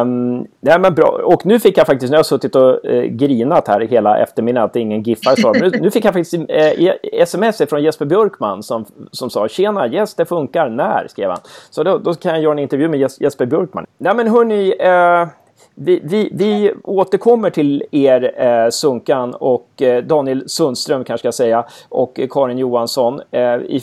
Um, 0.00 0.46
nej, 0.60 0.78
men 0.80 0.94
bra. 0.94 1.20
Och 1.24 1.46
nu 1.46 1.60
fick 1.60 1.78
jag 1.78 1.86
faktiskt, 1.86 2.10
nu 2.10 2.14
har 2.14 2.18
jag 2.18 2.26
suttit 2.26 2.54
och 2.54 2.84
uh, 2.84 3.02
grinat 3.02 3.68
här 3.68 3.80
hela 3.80 4.18
eftermiddagen 4.18 4.64
att 4.64 4.76
ingen 4.76 5.02
giffar 5.02 5.36
så. 5.36 5.52
Nu, 5.52 5.70
nu 5.80 5.90
fick 5.90 6.04
jag 6.04 6.14
faktiskt 6.14 6.34
uh, 6.34 6.90
sms 7.12 7.62
från 7.68 7.82
Jesper 7.82 8.04
Björkman 8.04 8.62
som, 8.62 8.84
som 9.10 9.30
sa 9.30 9.48
Tjena, 9.48 9.88
yes 9.88 10.14
det 10.14 10.24
funkar, 10.24 10.68
när? 10.68 11.06
skrev 11.08 11.30
han. 11.30 11.40
Så 11.70 11.82
då, 11.82 11.98
då 11.98 12.14
kan 12.14 12.32
jag 12.32 12.42
göra 12.42 12.52
en 12.52 12.58
intervju 12.58 12.88
med 12.88 13.10
Jesper 13.20 13.46
Björkman. 13.46 13.86
Nej 13.98 14.14
men 14.14 14.28
hörni, 14.28 14.72
uh, 14.72 15.28
vi, 15.74 16.00
vi, 16.04 16.28
vi, 16.32 16.72
återkommer 16.84 17.50
till 17.50 17.84
er 17.90 18.34
eh, 18.36 18.70
Sunkan 18.70 19.34
och 19.34 19.82
eh, 19.82 20.04
Daniel 20.04 20.48
Sundström 20.48 21.04
kanske 21.04 21.26
jag 21.26 21.34
säga 21.34 21.64
och 21.88 22.20
eh, 22.20 22.28
Karin 22.30 22.58
Johansson 22.58 23.20
eh, 23.30 23.40
i, 23.54 23.82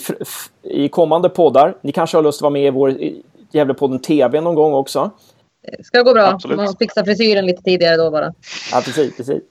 i 0.63 0.89
kommande 0.89 1.29
poddar. 1.29 1.77
Ni 1.81 1.91
kanske 1.91 2.17
har 2.17 2.23
lust 2.23 2.37
att 2.37 2.41
vara 2.41 2.53
med 2.53 2.65
i 2.65 2.69
vår 2.69 2.97
Gävlepodden 3.51 3.99
TV 3.99 4.41
någon 4.41 4.55
gång 4.55 4.73
också? 4.73 5.11
Det 5.77 5.83
ska 5.83 6.01
gå 6.01 6.13
bra. 6.13 6.23
Absolut. 6.23 6.57
Man 6.57 6.75
fixar 6.79 7.03
frisyren 7.03 7.45
lite 7.45 7.61
tidigare 7.61 7.97
då 7.97 8.11
bara. 8.11 8.33
Ja, 8.71 8.81
precis. 8.85 9.17
precis. 9.17 9.41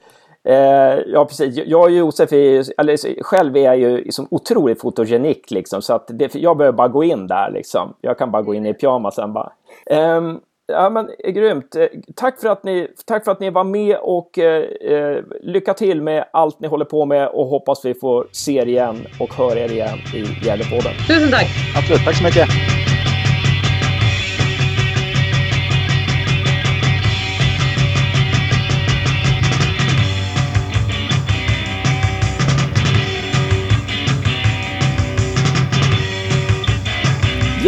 Eh, 0.44 0.98
ja, 1.06 1.24
precis. 1.24 1.56
Jag 1.66 1.82
och 1.82 1.90
Josef, 1.90 2.32
är, 2.32 2.80
eller 2.80 3.22
själv 3.22 3.56
är 3.56 3.60
jag 3.60 3.78
ju 3.78 3.96
liksom 3.96 4.28
otroligt 4.30 4.80
fotogenik 4.80 5.50
liksom, 5.50 5.82
så 5.82 5.94
att 5.94 6.06
det, 6.08 6.34
jag 6.34 6.56
behöver 6.56 6.76
bara 6.76 6.88
gå 6.88 7.04
in 7.04 7.26
där 7.26 7.50
liksom. 7.50 7.94
Jag 8.00 8.18
kan 8.18 8.30
bara 8.30 8.42
gå 8.42 8.54
in 8.54 8.66
i 8.66 8.74
pyjamasen 8.74 9.32
bara. 9.32 9.52
Um, 10.16 10.40
Ja, 10.72 10.90
men 10.90 11.10
eh, 11.24 11.30
grymt. 11.30 11.76
Eh, 11.76 11.86
tack 12.14 12.40
för 12.40 12.48
att 12.48 12.64
ni, 12.64 12.88
tack 13.06 13.24
för 13.24 13.32
att 13.32 13.40
ni 13.40 13.50
var 13.50 13.64
med 13.64 13.96
och 13.96 14.38
eh, 14.38 14.62
eh, 14.92 15.22
lycka 15.40 15.74
till 15.74 16.02
med 16.02 16.24
allt 16.32 16.60
ni 16.60 16.68
håller 16.68 16.84
på 16.84 17.06
med 17.06 17.28
och 17.28 17.46
hoppas 17.46 17.84
vi 17.84 17.94
får 17.94 18.26
se 18.32 18.52
er 18.52 18.66
igen 18.66 19.06
och 19.20 19.34
höra 19.34 19.58
er 19.58 19.72
igen 19.72 19.98
i 20.14 20.46
Gävlepodden. 20.46 20.92
Tusen 21.08 21.30
tack! 21.30 21.46
Absolut, 21.76 22.04
tack 22.04 22.16
så 22.16 22.24
mycket! 22.24 22.48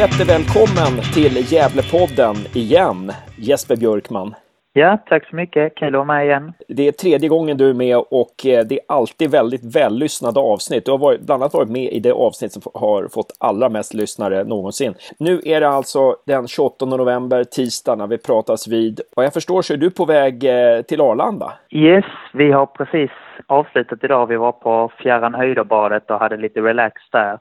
Jättevälkommen 0.00 0.92
till 1.14 1.52
Gävlepodden 1.52 2.34
igen, 2.54 3.12
Jesper 3.38 3.76
Björkman. 3.76 4.34
Ja, 4.72 4.98
tack 5.06 5.28
så 5.28 5.36
mycket. 5.36 5.74
Kul 5.74 5.88
att 5.88 5.92
vara 5.92 6.04
med 6.04 6.26
igen. 6.26 6.52
Det 6.68 6.88
är 6.88 6.92
tredje 6.92 7.28
gången 7.28 7.56
du 7.56 7.70
är 7.70 7.74
med 7.74 7.96
och 7.96 8.46
eh, 8.46 8.64
det 8.64 8.74
är 8.74 8.80
alltid 8.88 9.30
väldigt 9.30 9.76
vällyssnade 9.76 10.40
avsnitt. 10.40 10.84
Du 10.84 10.90
har 10.90 10.98
varit, 10.98 11.20
bland 11.20 11.42
annat 11.42 11.54
varit 11.54 11.70
med 11.70 11.92
i 11.92 12.00
det 12.00 12.12
avsnitt 12.12 12.52
som 12.52 12.62
har 12.74 13.08
fått 13.08 13.36
allra 13.40 13.68
mest 13.68 13.94
lyssnare 13.94 14.44
någonsin. 14.44 14.94
Nu 15.18 15.40
är 15.44 15.60
det 15.60 15.68
alltså 15.68 16.16
den 16.26 16.48
28 16.48 16.84
november, 16.84 17.44
tisdag, 17.44 17.94
när 17.96 18.06
vi 18.06 18.18
pratas 18.18 18.68
vid. 18.68 19.00
Vad 19.16 19.26
jag 19.26 19.32
förstår 19.32 19.62
så 19.62 19.72
är 19.72 19.76
du 19.76 19.90
på 19.90 20.04
väg 20.04 20.44
eh, 20.44 20.82
till 20.82 21.00
Arlanda. 21.00 21.52
Yes, 21.70 22.04
vi 22.32 22.52
har 22.52 22.66
precis 22.66 23.10
avslutat 23.46 24.04
idag. 24.04 24.26
Vi 24.26 24.36
var 24.36 24.52
på 24.52 24.92
Fjärran 25.02 25.34
Höjderbadet 25.34 26.10
och 26.10 26.18
hade 26.18 26.36
lite 26.36 26.60
relax 26.60 27.02
där. 27.12 27.38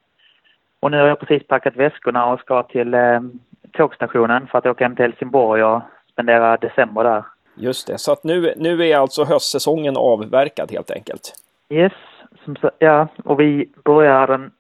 Och 0.80 0.92
nu 0.92 0.98
har 1.00 1.08
jag 1.08 1.20
precis 1.20 1.48
packat 1.48 1.76
väskorna 1.76 2.26
och 2.26 2.40
ska 2.40 2.64
till 2.64 2.94
eh, 2.94 3.20
tågstationen 3.72 4.48
för 4.48 4.58
att 4.58 4.66
åka 4.66 4.86
hem 4.86 4.96
till 4.96 5.06
Helsingborg 5.06 5.64
och 5.64 5.82
spendera 6.12 6.58
december 6.58 7.04
där. 7.04 7.24
Just 7.56 7.88
det, 7.88 7.98
så 7.98 8.12
att 8.12 8.24
nu, 8.24 8.54
nu 8.58 8.88
är 8.88 8.98
alltså 8.98 9.24
höstsäsongen 9.24 9.98
avverkad 9.98 10.72
helt 10.72 10.92
enkelt? 10.92 11.34
Yes, 11.70 11.94
som, 12.44 12.56
ja, 12.80 13.08
och 13.24 13.40
vi 13.40 13.70
börjar 13.84 14.28
den 14.28 14.52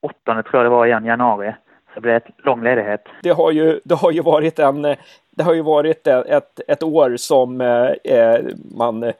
åttonde 0.00 0.42
tror 0.42 0.56
jag 0.56 0.64
det 0.64 0.76
var 0.76 0.86
igen, 0.86 1.04
januari. 1.04 1.54
Så 1.88 1.94
det 1.94 2.00
blir 2.00 2.12
ett 2.12 2.28
lång 2.36 2.64
ledighet. 2.64 3.04
Det 3.22 3.30
har 3.30 3.50
ju, 3.50 3.80
det 3.84 3.94
har 3.94 4.10
ju 4.10 4.22
varit 4.22 4.58
en 4.58 4.96
det 5.38 5.44
har 5.44 5.54
ju 5.54 5.62
varit 5.62 6.06
ett, 6.06 6.60
ett 6.68 6.82
år 6.82 7.16
som 7.16 7.60
eh, 7.60 8.40
man 8.76 9.12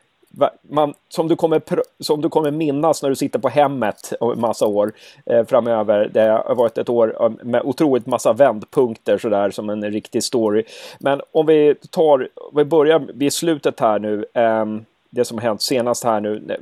man, 0.63 0.95
som, 1.09 1.29
du 1.29 1.37
kommer, 1.37 1.63
som 2.01 2.21
du 2.21 2.29
kommer 2.29 2.51
minnas 2.51 3.03
när 3.03 3.11
du 3.11 3.17
sitter 3.17 3.39
på 3.39 3.49
hemmet 3.49 4.13
en 4.21 4.41
massa 4.41 4.67
år 4.67 4.93
eh, 5.27 5.45
framöver. 5.45 6.11
Det 6.13 6.43
har 6.47 6.55
varit 6.55 6.79
ett 6.79 6.89
år 6.89 7.25
eh, 7.25 7.31
med 7.43 7.63
otroligt 7.65 8.07
massa 8.07 8.33
vändpunkter 8.33 9.19
sådär 9.19 9.51
som 9.51 9.71
en 9.71 9.91
riktig 9.91 10.23
story. 10.23 10.65
Men 11.01 11.21
om 11.33 11.47
vi 11.47 11.75
tar, 11.91 12.29
om 12.35 12.57
vi 12.57 12.65
börjar 12.65 13.03
vid 13.15 13.33
slutet 13.33 13.81
här 13.81 13.99
nu. 13.99 14.25
Eh, 14.35 14.65
det 15.11 15.25
som 15.25 15.39
har 15.39 15.43
hänt 15.43 15.63
senast 15.63 16.05
här 16.05 16.21
nu. 16.21 16.57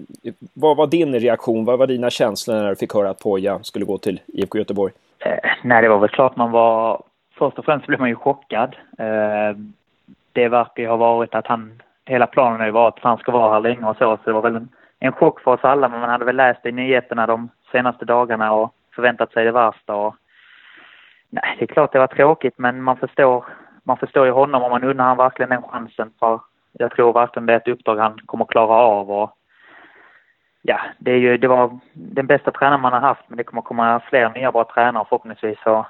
Vad 0.53 0.77
var 0.77 0.87
din 0.87 1.21
reaktion? 1.21 1.65
Vad 1.65 1.79
var 1.79 1.87
dina 1.87 2.11
känslor 2.11 2.55
när 2.57 2.69
du 2.69 2.77
fick 2.77 2.95
höra 2.95 3.11
att 3.11 3.19
Poja 3.19 3.62
skulle 3.62 3.85
gå 3.85 3.99
till 3.99 4.21
IFK 4.27 4.59
Göteborg? 4.59 4.93
Eh, 5.19 5.51
nej, 5.65 5.83
det 5.83 5.89
var 5.89 5.99
väl 5.99 6.09
klart 6.09 6.37
man 6.37 6.51
var... 6.51 7.03
Först 7.39 7.59
och 7.59 7.65
främst 7.65 7.87
blev 7.87 8.01
man 8.01 8.09
ju 8.09 8.15
chockad. 8.15 8.77
Eh, 8.99 9.57
det 10.33 10.49
verkar 10.49 10.83
ju 10.83 10.89
ha 10.89 10.97
varit 10.97 11.35
att 11.35 11.47
han 11.47 11.83
hela 12.07 12.27
planen 12.27 12.61
har 12.61 12.66
ju 12.66 12.73
varit 12.73 12.95
att 12.95 13.05
han 13.05 13.19
ska 13.19 13.33
vara 13.33 13.53
här 13.53 13.61
länge 13.61 13.87
och 13.87 13.97
så, 13.97 14.16
så 14.16 14.23
det 14.25 14.33
var 14.33 14.42
väl 14.42 14.57
en, 14.57 14.69
en 14.99 15.12
chock 15.12 15.40
för 15.40 15.51
oss 15.51 15.64
alla, 15.64 15.88
men 15.88 16.01
man 16.01 16.11
hade 16.11 16.25
väl 16.25 16.37
läst 16.37 16.66
i 16.66 16.73
nyheterna 16.73 17.27
de 17.27 17.49
senaste 17.73 18.05
dagarna 18.05 18.53
och 18.53 18.75
förväntat 18.95 19.33
sig 19.33 19.45
det 19.45 19.53
värsta 19.53 19.95
och 19.95 20.14
nej, 21.31 21.57
det 21.59 21.64
är 21.64 21.66
klart 21.66 21.92
det 21.92 21.99
var 21.99 22.07
tråkigt, 22.07 22.59
men 22.59 22.83
man 22.83 22.97
förstår, 22.97 23.45
man 23.85 23.97
förstår 23.97 24.27
ju 24.27 24.33
honom 24.33 24.62
och 24.62 24.71
man 24.71 24.85
undrar 24.85 25.05
han 25.05 25.16
verkligen 25.16 25.51
den 25.51 25.62
chansen 25.62 26.11
för 26.19 26.40
jag 26.73 26.90
tror 26.90 27.12
verkligen 27.12 27.47
det 27.47 27.53
är 27.53 27.57
ett 27.57 27.69
uppdrag 27.69 27.97
han 27.97 28.19
kommer 28.27 28.45
klara 28.45 28.75
av 28.75 29.11
och 29.11 29.37
ja, 30.62 30.81
det 30.99 31.11
är 31.11 31.19
ju, 31.19 31.37
det 31.37 31.49
var 31.49 31.79
den 31.92 32.27
bästa 32.27 32.51
tränaren 32.51 32.81
man 32.81 32.92
har 32.92 33.01
haft, 33.01 33.29
men 33.29 33.37
det 33.37 33.45
kommer 33.45 33.62
komma 33.62 34.01
fler 34.01 34.31
nya 34.31 34.53
bra 34.53 34.64
tränare 34.64 35.05
förhoppningsvis 35.09 35.59
och 35.64 35.87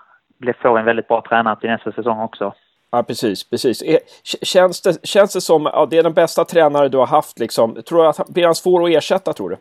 få 0.62 0.76
en 0.76 0.84
väldigt 0.84 1.08
bra 1.08 1.22
tränare 1.28 1.56
till 1.56 1.70
nästa 1.70 1.92
säsong 1.92 2.20
också. 2.20 2.54
Ja, 2.96 3.02
precis, 3.02 3.50
precis. 3.50 3.82
Känns 4.42 4.82
det, 4.82 5.06
känns 5.06 5.32
det 5.32 5.40
som 5.40 5.66
att 5.66 5.72
ja, 5.74 5.86
det 5.90 5.98
är 5.98 6.02
den 6.02 6.14
bästa 6.14 6.44
tränare 6.44 6.88
du 6.88 6.98
har 6.98 7.06
haft 7.06 7.38
liksom? 7.38 7.82
Tror 7.82 8.02
du 8.02 8.08
att 8.08 8.28
blir 8.28 8.44
han 8.44 8.54
svår 8.54 8.84
att 8.84 8.90
ersätta 8.90 9.32
tror 9.32 9.50
du? 9.50 9.56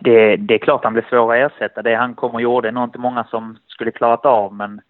Det, 0.00 0.36
det 0.36 0.54
är 0.54 0.58
klart 0.58 0.84
han 0.84 0.92
blir 0.92 1.06
svår 1.08 1.34
att 1.34 1.52
ersätta. 1.52 1.82
Det 1.82 1.94
han 1.94 2.14
kom 2.14 2.34
och 2.34 2.42
gjorde 2.42 2.68
är 2.68 2.72
nog 2.72 2.84
inte 2.84 2.98
många 2.98 3.24
som 3.24 3.58
skulle 3.66 3.90
klarat 3.90 4.26
av, 4.26 4.54
men, 4.54 4.80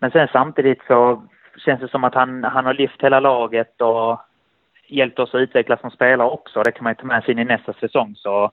men 0.00 0.10
sen 0.10 0.28
samtidigt 0.32 0.82
så 0.86 1.22
känns 1.64 1.80
det 1.80 1.88
som 1.88 2.04
att 2.04 2.14
han, 2.14 2.44
han 2.44 2.66
har 2.66 2.74
lyft 2.74 3.02
hela 3.02 3.20
laget 3.20 3.80
och 3.80 4.20
hjälpt 4.88 5.18
oss 5.18 5.34
att 5.34 5.40
utvecklas 5.40 5.80
som 5.80 5.90
spelare 5.90 6.28
också. 6.28 6.62
Det 6.62 6.72
kan 6.72 6.84
man 6.84 6.90
ju 6.90 6.94
ta 6.94 7.06
med 7.06 7.24
sig 7.24 7.32
in 7.32 7.38
i 7.38 7.44
nästa 7.44 7.72
säsong, 7.72 8.14
så 8.16 8.50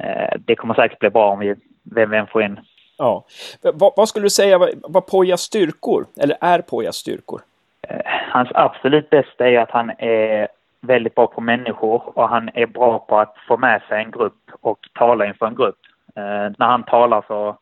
eh, 0.00 0.38
det 0.38 0.56
kommer 0.56 0.74
säkert 0.74 0.98
bli 0.98 1.10
bra 1.10 1.30
om 1.30 1.38
vi 1.38 1.54
vem, 1.94 2.10
vem 2.10 2.26
får 2.26 2.42
in. 2.42 2.60
Ja. 2.98 3.24
Vad, 3.62 3.92
vad 3.96 4.08
skulle 4.08 4.26
du 4.26 4.30
säga 4.30 4.58
var 4.58 5.00
Pojas 5.00 5.40
styrkor, 5.40 6.06
eller 6.20 6.36
är 6.40 6.60
Pojas 6.60 6.96
styrkor? 6.96 7.40
Eh, 7.88 8.00
hans 8.32 8.48
absolut 8.54 9.10
bästa 9.10 9.48
är 9.48 9.58
att 9.58 9.70
han 9.70 9.90
är 9.98 10.48
väldigt 10.80 11.14
bra 11.14 11.26
på 11.26 11.40
människor 11.40 12.18
och 12.18 12.28
han 12.28 12.50
är 12.54 12.66
bra 12.66 12.98
på 12.98 13.18
att 13.18 13.36
få 13.48 13.56
med 13.56 13.82
sig 13.88 14.02
en 14.02 14.10
grupp 14.10 14.50
och 14.60 14.78
tala 14.94 15.26
inför 15.26 15.46
en 15.46 15.54
grupp. 15.54 15.78
Eh, 16.16 16.52
när 16.58 16.66
han 16.66 16.82
talar 16.82 17.24
så, 17.26 17.58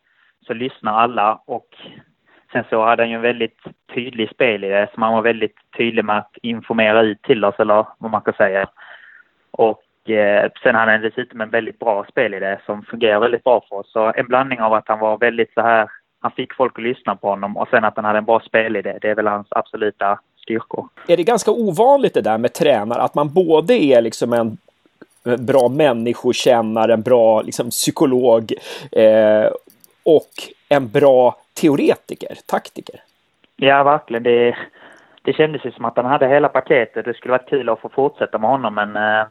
så 0.47 0.55
lyssnar 0.55 0.93
alla 0.93 1.41
och 1.45 1.67
sen 2.53 2.65
så 2.71 2.85
hade 2.85 3.03
han 3.03 3.11
ju 3.11 3.17
en 3.17 3.23
väldigt 3.23 3.61
tydlig 3.95 4.31
spelidé 4.31 4.87
som 4.95 5.03
han 5.03 5.13
var 5.15 5.23
väldigt 5.23 5.57
tydlig 5.77 6.05
med 6.05 6.19
att 6.19 6.37
informera 6.43 7.03
ut 7.03 7.23
till 7.23 7.45
oss 7.45 7.55
eller 7.59 7.87
vad 7.99 8.11
man 8.11 8.21
kan 8.21 8.35
säga. 8.35 8.69
Och 9.51 10.11
eh, 10.11 10.51
sen 10.63 10.75
hade 10.75 10.93
han 10.93 11.01
dessutom 11.01 11.41
en 11.41 11.51
väldigt 11.51 11.79
bra 11.79 12.05
spelidé 12.09 12.59
som 12.67 12.83
fungerar 12.83 13.21
väldigt 13.21 13.45
bra 13.45 13.65
för 13.69 13.77
oss. 13.77 13.93
Så 13.93 14.13
en 14.17 14.27
blandning 14.27 14.61
av 14.61 14.73
att 14.73 14.89
han 14.89 14.99
var 14.99 15.19
väldigt 15.19 15.53
så 15.55 15.61
här 15.61 15.89
han 16.27 16.33
fick 16.33 16.55
folk 16.55 16.79
att 16.79 16.85
lyssna 16.85 17.17
på 17.17 17.29
honom 17.29 17.57
och 17.57 17.69
sen 17.69 17.85
att 17.85 17.97
han 17.97 18.05
hade 18.05 18.19
en 18.19 18.25
bra 18.25 18.41
spelidé. 18.41 18.99
Det 19.01 19.11
är 19.11 19.15
väl 19.15 19.27
hans 19.27 19.47
absoluta 19.51 20.19
styrkor. 20.43 20.89
Är 21.09 21.17
det 21.17 21.23
ganska 21.23 21.51
ovanligt 21.51 22.15
det 22.15 22.21
där 22.21 22.39
med 22.39 22.53
tränare 22.53 23.03
att 23.03 23.15
man 23.15 23.33
både 23.33 23.75
är 23.75 24.03
liksom 24.03 24.33
en 24.33 24.59
bra 25.39 25.69
människokännare, 25.69 26.93
en 26.93 27.03
bra 27.03 27.43
liksom, 27.43 27.71
psykolog 27.71 28.53
eh, 28.93 29.51
och 30.05 30.33
en 30.69 30.89
bra 30.89 31.37
teoretiker, 31.61 32.35
taktiker? 32.47 33.01
Ja, 33.57 33.83
verkligen. 33.83 34.23
Det, 34.23 34.57
det 35.23 35.33
kändes 35.33 35.65
ju 35.65 35.73
som 35.73 35.85
att 35.85 35.97
han 35.97 36.07
hade 36.07 36.29
hela 36.29 36.49
paketet. 36.49 37.05
Det 37.05 37.15
skulle 37.15 37.33
varit 37.33 37.49
kul 37.49 37.69
att 37.69 37.81
få 37.81 37.89
fortsätta 37.89 38.39
med 38.39 38.51
honom, 38.51 38.75
men 38.75 38.97
eh, 38.97 39.27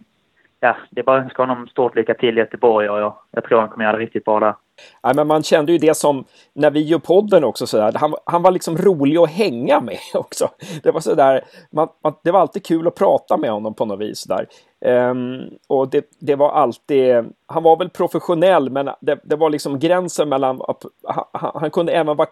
ja, 0.59 0.75
det 0.89 1.01
är 1.01 1.03
bara 1.03 1.17
att 1.17 1.23
önska 1.23 1.41
honom 1.41 1.67
stort 1.67 1.95
lycka 1.95 2.13
till 2.13 2.37
i 2.37 2.41
Göteborg 2.41 2.89
och 2.89 2.99
jag, 2.99 3.13
jag 3.31 3.43
tror 3.43 3.59
han 3.59 3.69
kommer 3.69 3.85
göra 3.85 3.97
det 3.97 4.03
riktigt 4.03 4.25
bra 4.25 4.39
där. 4.39 4.53
Ja, 5.01 5.13
men 5.13 5.27
man 5.27 5.43
kände 5.43 5.71
ju 5.71 5.77
det 5.77 5.97
som 5.97 6.25
när 6.53 6.71
vi 6.71 6.81
gör 6.81 6.99
podden 6.99 7.43
också 7.43 7.67
sådär. 7.67 7.93
Han, 7.95 8.15
han 8.25 8.41
var 8.41 8.51
liksom 8.51 8.77
rolig 8.77 9.17
att 9.17 9.29
hänga 9.29 9.79
med 9.81 9.99
också. 10.13 10.49
Det 10.83 10.91
var 10.91 10.99
sådär. 10.99 11.43
Man, 11.71 11.87
man, 12.03 12.13
det 12.23 12.31
var 12.31 12.39
alltid 12.39 12.65
kul 12.65 12.87
att 12.87 12.95
prata 12.95 13.37
med 13.37 13.51
honom 13.51 13.73
på 13.73 13.85
något 13.85 13.99
vis 13.99 14.23
där. 14.23 14.47
Um, 14.85 15.41
och 15.67 15.89
det, 15.89 16.05
det 16.19 16.35
var 16.35 16.49
alltid. 16.49 17.15
Han 17.45 17.63
var 17.63 17.77
väl 17.77 17.89
professionell, 17.89 18.69
men 18.69 18.89
det, 19.01 19.19
det 19.23 19.35
var 19.35 19.49
liksom 19.49 19.79
gränsen 19.79 20.29
mellan. 20.29 20.61
Han, 21.03 21.51
han 21.53 21.71
kunde 21.71 21.91
även 21.91 22.17
vara 22.17 22.27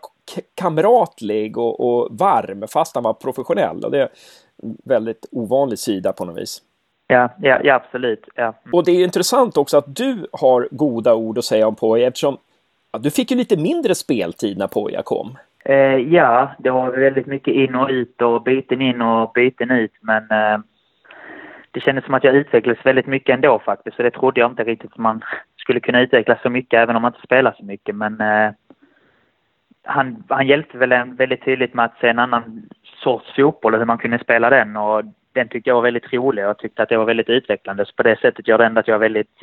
kamratlig 0.55 1.57
och, 1.57 1.79
och 1.79 2.07
varm 2.11 2.67
fast 2.67 2.95
han 2.95 3.03
var 3.03 3.13
professionell 3.13 3.85
och 3.85 3.91
det 3.91 4.01
är 4.01 4.09
en 4.63 4.77
väldigt 4.83 5.25
ovanlig 5.31 5.79
sida 5.79 6.13
på 6.13 6.25
något 6.25 6.37
vis. 6.37 6.61
Ja, 7.07 7.29
ja, 7.41 7.59
ja 7.63 7.73
absolut. 7.75 8.29
Ja. 8.35 8.53
Och 8.71 8.85
det 8.85 8.91
är 8.91 9.03
intressant 9.03 9.57
också 9.57 9.77
att 9.77 9.95
du 9.95 10.27
har 10.31 10.67
goda 10.71 11.15
ord 11.15 11.37
att 11.37 11.45
säga 11.45 11.67
om 11.67 11.75
Poy 11.75 12.03
eftersom 12.03 12.37
Du 12.99 13.11
fick 13.11 13.31
ju 13.31 13.37
lite 13.37 13.57
mindre 13.57 13.95
speltid 13.95 14.57
när 14.57 14.67
Poja 14.67 15.01
kom. 15.03 15.37
Eh, 15.65 15.97
ja, 15.97 16.51
det 16.59 16.69
var 16.69 16.91
väldigt 16.91 17.27
mycket 17.27 17.53
in 17.53 17.75
och 17.75 17.89
ut 17.89 18.21
och 18.21 18.43
byten 18.43 18.81
in 18.81 19.01
och 19.01 19.31
byten 19.33 19.71
ut. 19.71 19.91
Men 20.01 20.23
eh, 20.31 20.59
det 21.71 21.79
kändes 21.79 22.05
som 22.05 22.13
att 22.13 22.23
jag 22.23 22.35
utvecklades 22.35 22.85
väldigt 22.85 23.07
mycket 23.07 23.33
ändå 23.33 23.59
faktiskt. 23.59 23.97
Så 23.97 24.03
det 24.03 24.11
trodde 24.11 24.39
jag 24.39 24.51
inte 24.51 24.63
riktigt 24.63 24.91
att 24.91 24.97
man 24.97 25.23
skulle 25.57 25.79
kunna 25.79 26.01
utvecklas 26.01 26.41
så 26.41 26.49
mycket 26.49 26.79
även 26.79 26.95
om 26.95 27.01
man 27.01 27.09
inte 27.09 27.27
spelar 27.27 27.55
så 27.57 27.65
mycket. 27.65 27.95
Men 27.95 28.21
eh, 28.21 28.51
han, 29.83 30.23
han 30.29 30.47
hjälpte 30.47 30.77
väl 30.77 30.91
en 30.91 31.15
väldigt 31.15 31.45
tydligt 31.45 31.73
med 31.73 31.85
att 31.85 31.97
se 32.01 32.07
en 32.07 32.19
annan 32.19 32.69
sorts 33.03 33.35
fotboll 33.35 33.73
och 33.73 33.79
hur 33.79 33.85
man 33.85 33.97
kunde 33.97 34.19
spela 34.19 34.49
den. 34.49 34.77
Och 34.77 35.03
den 35.33 35.47
tyckte 35.47 35.69
jag 35.69 35.75
var 35.75 35.81
väldigt 35.81 36.13
rolig 36.13 36.43
och 36.43 36.49
jag 36.49 36.57
tyckte 36.57 36.83
att 36.83 36.89
det 36.89 36.97
var 36.97 37.05
väldigt 37.05 37.29
utvecklande. 37.29 37.85
Så 37.85 37.93
på 37.95 38.03
det 38.03 38.19
sättet 38.19 38.47
gör 38.47 38.57
det 38.57 38.65
ändå 38.65 38.79
att 38.79 38.87
jag 38.87 38.95
är 38.95 38.99
väldigt, 38.99 39.37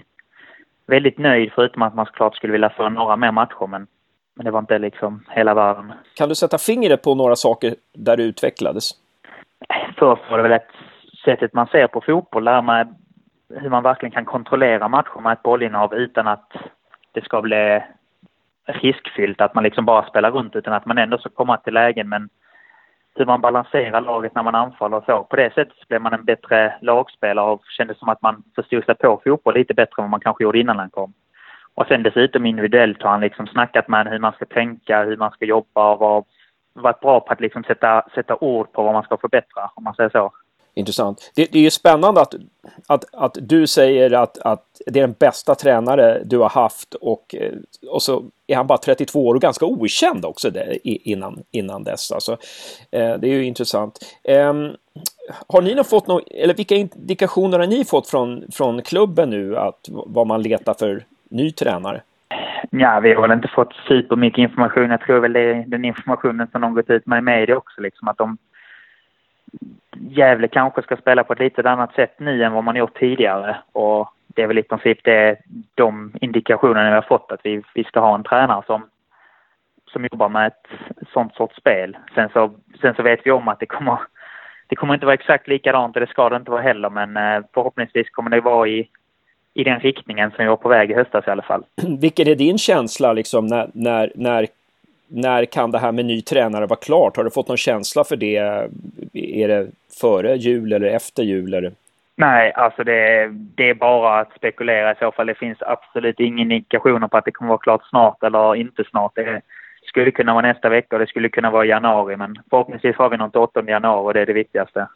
väldigt 0.86 1.18
nöjd 1.18 1.52
förutom 1.54 1.82
att 1.82 1.94
man 1.94 2.06
såklart 2.06 2.36
skulle 2.36 2.52
vilja 2.52 2.70
få 2.70 2.88
några 2.88 3.16
mer 3.16 3.32
matcher. 3.32 3.66
Men, 3.66 3.86
men 4.34 4.44
det 4.44 4.50
var 4.50 4.58
inte 4.58 4.78
liksom 4.78 5.24
hela 5.28 5.54
världen. 5.54 5.92
Kan 6.14 6.28
du 6.28 6.34
sätta 6.34 6.58
fingret 6.58 7.02
på 7.02 7.14
några 7.14 7.36
saker 7.36 7.74
där 7.92 8.16
du 8.16 8.22
utvecklades? 8.22 8.90
Först 9.98 10.30
var 10.30 10.36
det 10.36 10.42
väl 10.42 10.52
ett 10.52 10.72
sättet 11.24 11.54
man 11.54 11.66
ser 11.66 11.86
på 11.86 12.00
fotboll 12.00 12.44
där 12.44 12.62
man 12.62 12.94
hur 13.54 13.70
man 13.70 13.82
verkligen 13.82 14.12
kan 14.12 14.24
kontrollera 14.24 14.88
matcher 14.88 15.20
med 15.20 15.32
ett 15.32 15.42
bollinnehav 15.42 15.94
utan 15.94 16.28
att 16.28 16.52
det 17.12 17.24
ska 17.24 17.42
bli 17.42 17.82
riskfyllt, 18.66 19.40
att 19.40 19.54
man 19.54 19.64
liksom 19.64 19.84
bara 19.84 20.06
spelar 20.06 20.30
runt 20.30 20.56
utan 20.56 20.72
att 20.72 20.86
man 20.86 20.98
ändå 20.98 21.18
ska 21.18 21.28
komma 21.28 21.56
till 21.56 21.74
lägen 21.74 22.08
men 22.08 22.28
hur 23.20 23.26
man 23.26 23.40
balanserar 23.40 24.00
laget 24.00 24.34
när 24.34 24.42
man 24.42 24.54
anfaller 24.54 24.96
och 24.96 25.04
så. 25.04 25.22
På 25.24 25.36
det 25.36 25.54
sättet 25.54 25.88
blev 25.88 26.02
man 26.02 26.12
en 26.12 26.24
bättre 26.24 26.74
lagspelare 26.80 27.50
och 27.50 27.62
kändes 27.78 27.98
som 27.98 28.08
att 28.08 28.22
man 28.22 28.42
förstod 28.54 28.84
sig 28.84 28.94
på 28.94 29.20
fotboll 29.24 29.54
lite 29.54 29.74
bättre 29.74 29.94
än 29.98 30.04
vad 30.04 30.10
man 30.10 30.20
kanske 30.20 30.44
gjorde 30.44 30.58
innan 30.58 30.78
han 30.78 30.90
kom. 30.90 31.12
Och 31.74 31.86
sen 31.86 32.02
dessutom 32.02 32.46
individuellt 32.46 33.02
har 33.02 33.10
han 33.10 33.20
liksom 33.20 33.46
snackat 33.46 33.88
med 33.88 34.06
hur 34.06 34.18
man 34.18 34.32
ska 34.32 34.44
tänka, 34.44 35.04
hur 35.04 35.16
man 35.16 35.30
ska 35.30 35.44
jobba 35.44 35.94
och 35.94 36.26
varit 36.72 37.00
bra 37.00 37.20
på 37.20 37.32
att 37.32 37.40
liksom 37.40 37.64
sätta, 37.64 38.02
sätta 38.14 38.36
ord 38.36 38.72
på 38.72 38.82
vad 38.82 38.92
man 38.92 39.02
ska 39.02 39.16
förbättra, 39.16 39.70
om 39.74 39.84
man 39.84 39.94
säger 39.94 40.10
så. 40.10 40.32
Intressant. 40.80 41.32
Det, 41.34 41.52
det, 41.52 41.58
är 41.58 41.62
ju 41.62 41.70
spännande 41.70 42.20
att, 42.20 42.34
att, 42.86 43.04
att 43.12 43.36
du 43.40 43.66
säger 43.66 44.12
att, 44.12 44.38
att 44.38 44.64
det 44.86 45.00
är 45.00 45.06
den 45.06 45.14
bästa 45.18 45.54
tränare 45.54 46.22
du 46.24 46.38
har 46.38 46.48
haft 46.48 46.94
och, 46.94 47.34
eh, 47.34 47.52
och 47.90 48.02
så 48.02 48.24
är 48.46 48.56
han 48.56 48.66
bara 48.66 48.78
32 48.78 49.26
år 49.26 49.34
och 49.34 49.40
ganska 49.40 49.66
okänd 49.66 50.24
också 50.24 50.50
där, 50.50 50.78
innan, 50.84 51.42
innan 51.50 51.84
dess. 51.84 52.12
Alltså, 52.12 52.32
eh, 52.90 53.14
det 53.18 53.28
är 53.28 53.32
ju 53.32 53.44
intressant. 53.44 53.98
Eh, 54.24 54.54
har 55.48 55.62
ni 55.62 55.84
fått 55.84 56.06
någon, 56.06 56.22
eller 56.30 56.54
vilka 56.54 56.74
indikationer 56.74 57.58
har 57.58 57.66
ni 57.66 57.84
fått 57.84 58.08
från, 58.08 58.44
från 58.52 58.82
klubben 58.82 59.30
nu 59.30 59.56
att 59.56 59.88
vad 59.88 60.26
man 60.26 60.42
letar 60.42 60.74
för 60.74 61.04
ny 61.30 61.52
tränare? 61.52 62.02
Ja, 62.70 63.00
vi 63.00 63.14
har 63.14 63.22
väl 63.22 63.36
inte 63.36 63.48
fått 63.48 63.72
supermycket 63.88 64.38
information. 64.38 64.90
Jag 64.90 65.00
tror 65.00 65.20
väl 65.20 65.32
det 65.32 65.40
är 65.40 65.64
den 65.66 65.84
informationen 65.84 66.48
som 66.52 66.60
de 66.60 66.74
gått 66.74 66.90
ut 66.90 67.06
med 67.06 67.18
i 67.18 67.22
media 67.22 67.56
också, 67.56 67.80
liksom 67.80 68.08
att 68.08 68.18
de 68.18 68.38
Gävle 70.08 70.48
kanske 70.48 70.82
ska 70.82 70.96
spela 70.96 71.24
på 71.24 71.32
ett 71.32 71.38
lite 71.38 71.70
annat 71.70 71.94
sätt 71.94 72.14
nu 72.18 72.44
än 72.44 72.52
vad 72.52 72.64
man 72.64 72.76
gjort 72.76 72.98
tidigare. 72.98 73.56
Och 73.72 74.08
det 74.26 74.42
är 74.42 74.46
väl 74.46 74.58
i 74.58 74.62
princip 74.62 74.98
det, 75.04 75.38
de 75.74 76.12
indikationerna 76.20 76.90
vi 76.90 76.94
har 76.94 77.02
fått 77.02 77.32
att 77.32 77.40
vi, 77.44 77.62
vi 77.74 77.84
ska 77.84 78.00
ha 78.00 78.14
en 78.14 78.24
tränare 78.24 78.62
som, 78.66 78.86
som 79.92 80.04
jobbar 80.12 80.28
med 80.28 80.46
ett 80.46 80.66
sånt 81.12 81.34
sorts 81.34 81.56
spel. 81.56 81.96
Sen 82.14 82.28
så, 82.32 82.50
sen 82.80 82.94
så 82.94 83.02
vet 83.02 83.20
vi 83.24 83.30
om 83.30 83.48
att 83.48 83.60
det 83.60 83.66
kommer, 83.66 83.98
det 84.66 84.76
kommer 84.76 84.94
inte 84.94 85.06
vara 85.06 85.14
exakt 85.14 85.48
likadant 85.48 85.96
och 85.96 86.00
det 86.00 86.10
ska 86.10 86.28
det 86.28 86.36
inte 86.36 86.50
vara 86.50 86.62
heller 86.62 86.90
men 86.90 87.16
eh, 87.16 87.44
förhoppningsvis 87.54 88.10
kommer 88.10 88.30
det 88.30 88.40
vara 88.40 88.68
i, 88.68 88.88
i 89.54 89.64
den 89.64 89.80
riktningen 89.80 90.30
som 90.30 90.44
vi 90.44 90.48
var 90.48 90.56
på 90.56 90.68
väg 90.68 90.90
i 90.90 90.94
höstas 90.94 91.26
i 91.26 91.30
alla 91.30 91.42
fall. 91.42 91.64
Vilken 92.00 92.28
är 92.28 92.34
din 92.34 92.58
känsla 92.58 93.12
liksom 93.12 93.46
när, 93.46 93.70
när, 93.74 94.12
när 94.14 94.46
när 95.10 95.44
kan 95.44 95.70
det 95.70 95.78
här 95.78 95.92
med 95.92 96.04
ny 96.04 96.22
tränare 96.22 96.66
vara 96.66 96.78
klart? 96.78 97.16
Har 97.16 97.24
du 97.24 97.30
fått 97.30 97.48
någon 97.48 97.56
känsla 97.56 98.04
för 98.04 98.16
det? 98.16 98.36
Är 99.12 99.48
det 99.48 99.68
före 100.00 100.36
jul 100.36 100.72
eller 100.72 100.86
efter 100.86 101.22
jul? 101.22 101.54
Eller? 101.54 101.72
Nej, 102.16 102.52
alltså 102.52 102.84
det, 102.84 103.28
det 103.32 103.70
är 103.70 103.74
bara 103.74 104.20
att 104.20 104.32
spekulera 104.36 104.92
i 104.92 104.94
så 104.98 105.12
fall. 105.12 105.26
Det 105.26 105.34
finns 105.34 105.58
absolut 105.60 106.20
ingen 106.20 106.52
indikationer 106.52 107.08
på 107.08 107.16
att 107.16 107.24
det 107.24 107.30
kommer 107.30 107.48
vara 107.48 107.58
klart 107.58 107.88
snart 107.88 108.22
eller 108.22 108.54
inte 108.54 108.84
snart. 108.84 109.12
Det 109.14 109.42
skulle 109.86 110.10
kunna 110.10 110.34
vara 110.34 110.46
nästa 110.46 110.68
vecka 110.68 110.96
och 110.96 111.00
det 111.00 111.06
skulle 111.06 111.28
kunna 111.28 111.50
vara 111.50 111.64
i 111.64 111.68
januari. 111.68 112.16
Men 112.16 112.38
förhoppningsvis 112.50 112.96
har 112.96 113.10
vi 113.10 113.16
något 113.16 113.36
8 113.36 113.62
januari 113.66 114.08
och 114.08 114.14
det 114.14 114.20
är 114.20 114.26
det 114.26 114.32
viktigaste. 114.32 114.86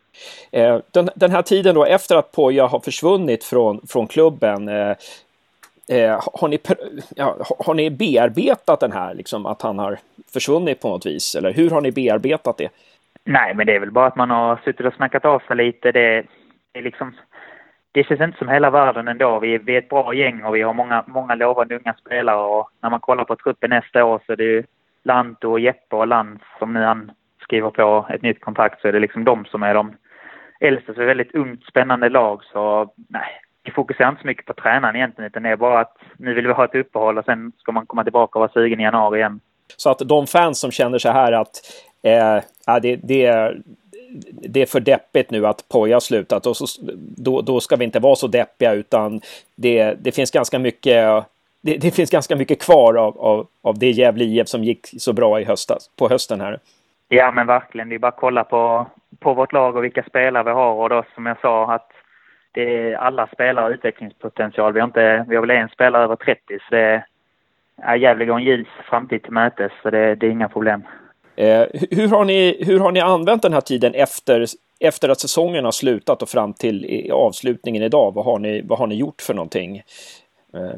Eh, 0.53 0.79
den, 0.91 1.09
den 1.15 1.31
här 1.31 1.43
tiden 1.43 1.75
då 1.75 1.85
efter 1.85 2.17
att 2.17 2.33
Poja 2.33 2.67
har 2.67 2.81
försvunnit 2.81 3.45
från, 3.45 3.81
från 3.89 4.07
klubben. 4.07 4.69
Eh, 5.89 6.29
har, 6.35 6.49
ni, 6.49 6.59
ja, 7.17 7.37
har 7.59 7.75
ni 7.75 7.91
bearbetat 7.91 8.81
den 8.81 8.93
här, 8.93 9.15
liksom, 9.15 9.47
att 9.47 9.63
han 9.63 9.79
har 9.79 9.99
försvunnit 10.33 10.81
på 10.81 10.89
något 10.89 11.07
vis? 11.07 11.35
Eller 11.35 11.53
hur 11.53 11.71
har 11.71 11.81
ni 11.81 11.93
bearbetat 11.93 12.59
det? 12.59 12.69
Nej, 13.25 13.55
men 13.55 13.67
det 13.67 13.75
är 13.75 13.81
väl 13.81 13.91
bara 13.91 14.07
att 14.07 14.17
man 14.17 14.31
har 14.31 14.61
suttit 14.65 14.87
och 14.87 14.95
snackat 14.95 15.25
av 15.25 15.39
sig 15.39 15.57
lite. 15.57 15.93
Det, 15.93 16.25
det, 16.73 16.79
är 16.79 16.83
liksom, 16.83 17.15
det 17.93 18.05
känns 18.05 18.21
inte 18.21 18.39
som 18.39 18.49
hela 18.49 18.71
världen 18.71 19.09
ändå. 19.09 19.39
Vi, 19.39 19.59
vi 19.59 19.75
är 19.75 19.79
ett 19.79 19.89
bra 19.89 20.15
gäng 20.15 20.45
och 20.45 20.55
vi 20.55 20.63
har 20.63 20.75
många, 20.75 21.05
många 21.07 21.35
lovande 21.35 21.77
unga 21.77 21.95
spelare. 21.95 22.37
Och 22.37 22.71
när 22.83 22.91
man 22.91 23.01
kollar 23.01 23.25
på 23.25 23.37
truppen 23.37 23.71
nästa 23.71 24.05
år 24.05 24.21
så 24.27 24.33
är 24.33 24.37
det 24.37 24.45
ju 24.45 24.65
Lanto, 25.05 25.51
och 25.51 25.61
Jeppe 25.61 25.97
och 25.97 26.07
Lantz 26.07 26.45
som 26.59 26.73
nu 26.73 26.81
han 26.81 27.11
skriver 27.43 27.71
på 27.71 28.07
ett 28.11 28.23
nytt 28.23 28.41
kontrakt 28.41 28.81
så 28.81 28.89
är 28.89 28.93
det 28.93 29.01
liksom 29.01 29.25
de 29.25 29.45
som 29.45 29.63
är 29.63 29.75
de 29.75 29.97
äldsta. 30.61 30.95
Så 30.95 31.01
det 31.01 31.07
är 31.07 31.11
ett 31.11 31.19
väldigt 31.19 31.35
ungt, 31.35 31.65
spännande 31.65 32.09
lag. 32.09 32.45
Så 32.45 32.93
nej, 33.09 33.41
fokuserar 33.71 34.09
inte 34.09 34.21
så 34.21 34.27
mycket 34.27 34.47
på 34.47 34.55
tränaren 34.55 34.97
egentligen 34.97 35.27
utan 35.27 35.43
det 35.43 35.49
är 35.49 35.57
bara 35.57 35.81
att 35.81 35.97
nu 36.17 36.35
vill 36.35 36.47
vi 36.47 36.53
ha 36.53 36.65
ett 36.65 36.75
uppehåll 36.75 37.19
och 37.19 37.25
sen 37.25 37.53
ska 37.59 37.73
man 37.73 37.87
komma 37.87 38.03
tillbaka 38.03 38.39
och 38.39 38.41
vara 38.41 38.53
sugen 38.53 38.81
i 38.81 38.83
januari 38.83 39.19
igen. 39.19 39.41
Så 39.77 39.91
att 39.91 39.99
de 39.99 40.27
fans 40.27 40.61
som 40.61 40.71
känner 40.71 40.99
så 40.99 41.11
här 41.11 41.33
att 41.33 41.61
eh, 42.03 42.81
det, 42.83 42.97
det, 42.97 43.27
är, 43.27 43.61
det 44.49 44.63
är 44.63 44.67
för 44.67 44.81
deppigt 44.81 45.31
nu 45.31 45.47
att 45.47 45.69
Poja 45.69 45.97
har 45.97 46.01
slutat 46.01 46.47
och 46.47 46.57
så, 46.57 46.67
då, 47.17 47.41
då 47.41 47.61
ska 47.61 47.77
vi 47.77 47.85
inte 47.85 48.01
vara 48.01 48.17
så 48.17 48.27
deppiga 48.27 48.73
utan 48.73 49.21
det, 49.55 49.95
det 49.95 50.13
finns 50.13 50.31
ganska 50.31 50.59
mycket 50.59 51.25
det, 51.61 51.77
det, 51.77 51.91
finns 51.91 52.11
ganska 52.11 52.37
mycket 52.37 52.63
kvar 52.63 52.95
av, 52.95 53.19
av, 53.19 53.47
av 53.63 53.79
det 53.79 53.91
Gävle 53.91 54.25
IF 54.25 54.49
som 54.49 54.65
gick 54.65 54.87
så 54.99 55.13
bra 55.13 55.41
i 55.41 55.45
höstas, 55.45 55.91
på 55.99 56.09
hösten 56.09 56.41
här. 56.41 56.59
Ja 57.09 57.33
men 57.33 57.47
verkligen, 57.47 57.89
det 57.89 57.95
är 57.95 57.99
bara 57.99 58.09
att 58.09 58.17
kolla 58.17 58.45
på, 58.45 58.87
på 59.19 59.35
vårt 59.35 59.53
lag 59.53 59.77
och 59.77 59.85
vilka 59.85 60.03
spelare 60.03 60.45
vi 60.45 60.51
har 60.51 60.73
och 60.75 60.89
då 60.89 61.05
som 61.15 61.27
jag 61.27 61.41
sa 61.41 61.75
att 61.75 61.91
det 62.55 62.95
alla 62.95 63.27
spelare 63.27 63.63
har 63.63 63.71
utvecklingspotential. 63.71 64.73
Vi 64.73 64.81
har, 64.81 64.87
inte, 64.87 65.25
vi 65.29 65.37
har 65.37 65.47
väl 65.47 65.51
en 65.51 65.69
spelare 65.69 66.05
över 66.05 66.17
30 66.17 66.41
så 66.49 66.75
det 66.75 67.05
är 67.83 67.97
Gävle 67.97 68.25
går 68.25 68.37
en 68.37 68.45
ljus 68.45 68.69
framtid 68.91 69.23
till 69.23 69.33
mötes 69.33 69.73
så 69.83 69.91
det, 69.91 70.15
det 70.15 70.27
är 70.27 70.31
inga 70.31 70.49
problem. 70.49 70.83
Eh, 71.37 71.67
hur, 71.91 72.09
har 72.09 72.25
ni, 72.25 72.65
hur 72.67 72.81
har 72.81 72.93
ni 72.93 73.01
använt 73.01 73.43
den 73.43 73.53
här 73.53 73.61
tiden 73.61 73.95
efter, 73.95 74.45
efter 74.81 75.09
att 75.09 75.21
säsongen 75.21 75.65
har 75.65 75.73
slutat 75.73 76.23
och 76.23 76.29
fram 76.29 76.53
till 76.53 77.11
avslutningen 77.13 77.83
idag? 77.83 78.15
Vad 78.15 78.25
har 78.25 78.39
ni, 78.39 78.63
vad 78.63 78.79
har 78.79 78.87
ni 78.87 78.95
gjort 78.95 79.23
för 79.23 79.35
någonting 79.35 79.83
eh, 80.55 80.77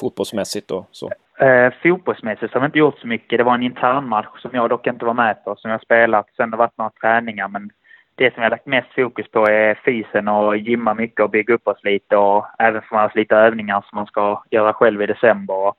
fotbollsmässigt 0.00 0.70
och 0.70 0.88
så? 0.90 1.10
Eh, 1.38 1.72
fotbollsmässigt 1.82 2.54
har 2.54 2.60
vi 2.60 2.66
inte 2.66 2.78
gjort 2.78 2.98
så 2.98 3.06
mycket. 3.06 3.38
Det 3.38 3.44
var 3.44 3.54
en 3.54 3.62
internmatch 3.62 4.40
som 4.42 4.50
jag 4.54 4.70
dock 4.70 4.86
inte 4.86 5.04
var 5.04 5.14
med 5.14 5.44
på 5.44 5.56
som 5.56 5.70
jag 5.70 5.82
spelat. 5.82 6.26
Sen 6.36 6.44
har 6.44 6.50
det 6.50 6.56
varit 6.56 6.78
några 6.78 6.90
träningar 7.00 7.48
men 7.48 7.70
det 8.16 8.34
som 8.34 8.42
jag 8.42 8.50
lagt 8.50 8.66
mest 8.66 8.94
fokus 8.94 9.30
på 9.30 9.46
är 9.46 9.74
fysen 9.84 10.28
och 10.28 10.56
gymma 10.56 10.94
mycket 10.94 11.20
och 11.20 11.30
bygga 11.30 11.54
upp 11.54 11.68
oss 11.68 11.84
lite 11.84 12.16
och 12.16 12.46
även 12.58 12.82
få 12.82 12.94
med 12.94 13.04
oss 13.04 13.14
lite 13.14 13.36
övningar 13.36 13.84
som 13.88 13.96
man 13.96 14.06
ska 14.06 14.42
göra 14.50 14.72
själv 14.72 15.02
i 15.02 15.06
december. 15.06 15.72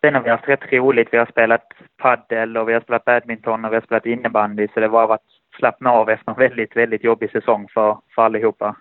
Sen 0.00 0.14
har 0.14 0.22
vi 0.22 0.30
haft 0.30 0.48
rätt 0.48 0.72
roligt. 0.72 1.08
Vi 1.12 1.18
har 1.18 1.26
spelat 1.26 1.72
paddel 1.96 2.56
och 2.56 2.68
vi 2.68 2.72
har 2.72 2.80
spelat 2.80 3.04
badminton 3.04 3.64
och 3.64 3.72
vi 3.72 3.76
har 3.76 3.82
spelat 3.82 4.06
innebandy 4.06 4.68
så 4.74 4.80
det 4.80 4.88
var 4.88 5.14
att 5.14 5.22
slappna 5.58 5.92
av 5.92 6.10
efter 6.10 6.32
en 6.32 6.38
väldigt, 6.38 6.76
väldigt 6.76 7.04
jobbig 7.04 7.30
säsong 7.30 7.68
för, 7.74 7.96
för 8.14 8.22
allihopa. 8.22 8.76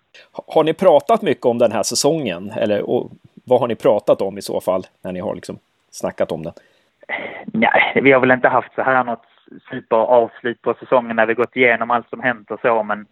Har 0.47 0.63
ni 0.63 0.73
pratat 0.73 1.21
mycket 1.21 1.45
om 1.45 1.57
den 1.57 1.71
här 1.71 1.83
säsongen? 1.83 2.51
Eller 2.57 2.83
vad 3.45 3.59
har 3.59 3.67
ni 3.67 3.75
pratat 3.75 4.21
om 4.21 4.37
i 4.37 4.41
så 4.41 4.61
fall 4.61 4.83
när 5.03 5.11
ni 5.11 5.19
har 5.19 5.35
liksom 5.35 5.57
snackat 5.91 6.31
om 6.31 6.43
den? 6.43 6.53
Nej, 7.45 8.01
vi 8.03 8.11
har 8.11 8.19
väl 8.19 8.31
inte 8.31 8.47
haft 8.47 8.75
så 8.75 8.81
här 8.81 9.03
något 9.03 9.25
superavslut 9.69 10.61
på 10.61 10.73
säsongen 10.73 11.15
när 11.15 11.25
vi 11.25 11.33
gått 11.33 11.55
igenom 11.55 11.91
allt 11.91 12.09
som 12.09 12.19
hänt 12.19 12.51
och 12.51 12.59
så 12.59 12.83
men 12.83 13.05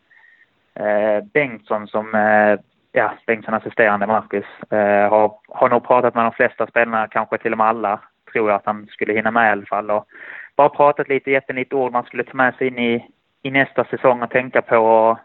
eh, 0.76 1.24
Bengtsson 1.34 1.88
som, 1.88 2.16
eh, 2.16 2.60
ja 2.92 3.14
Bengtsson 3.28 3.54
assisterande 3.54 4.08
Marcus, 4.08 4.46
eh, 4.70 5.10
har, 5.10 5.34
har 5.48 5.70
nog 5.70 5.88
pratat 5.88 6.16
med 6.16 6.26
de 6.26 6.32
flesta 6.32 6.68
spelarna, 6.68 7.08
kanske 7.08 7.38
till 7.38 7.52
och 7.52 7.58
med 7.58 7.68
alla, 7.68 8.00
tror 8.32 8.50
jag 8.50 8.56
att 8.56 8.66
han 8.66 8.88
skulle 8.88 9.14
hinna 9.14 9.32
med 9.32 9.50
i 9.50 9.52
alla 9.52 9.66
fall 9.66 9.92
och 9.92 10.06
bara 10.56 10.70
pratat 10.70 11.10
lite, 11.10 11.32
gett 11.32 11.50
en 11.50 11.56
lite 11.56 11.76
ord 11.76 11.92
man 11.92 12.04
skulle 12.04 12.24
ta 12.24 12.34
med 12.34 12.56
sig 12.56 12.68
in 12.68 12.80
i, 12.80 13.06
i 13.42 13.52
nästa 13.52 13.86
säsong 13.86 14.22
och 14.22 14.30
tänka 14.30 14.62
på 14.62 14.78
och 14.78 15.20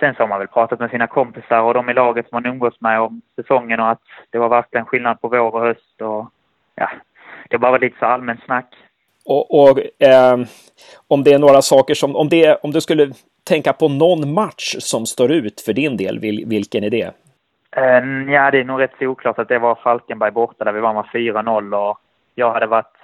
Sen 0.00 0.14
så 0.14 0.22
har 0.22 0.28
man 0.28 0.38
väl 0.38 0.48
pratat 0.48 0.80
med 0.80 0.90
sina 0.90 1.06
kompisar 1.06 1.62
och 1.62 1.74
de 1.74 1.88
i 1.88 1.94
laget 1.94 2.28
som 2.28 2.36
man 2.36 2.46
umgås 2.46 2.80
med 2.80 3.00
om 3.00 3.22
säsongen 3.36 3.80
och 3.80 3.90
att 3.90 4.02
det 4.30 4.38
var 4.38 4.48
verkligen 4.48 4.86
skillnad 4.86 5.20
på 5.20 5.28
vår 5.28 5.54
och 5.54 5.60
höst 5.60 6.00
och 6.02 6.30
ja, 6.74 6.90
det 7.48 7.56
har 7.56 7.58
bara 7.58 7.70
varit 7.70 7.82
lite 7.82 7.98
så 7.98 8.06
allmänt 8.06 8.44
snack. 8.44 8.74
Och, 9.28 9.60
och 9.60 9.78
eh, 10.02 10.38
om 11.08 11.24
det 11.24 11.32
är 11.32 11.38
några 11.38 11.62
saker 11.62 11.94
som, 11.94 12.16
om, 12.16 12.28
det, 12.28 12.56
om 12.62 12.70
du 12.70 12.80
skulle 12.80 13.12
tänka 13.44 13.72
på 13.72 13.88
någon 13.88 14.32
match 14.32 14.76
som 14.78 15.06
står 15.06 15.32
ut 15.32 15.60
för 15.60 15.72
din 15.72 15.96
del, 15.96 16.18
vil, 16.18 16.44
vilken 16.46 16.84
är 16.84 16.90
det? 16.90 17.10
Uh, 17.76 18.32
ja, 18.32 18.50
det 18.50 18.60
är 18.60 18.64
nog 18.64 18.80
rätt 18.80 19.02
oklart 19.02 19.38
att 19.38 19.48
det 19.48 19.58
var 19.58 19.74
Falkenberg 19.74 20.30
borta 20.30 20.64
där 20.64 20.72
vi 20.72 20.80
var 20.80 20.94
med 20.94 21.04
4-0 21.04 21.88
och 21.88 21.98
jag 22.34 22.52
hade 22.52 22.66
varit 22.66 22.96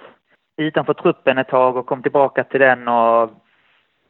utanför 0.57 0.93
truppen 0.93 1.37
ett 1.37 1.47
tag 1.47 1.77
och 1.77 1.85
kom 1.85 2.01
tillbaka 2.01 2.43
till 2.43 2.59
den 2.59 2.87
och 2.87 3.29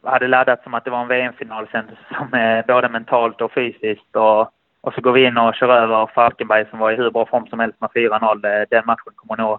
hade 0.02 0.28
laddat 0.28 0.62
som 0.62 0.74
att 0.74 0.84
det 0.84 0.90
var 0.90 1.02
en 1.02 1.08
VM-final 1.08 1.68
sen, 1.72 1.84
som 2.16 2.34
är 2.34 2.62
både 2.62 2.88
mentalt 2.88 3.40
och 3.40 3.52
fysiskt. 3.52 4.16
Och, 4.16 4.40
och 4.80 4.94
så 4.94 5.00
går 5.00 5.12
vi 5.12 5.26
in 5.26 5.38
och 5.38 5.54
kör 5.54 5.68
över 5.68 6.06
Falkenberg 6.14 6.66
som 6.70 6.78
var 6.78 6.92
i 6.92 6.96
hur 6.96 7.10
bra 7.10 7.26
form 7.26 7.46
som 7.46 7.60
helst 7.60 7.80
med 7.80 7.90
4-0. 7.90 8.60
Eh, 8.60 8.66
den 8.70 8.86
matchen 8.86 9.12
kommer 9.16 9.36
nog, 9.42 9.58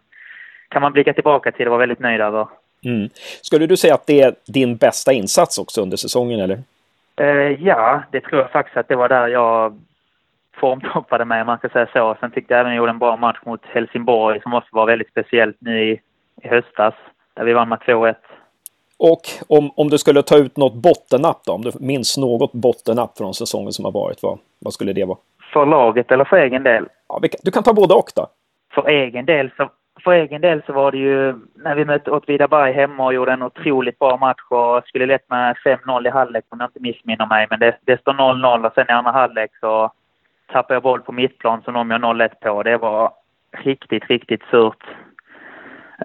kan 0.69 0.81
man 0.81 0.93
blicka 0.93 1.13
tillbaka 1.13 1.51
till 1.51 1.67
och 1.67 1.71
vara 1.71 1.79
väldigt 1.79 1.99
nöjd 1.99 2.21
över. 2.21 2.47
Mm. 2.85 3.09
Skulle 3.41 3.65
du 3.65 3.77
säga 3.77 3.93
att 3.93 4.07
det 4.07 4.21
är 4.21 4.35
din 4.47 4.77
bästa 4.77 5.13
insats 5.13 5.59
också 5.59 5.81
under 5.81 5.97
säsongen 5.97 6.39
eller? 6.39 6.59
Eh, 7.15 7.63
ja, 7.63 8.03
det 8.11 8.21
tror 8.21 8.41
jag 8.41 8.51
faktiskt 8.51 8.77
att 8.77 8.87
det 8.87 8.95
var 8.95 9.09
där 9.09 9.27
jag 9.27 9.81
formtoppade 10.53 11.25
mig 11.25 11.41
om 11.41 11.47
man 11.47 11.57
ska 11.57 11.69
säga 11.69 11.87
så. 11.93 12.17
Sen 12.19 12.31
tyckte 12.31 12.53
jag 12.53 12.61
även 12.61 12.71
jag 12.71 12.77
gjorde 12.77 12.91
en 12.91 12.99
bra 12.99 13.17
match 13.17 13.39
mot 13.45 13.65
Helsingborg 13.65 14.41
som 14.41 14.53
också 14.53 14.69
var 14.71 14.85
väldigt 14.85 15.09
speciellt 15.09 15.57
nu 15.59 15.91
i, 15.91 16.01
i 16.43 16.47
höstas. 16.47 16.93
Där 17.33 17.43
vi 17.43 17.53
vann 17.53 17.69
med 17.69 17.79
2-1. 17.79 18.15
Och 18.99 19.21
om, 19.47 19.71
om 19.75 19.89
du 19.89 19.97
skulle 19.97 20.23
ta 20.23 20.37
ut 20.37 20.57
något 20.57 20.73
bottennapp 20.73 21.41
då? 21.45 21.53
Om 21.53 21.61
du 21.61 21.71
minns 21.79 22.17
något 22.17 22.51
bottennapp 22.51 23.17
från 23.17 23.33
säsongen 23.33 23.71
som 23.71 23.85
har 23.85 23.91
varit, 23.91 24.23
vad, 24.23 24.39
vad 24.59 24.73
skulle 24.73 24.93
det 24.93 25.05
vara? 25.05 25.17
För 25.53 25.65
laget 25.65 26.11
eller 26.11 26.25
för 26.25 26.37
egen 26.37 26.63
del? 26.63 26.85
Ja, 27.09 27.21
du 27.43 27.51
kan 27.51 27.63
ta 27.63 27.73
både 27.73 27.93
och 27.93 28.11
då. 28.15 28.27
För 28.73 28.87
egen 28.89 29.25
del 29.25 29.51
så, 29.57 29.69
för 30.07 30.13
egen 30.13 30.41
del 30.41 30.61
så 30.65 30.73
var 30.73 30.91
det 30.91 30.97
ju 30.97 31.35
när 31.55 31.75
vi 31.75 31.85
mötte 31.85 32.11
Åtvidaberg 32.11 32.73
hemma 32.73 33.05
och 33.05 33.13
gjorde 33.13 33.31
en 33.31 33.43
otroligt 33.43 33.99
bra 33.99 34.17
match 34.17 34.41
och 34.49 34.83
skulle 34.87 35.05
lätt 35.05 35.29
med 35.29 35.55
5-0 35.65 36.07
i 36.07 36.09
halvlek 36.09 36.45
om 36.49 36.59
jag 36.59 36.67
inte 36.67 36.79
missminner 36.79 37.25
mig. 37.25 37.47
Men 37.49 37.59
det, 37.59 37.77
det 37.85 38.01
står 38.01 38.13
0-0 38.13 38.65
och 38.65 38.73
sen 38.73 38.85
i 38.89 38.91
andra 38.91 39.11
halvlek 39.11 39.51
så 39.59 39.91
tappade 40.51 40.75
jag 40.75 40.83
boll 40.83 41.01
på 41.01 41.11
mittplan 41.11 41.61
som 41.61 41.73
de 41.73 41.91
gör 41.91 41.99
0-1 41.99 42.29
på. 42.41 42.63
Det 42.63 42.77
var 42.77 43.11
riktigt, 43.51 44.05
riktigt 44.05 44.43
surt 44.51 44.83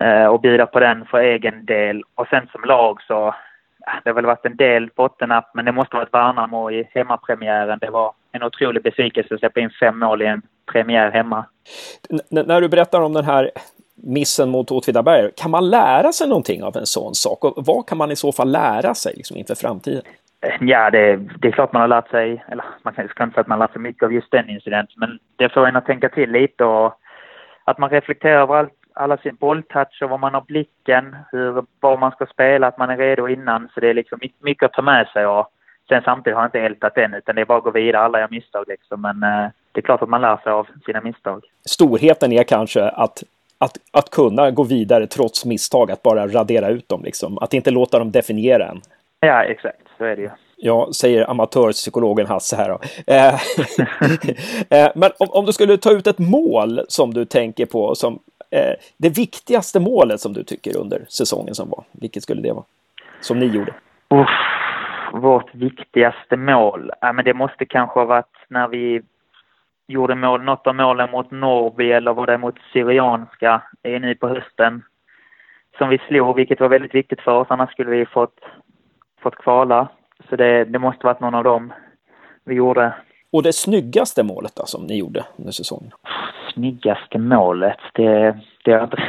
eh, 0.00 0.30
att 0.30 0.42
bjuda 0.42 0.66
på 0.66 0.80
den 0.80 1.05
för 1.05 1.18
egen 1.18 1.64
del. 1.64 2.03
Och 2.14 2.26
sen 2.28 2.46
som 2.53 2.64
lag 2.64 3.03
så, 3.03 3.34
det 4.05 4.11
har 4.11 4.14
väl 4.14 4.26
varit 4.26 4.46
en 4.46 4.57
del 4.57 4.90
bottennapp, 4.96 5.50
men 5.55 5.64
det 5.64 5.72
måste 5.72 5.96
ha 5.96 6.00
varit 6.00 6.14
Värnamo 6.14 6.70
i 6.70 6.88
hemmapremiären. 6.94 7.78
Det 7.78 7.90
var 7.90 8.12
en 8.32 8.42
otrolig 8.42 8.82
besvikelse 8.82 9.34
att 9.34 9.40
släppa 9.40 9.61
in 9.61 9.70
fem 9.80 9.98
mål 9.98 10.22
i 10.22 10.26
en 10.26 10.42
premiär 10.72 11.11
hemma. 11.11 11.44
N 12.11 12.44
när 12.46 12.61
du 12.61 12.68
berättar 12.68 13.00
om 13.00 13.12
den 13.12 13.24
här 13.24 13.50
missen 13.95 14.49
mot 14.49 14.70
Åtvidaberg, 14.70 15.30
kan 15.36 15.51
man 15.51 15.70
lära 15.70 16.12
sig 16.12 16.28
någonting 16.28 16.62
av 16.62 16.76
en 16.76 16.86
sån 16.86 17.14
sak? 17.14 17.45
Och 17.45 17.55
vad 17.57 17.86
kan 17.86 17.99
man 17.99 18.11
i 18.11 18.16
så 18.16 18.32
fall 18.32 18.51
lära 18.51 18.95
sig 18.95 19.12
liksom, 19.16 19.36
inför 19.36 19.55
framtiden? 19.55 20.03
Ja, 20.61 20.90
det, 20.90 21.16
det 21.16 21.49
är 21.49 21.53
klart 21.53 21.72
man 21.72 21.80
har 21.80 21.88
lärt 21.88 22.11
sig, 22.11 22.45
eller 22.49 22.64
man 22.82 22.95
kan, 22.95 23.05
inte 23.05 23.14
säga 23.14 23.40
att 23.40 23.47
man 23.47 23.61
har 23.61 23.66
lärt 23.66 23.72
sig 23.72 23.82
mycket 23.82 24.03
av 24.03 24.12
just 24.12 24.30
den 24.30 24.51
incidenten, 24.51 24.95
men 24.97 25.18
det 25.36 25.49
får 25.49 25.66
en 25.66 25.76
att 25.76 25.86
tänka 25.86 26.09
till 26.09 26.30
lite 26.30 26.64
och 26.64 26.95
att 27.64 27.78
man 27.78 27.90
reflekterar 27.90 28.43
över 28.43 28.55
allt 28.55 28.72
alla 28.95 29.16
sin 29.16 29.34
bolltouch 29.34 30.03
och 30.03 30.11
var 30.11 30.18
man 30.18 30.34
har 30.34 30.40
blicken, 30.40 31.16
hur, 31.32 31.64
var 31.80 31.99
man 31.99 32.12
ska 32.12 32.26
spela, 32.26 32.66
att 32.66 32.78
man 32.78 32.90
är 32.90 32.97
redo 32.97 33.28
innan. 33.28 33.68
Så 33.74 33.80
det 33.80 33.88
är 33.88 33.95
liksom 33.95 34.20
mycket 34.38 34.66
att 34.66 34.72
ta 34.72 34.82
med 34.82 35.07
sig 35.07 35.26
och 35.26 35.49
sen 35.88 36.03
samtidigt 36.05 36.36
har 36.36 36.43
jag 36.43 36.49
inte 36.49 36.61
ältat 36.61 36.95
den 36.95 37.14
utan 37.14 37.34
det 37.34 37.40
är 37.40 37.45
bara 37.45 37.59
att 37.59 37.64
gå 37.64 37.70
vidare. 37.70 38.03
Alla 38.03 38.20
gör 38.20 38.28
misstag 38.30 38.64
liksom. 38.68 39.01
Men 39.01 39.22
eh, 39.22 39.51
det 39.72 39.80
är 39.80 39.82
klart 39.82 40.03
att 40.03 40.09
man 40.09 40.20
lär 40.20 40.36
sig 40.36 40.53
av 40.53 40.66
sina 40.86 41.01
misstag. 41.01 41.45
Storheten 41.64 42.32
är 42.32 42.45
kanske 42.45 42.88
att 42.88 43.22
att, 43.62 43.78
att 43.92 44.10
kunna 44.10 44.50
gå 44.50 44.62
vidare 44.62 45.06
trots 45.06 45.44
misstag, 45.44 45.90
att 45.90 46.02
bara 46.02 46.26
radera 46.26 46.68
ut 46.68 46.88
dem 46.88 47.02
liksom. 47.04 47.38
Att 47.38 47.54
inte 47.54 47.70
låta 47.70 47.98
dem 47.98 48.10
definiera 48.10 48.68
en. 48.68 48.80
Ja, 49.20 49.42
exakt. 49.44 49.88
Så 49.98 50.04
är 50.04 50.16
det 50.16 50.22
ju. 50.22 50.30
Ja, 50.56 50.88
säger 50.94 51.30
amatörpsykologen 51.30 52.26
Hasse 52.26 52.56
här 52.56 52.68
då. 52.68 52.78
Eh, 53.06 53.34
eh, 54.84 54.92
men 54.94 55.10
om, 55.18 55.28
om, 55.30 55.46
du 55.46 55.52
skulle 55.52 55.76
ta 55.76 55.90
ut 55.92 56.06
ett 56.06 56.18
mål 56.18 56.80
som 56.88 57.14
du 57.14 57.24
tänker 57.24 57.66
på 57.66 57.94
som 57.94 58.18
eh, 58.50 58.74
det 58.96 59.18
viktigaste 59.18 59.80
målet 59.80 60.20
som 60.20 60.32
du 60.32 60.44
tycker 60.44 60.76
under 60.76 61.04
säsongen 61.08 61.54
som 61.54 61.70
var, 61.70 61.84
vilket 61.92 62.22
skulle 62.22 62.42
det 62.42 62.52
vara? 62.52 62.64
Som 63.20 63.38
ni 63.38 63.46
gjorde? 63.46 63.74
Uff, 64.10 64.28
vårt 65.12 65.54
viktigaste 65.54 66.36
mål? 66.36 66.90
Ja, 67.00 67.12
men 67.12 67.24
det 67.24 67.34
måste 67.34 67.64
kanske 67.64 68.00
ha 68.00 68.04
varit 68.04 68.36
när 68.48 68.68
vi 68.68 69.02
gjorde 69.87 70.14
mål, 70.14 70.43
något 70.43 70.66
av 70.66 70.74
målen 70.74 71.11
mot 71.11 71.30
Norrby 71.30 71.93
eller 71.93 72.12
var 72.12 72.26
det 72.26 72.39
mot 72.39 72.59
Syrianska 72.72 73.62
nu 73.83 74.14
på 74.14 74.28
hösten 74.28 74.83
som 75.78 75.89
vi 75.89 75.99
slog, 75.99 76.37
vilket 76.37 76.61
var 76.61 76.68
väldigt 76.68 76.95
viktigt 76.95 77.20
för 77.20 77.33
oss. 77.33 77.47
Annars 77.51 77.70
skulle 77.70 77.91
vi 77.91 78.07
fått, 78.07 78.39
fått 79.22 79.37
kvala. 79.37 79.89
Så 80.28 80.37
det, 80.37 80.64
det 80.64 80.78
måste 80.78 81.07
varit 81.07 81.20
någon 81.20 81.35
av 81.35 81.45
dem 81.45 81.72
vi 82.45 82.55
gjorde. 82.55 82.93
Och 83.33 83.43
det 83.43 83.53
snyggaste 83.53 84.22
målet 84.22 84.57
då, 84.57 84.66
som 84.66 84.87
ni 84.87 84.99
gjorde 84.99 85.24
under 85.37 85.53
säsongen? 85.53 85.93
Snyggaste 86.55 87.18
målet? 87.18 87.78
Det, 87.93 88.39
det 88.64 88.70
jag, 88.70 88.85
inte, 88.85 89.03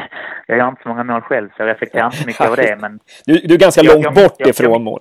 jag 0.48 0.58
gör 0.58 0.68
inte 0.68 0.84
så 0.84 0.90
många 0.90 1.04
mål 1.04 1.22
själv 1.22 1.50
så 1.50 1.62
jag 1.62 1.70
reflekterar 1.70 2.06
inte 2.06 2.26
mycket 2.26 2.46
över 2.46 2.58
det. 2.58 2.76
Men 2.82 3.00
du, 3.26 3.34
du 3.34 3.54
är 3.54 3.60
ganska 3.60 3.82
jag, 3.82 3.94
långt 3.94 4.04
jag, 4.04 4.14
bort 4.14 4.36
jag, 4.38 4.50
ifrån 4.50 4.84
mål. 4.84 5.00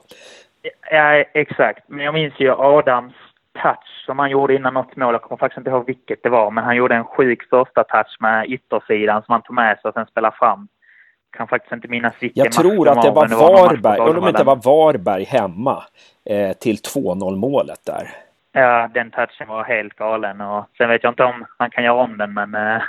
Ja, 0.91 1.25
exakt. 1.35 1.89
Men 1.89 2.05
jag 2.05 2.15
minns 2.15 2.41
ju 2.41 2.53
Adams 2.53 3.15
touch 3.63 4.05
som 4.07 4.19
han 4.19 4.31
gjorde 4.31 4.55
innan 4.55 4.75
något 4.75 4.97
mål. 4.97 5.15
Jag 5.15 5.23
kommer 5.23 5.39
faktiskt 5.39 5.59
inte 5.59 5.71
ihåg 5.71 5.87
vilket 5.87 6.23
det 6.23 6.29
var, 6.29 6.51
men 6.51 6.65
han 6.65 6.77
gjorde 6.77 6.95
en 6.95 7.05
sjuk 7.05 7.49
första 7.51 7.85
touch 7.85 8.17
med 8.21 8.51
yttersidan 8.51 9.23
som 9.23 9.33
han 9.33 9.43
tog 9.43 9.55
med 9.55 9.79
sig 9.79 9.89
och 9.89 9.95
sen 9.95 10.07
spelade 10.07 10.37
fram. 10.37 10.69
Kan 11.37 11.49
faktiskt 11.49 11.73
inte 11.73 11.89
minnas 11.89 12.15
vilken 12.21 12.45
Jag 12.45 12.53
tror 12.53 12.89
att 12.89 13.03
det 13.03 13.11
var, 13.11 13.29
det 13.29 13.37
var 13.37 13.69
Varberg, 13.69 14.01
om 14.01 14.21
det 14.21 14.29
inte 14.29 14.45
var 14.45 14.57
Varberg 14.57 15.25
hemma 15.25 15.83
eh, 16.25 16.53
till 16.53 16.77
2-0 16.77 17.37
målet 17.37 17.81
där. 17.87 18.09
Ja, 18.55 18.91
den 18.95 19.11
touchen 19.11 19.49
var 19.49 19.65
helt 19.65 19.95
galen 19.95 20.41
och 20.41 20.65
sen 20.79 20.89
vet 20.89 21.03
jag 21.03 21.11
inte 21.11 21.25
om 21.25 21.45
han 21.59 21.71
kan 21.71 21.85
göra 21.85 22.03
om 22.03 22.19
den 22.19 22.35
men 22.35 22.55
eh, 22.55 22.83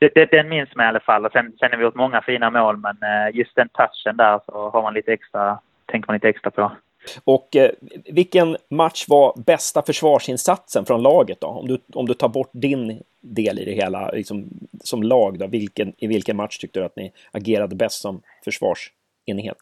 den 0.30 0.48
minns 0.48 0.74
man 0.74 0.86
i 0.86 0.88
alla 0.88 1.00
fall 1.00 1.26
och 1.26 1.32
sen, 1.32 1.52
sen 1.58 1.70
har 1.70 1.78
vi 1.78 1.84
gjort 1.84 1.94
många 1.94 2.22
fina 2.22 2.50
mål 2.50 2.76
men 2.76 2.96
eh, 3.02 3.36
just 3.36 3.56
den 3.56 3.68
touchen 3.68 4.16
där 4.16 4.40
så 4.46 4.70
har 4.70 4.82
man 4.82 4.94
lite 4.94 5.12
extra, 5.12 5.58
tänker 5.86 6.06
man 6.06 6.14
lite 6.14 6.28
extra 6.28 6.50
på. 6.50 6.72
Och 7.24 7.56
eh, 7.56 7.70
vilken 8.04 8.56
match 8.70 9.04
var 9.08 9.42
bästa 9.46 9.82
försvarsinsatsen 9.82 10.84
från 10.84 11.02
laget 11.02 11.40
då? 11.40 11.46
Om 11.46 11.68
du, 11.68 11.78
om 11.94 12.06
du 12.06 12.14
tar 12.14 12.28
bort 12.28 12.50
din 12.52 13.02
del 13.20 13.58
i 13.58 13.64
det 13.64 13.72
hela 13.72 14.10
liksom, 14.10 14.48
som 14.80 15.02
lag 15.02 15.38
då, 15.38 15.46
vilken, 15.46 15.92
i 15.98 16.06
vilken 16.06 16.36
match 16.36 16.58
tyckte 16.58 16.80
du 16.80 16.86
att 16.86 16.96
ni 16.96 17.12
agerade 17.32 17.76
bäst 17.76 18.00
som 18.00 18.22
försvarsenhet? 18.44 19.56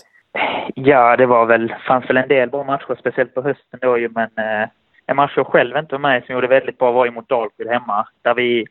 Ja, 0.75 1.17
det 1.17 1.27
var 1.27 1.47
väl, 1.47 1.75
fanns 1.87 2.11
väl 2.11 2.17
en 2.17 2.29
del 2.29 2.51
bra 2.51 2.65
matcher, 2.65 2.97
speciellt 3.01 3.35
på 3.35 3.43
hösten 3.43 3.79
då 3.83 3.99
ju, 3.99 4.09
men 4.09 4.31
eh, 4.37 4.69
en 5.07 5.17
match 5.17 5.33
jag 5.37 5.47
själv 5.47 5.77
inte 5.77 5.95
var 5.95 6.01
med 6.01 6.25
som 6.25 6.35
gjorde 6.35 6.47
väldigt 6.47 6.79
bra 6.79 6.93
var 6.93 7.05
ju 7.05 7.11
mot 7.11 7.29
Dalkurd 7.29 7.69
hemma, 7.69 8.07
där 8.23 8.35
vi 8.35 8.67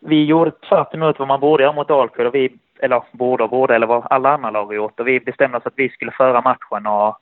vi 0.00 0.24
gjorde 0.24 0.50
tvärt 0.50 0.94
emot 0.94 1.18
vad 1.18 1.28
man 1.28 1.40
borde 1.40 1.62
göra 1.62 1.72
mot 1.72 1.88
Dalkurd 1.88 2.26
och 2.26 2.34
vi, 2.34 2.52
eller 2.78 3.02
borde 3.12 3.44
och 3.44 3.50
borde, 3.50 3.74
eller 3.74 3.86
vad 3.86 4.06
alla 4.10 4.34
andra 4.34 4.50
lag 4.50 4.66
har 4.66 4.74
gjort. 4.74 5.00
Och 5.00 5.08
vi 5.08 5.20
bestämde 5.20 5.58
oss 5.58 5.66
att 5.66 5.72
vi 5.76 5.88
skulle 5.88 6.12
föra 6.12 6.40
matchen 6.40 6.86
och 6.86 7.18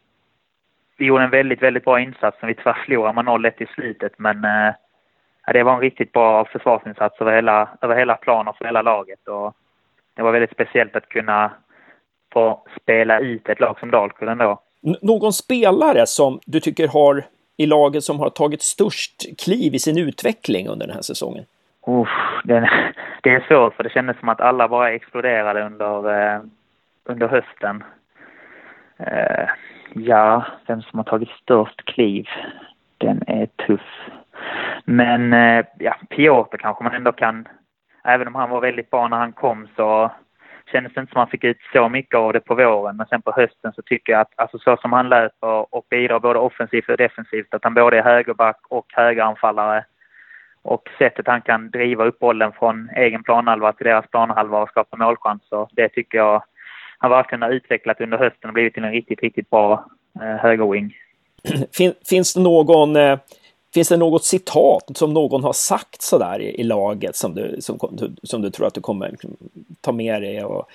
vi 0.99 1.07
gjorde 1.07 1.25
en 1.25 1.31
väldigt, 1.31 1.63
väldigt 1.63 1.85
bra 1.85 2.01
insats 2.01 2.41
som 2.41 2.49
vi 2.49 2.55
tyvärr 2.55 2.83
förlorade 2.85 3.15
med 3.15 3.25
0-1 3.25 3.63
i 3.63 3.67
slutet. 3.67 4.13
Men 4.17 4.45
eh, 4.45 4.75
det 5.53 5.63
var 5.63 5.75
en 5.75 5.81
riktigt 5.81 6.13
bra 6.13 6.45
försvarsinsats 6.45 7.21
över 7.21 7.35
hela, 7.35 7.69
över 7.81 7.97
hela 7.97 8.15
planen 8.15 8.55
för 8.59 8.65
hela 8.65 8.83
laget. 8.83 9.29
Och 9.29 9.55
det 10.15 10.23
var 10.23 10.33
väldigt 10.33 10.53
speciellt 10.53 10.97
att 10.97 11.09
kunna 11.09 11.51
få 12.33 12.63
spela 12.83 13.21
ut 13.21 13.49
ett 13.49 13.61
lag 13.61 13.79
som 13.81 13.91
Dalkurd 13.91 14.29
ändå. 14.29 14.61
Någon 15.03 15.33
spelare 15.33 16.07
som 16.07 16.41
du 16.47 16.61
tycker 16.61 16.89
har 16.89 17.25
i 17.57 17.67
laget 17.67 18.05
som 18.05 18.21
har 18.21 18.31
tagit 18.31 18.63
störst 18.63 19.39
kliv 19.39 19.75
i 19.75 19.79
sin 19.79 19.99
utveckling 19.99 20.69
under 20.69 20.87
den 20.87 20.95
här 20.95 21.03
säsongen? 21.03 21.45
Uff, 21.87 22.09
det, 22.45 22.71
det 23.23 23.31
är 23.31 23.45
svårt 23.49 23.75
för 23.75 23.83
det 23.83 23.91
kändes 23.91 24.19
som 24.19 24.29
att 24.29 24.41
alla 24.41 24.69
bara 24.69 24.93
exploderade 24.93 25.67
under, 25.67 26.21
eh, 26.35 26.41
under 27.05 27.29
hösten. 27.29 27.85
Eh, 28.99 29.49
Ja, 29.95 30.45
vem 30.67 30.83
som 30.83 30.99
har 30.99 31.05
tagit 31.05 31.29
störst 31.29 31.85
kliv, 31.85 32.27
den 32.99 33.23
är 33.27 33.47
tuff. 33.47 34.11
Men 34.85 35.33
eh, 35.33 35.65
ja, 35.79 35.97
Piotr 36.09 36.57
kanske 36.57 36.85
man 36.85 36.95
ändå 36.95 37.13
kan, 37.13 37.49
även 38.05 38.29
om 38.29 38.35
han 38.35 38.51
var 38.51 38.61
väldigt 38.61 38.91
bra 38.91 39.09
när 39.09 39.17
han 39.17 39.33
kom 39.33 39.69
så 39.77 40.11
kändes 40.73 40.95
det 40.95 41.01
inte 41.01 41.13
som 41.13 41.19
han 41.19 41.29
fick 41.29 41.45
ut 41.45 41.59
så 41.73 41.89
mycket 41.89 42.15
av 42.15 42.33
det 42.33 42.41
på 42.41 42.55
våren. 42.55 42.97
Men 42.97 43.07
sen 43.07 43.23
på 43.23 43.33
hösten 43.33 43.73
så 43.73 43.83
tycker 43.83 44.13
jag 44.13 44.21
att 44.21 44.33
alltså 44.37 44.59
så 44.59 44.77
som 44.77 44.93
han 44.93 45.09
löper 45.09 45.75
och 45.75 45.87
bidrar 45.91 46.21
både 46.21 46.39
offensivt 46.39 46.89
och 46.89 46.97
defensivt, 46.97 47.55
att 47.55 47.65
han 47.65 47.75
både 47.75 47.99
är 47.99 48.03
högerback 48.03 48.59
och 48.69 48.87
högeranfallare 48.89 49.85
och 50.63 50.89
sättet 50.99 51.27
han 51.27 51.41
kan 51.41 51.71
driva 51.71 52.05
upp 52.05 52.19
bollen 52.19 52.53
från 52.53 52.91
egen 52.97 53.23
planhalva 53.23 53.73
till 53.73 53.87
deras 53.87 54.07
planhalva 54.11 54.63
och 54.63 54.69
skapa 54.69 54.97
målchanser, 54.97 55.69
det 55.73 55.89
tycker 55.89 56.19
jag 56.19 56.43
han 56.99 57.11
verkligen 57.11 57.43
har 57.43 57.51
utvecklat 57.51 58.01
under 58.01 58.19
hösten 58.19 58.51
och 58.51 58.55
blivit 58.55 58.75
till 58.75 58.85
en 58.85 58.93
riktigt, 58.93 59.23
riktigt 59.23 59.51
bra 59.51 59.85
eh, 60.21 60.37
högerwing. 60.37 60.97
Fin, 61.73 61.95
finns 62.05 62.35
det 62.35 62.41
någon 62.41 62.97
eh, 62.97 63.19
Finns 63.75 63.89
det 63.89 63.97
något 63.97 64.25
citat 64.25 64.91
som 64.95 65.15
någon 65.15 65.45
har 65.45 65.53
sagt 65.53 66.03
sådär 66.03 66.41
i, 66.41 66.61
i 66.61 66.63
laget 66.63 67.17
som 67.17 67.35
du, 67.35 67.57
som, 67.61 67.79
som 68.23 68.43
du 68.43 68.51
tror 68.51 68.67
att 68.67 68.75
du 68.75 68.81
kommer 68.81 69.15
ta 69.81 69.93
med 69.93 70.23
dig 70.23 70.45
och 70.45 70.69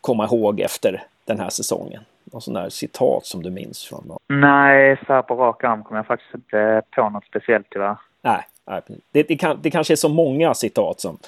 komma 0.00 0.24
ihåg 0.24 0.60
efter 0.60 1.02
den 1.24 1.40
här 1.40 1.50
säsongen? 1.50 2.02
Någon 2.24 2.40
sån 2.40 2.54
där 2.54 2.68
citat 2.68 3.26
som 3.26 3.42
du 3.42 3.50
minns 3.50 3.84
från 3.84 4.04
någon? 4.06 4.40
Nej, 4.40 4.96
så 5.06 5.12
här 5.12 5.22
på 5.22 5.34
rak 5.34 5.64
arm 5.64 5.84
kommer 5.84 5.98
jag 5.98 6.06
faktiskt 6.06 6.34
inte 6.34 6.82
på 6.90 7.08
något 7.08 7.24
speciellt 7.24 7.66
tyvärr. 7.70 7.96
Nej, 8.22 8.46
nej. 8.66 8.82
Det, 9.12 9.22
det, 9.22 9.36
kan, 9.36 9.58
det 9.62 9.70
kanske 9.70 9.94
är 9.94 9.96
så 9.96 10.08
många 10.08 10.54
citat 10.54 11.00
som, 11.00 11.18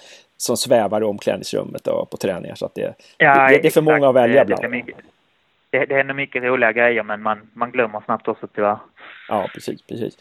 som 0.42 0.56
svävar 0.56 1.00
i 1.00 1.04
omklädningsrummet 1.04 1.86
och 1.86 2.10
på 2.10 2.16
träningar. 2.16 2.54
Så 2.54 2.66
att 2.66 2.74
det, 2.74 2.94
ja, 3.18 3.48
det, 3.48 3.58
det, 3.58 3.68
är 3.68 3.70
för 3.70 3.80
många 3.80 4.08
att 4.08 4.14
välja 4.14 4.42
ibland. 4.42 4.62
Det, 4.62 4.92
det, 5.70 5.84
det 5.86 5.94
händer 5.94 6.14
mycket 6.14 6.42
roliga 6.42 6.72
grejer 6.72 7.02
men 7.02 7.22
man, 7.22 7.50
man 7.52 7.70
glömmer 7.70 8.00
snabbt 8.04 8.28
också 8.28 8.46
tyvärr. 8.46 8.78
Ja, 9.28 9.48
precis, 9.54 9.82
precis. 9.82 10.18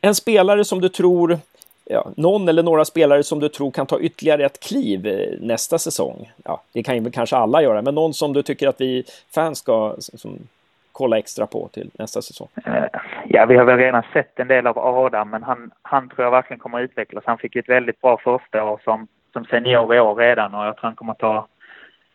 En 0.00 0.14
spelare 0.14 0.64
som 0.64 0.80
du 0.80 0.88
tror 0.88 1.38
ja, 1.84 2.10
någon 2.16 2.48
eller 2.48 2.62
några 2.62 2.84
spelare 2.84 3.22
som 3.22 3.40
du 3.40 3.48
tror 3.48 3.70
kan 3.70 3.86
ta 3.86 4.00
ytterligare 4.00 4.44
ett 4.44 4.60
kliv 4.60 5.06
eh, 5.06 5.40
nästa 5.40 5.78
säsong? 5.78 6.32
Ja, 6.44 6.62
det 6.72 6.82
kan 6.82 7.04
ju 7.04 7.10
kanske 7.10 7.36
alla 7.36 7.62
göra, 7.62 7.82
men 7.82 7.94
någon 7.94 8.14
som 8.14 8.32
du 8.32 8.42
tycker 8.42 8.68
att 8.68 8.80
vi 8.80 9.04
fans 9.34 9.58
ska 9.58 9.94
som, 9.98 10.38
kolla 10.92 11.18
extra 11.18 11.46
på 11.46 11.68
till 11.68 11.90
nästa 11.98 12.22
säsong? 12.22 12.48
Eh, 12.66 12.84
ja, 13.28 13.46
vi 13.46 13.56
har 13.56 13.64
väl 13.64 13.78
redan 13.78 14.02
sett 14.12 14.40
en 14.40 14.48
del 14.48 14.66
av 14.66 14.78
Adam, 14.78 15.30
men 15.30 15.42
han, 15.42 15.70
han 15.82 16.08
tror 16.08 16.24
jag 16.24 16.30
verkligen 16.30 16.60
kommer 16.60 16.78
att 16.78 16.84
utvecklas. 16.90 17.24
Han 17.26 17.38
fick 17.38 17.54
ju 17.54 17.60
ett 17.60 17.68
väldigt 17.68 18.00
bra 18.00 18.20
första 18.24 18.64
år 18.64 18.80
som, 18.84 19.08
som 19.36 19.44
senior 19.44 19.94
i 19.94 20.00
år 20.00 20.14
redan 20.14 20.54
och 20.54 20.66
jag 20.66 20.76
tror 20.76 20.88
han 20.88 20.96
kommer 20.96 21.12
att 21.12 21.18
ta 21.18 21.46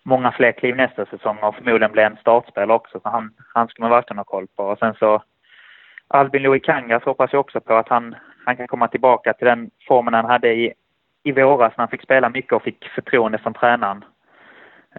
många 0.03 0.31
fler 0.31 0.51
kliv 0.51 0.75
nästa 0.75 1.05
säsong 1.05 1.37
och 1.41 1.55
förmodligen 1.55 1.91
bli 1.91 2.03
en 2.03 2.17
startspelare 2.17 2.75
också. 2.75 2.99
Så 2.99 3.09
han, 3.09 3.33
han 3.53 3.67
ska 3.67 3.81
man 3.81 3.91
verkligen 3.91 4.17
ha 4.17 4.23
koll 4.23 4.47
på. 4.55 4.63
Och 4.63 4.79
sen 4.79 4.93
så 4.93 5.23
Albin 6.07 6.43
Louis 6.43 6.63
Kangas 6.63 7.03
hoppas 7.03 7.33
jag 7.33 7.39
också 7.39 7.61
på 7.61 7.73
att 7.73 7.89
han, 7.89 8.15
han 8.45 8.57
kan 8.57 8.67
komma 8.67 8.87
tillbaka 8.87 9.33
till 9.33 9.47
den 9.47 9.69
formen 9.87 10.13
han 10.13 10.25
hade 10.25 10.53
i, 10.53 10.73
i 11.23 11.31
våras 11.31 11.73
när 11.77 11.81
han 11.81 11.87
fick 11.87 12.01
spela 12.01 12.29
mycket 12.29 12.53
och 12.53 12.63
fick 12.63 12.89
förtroende 12.95 13.37
från 13.37 13.53
tränaren. 13.53 14.05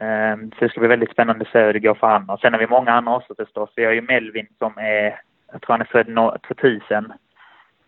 Um, 0.00 0.50
så 0.50 0.64
det 0.64 0.68
ska 0.68 0.80
bli 0.80 0.88
väldigt 0.88 1.10
spännande 1.10 1.44
att 1.44 1.52
se 1.52 1.62
hur 1.62 1.72
det 1.72 1.80
går 1.80 1.94
för 1.94 2.12
honom. 2.12 2.30
Och 2.30 2.40
sen 2.40 2.52
har 2.52 2.60
vi 2.60 2.66
många 2.66 2.92
andra 2.92 3.16
också 3.16 3.34
förstås. 3.34 3.70
Vi 3.76 3.84
har 3.84 3.92
ju 3.92 4.02
Melvin 4.02 4.46
som 4.58 4.78
är, 4.78 5.20
jag 5.52 5.62
tror 5.62 5.74
han 5.74 5.80
är 5.80 5.84
född 5.84 6.40
2000, 6.48 7.12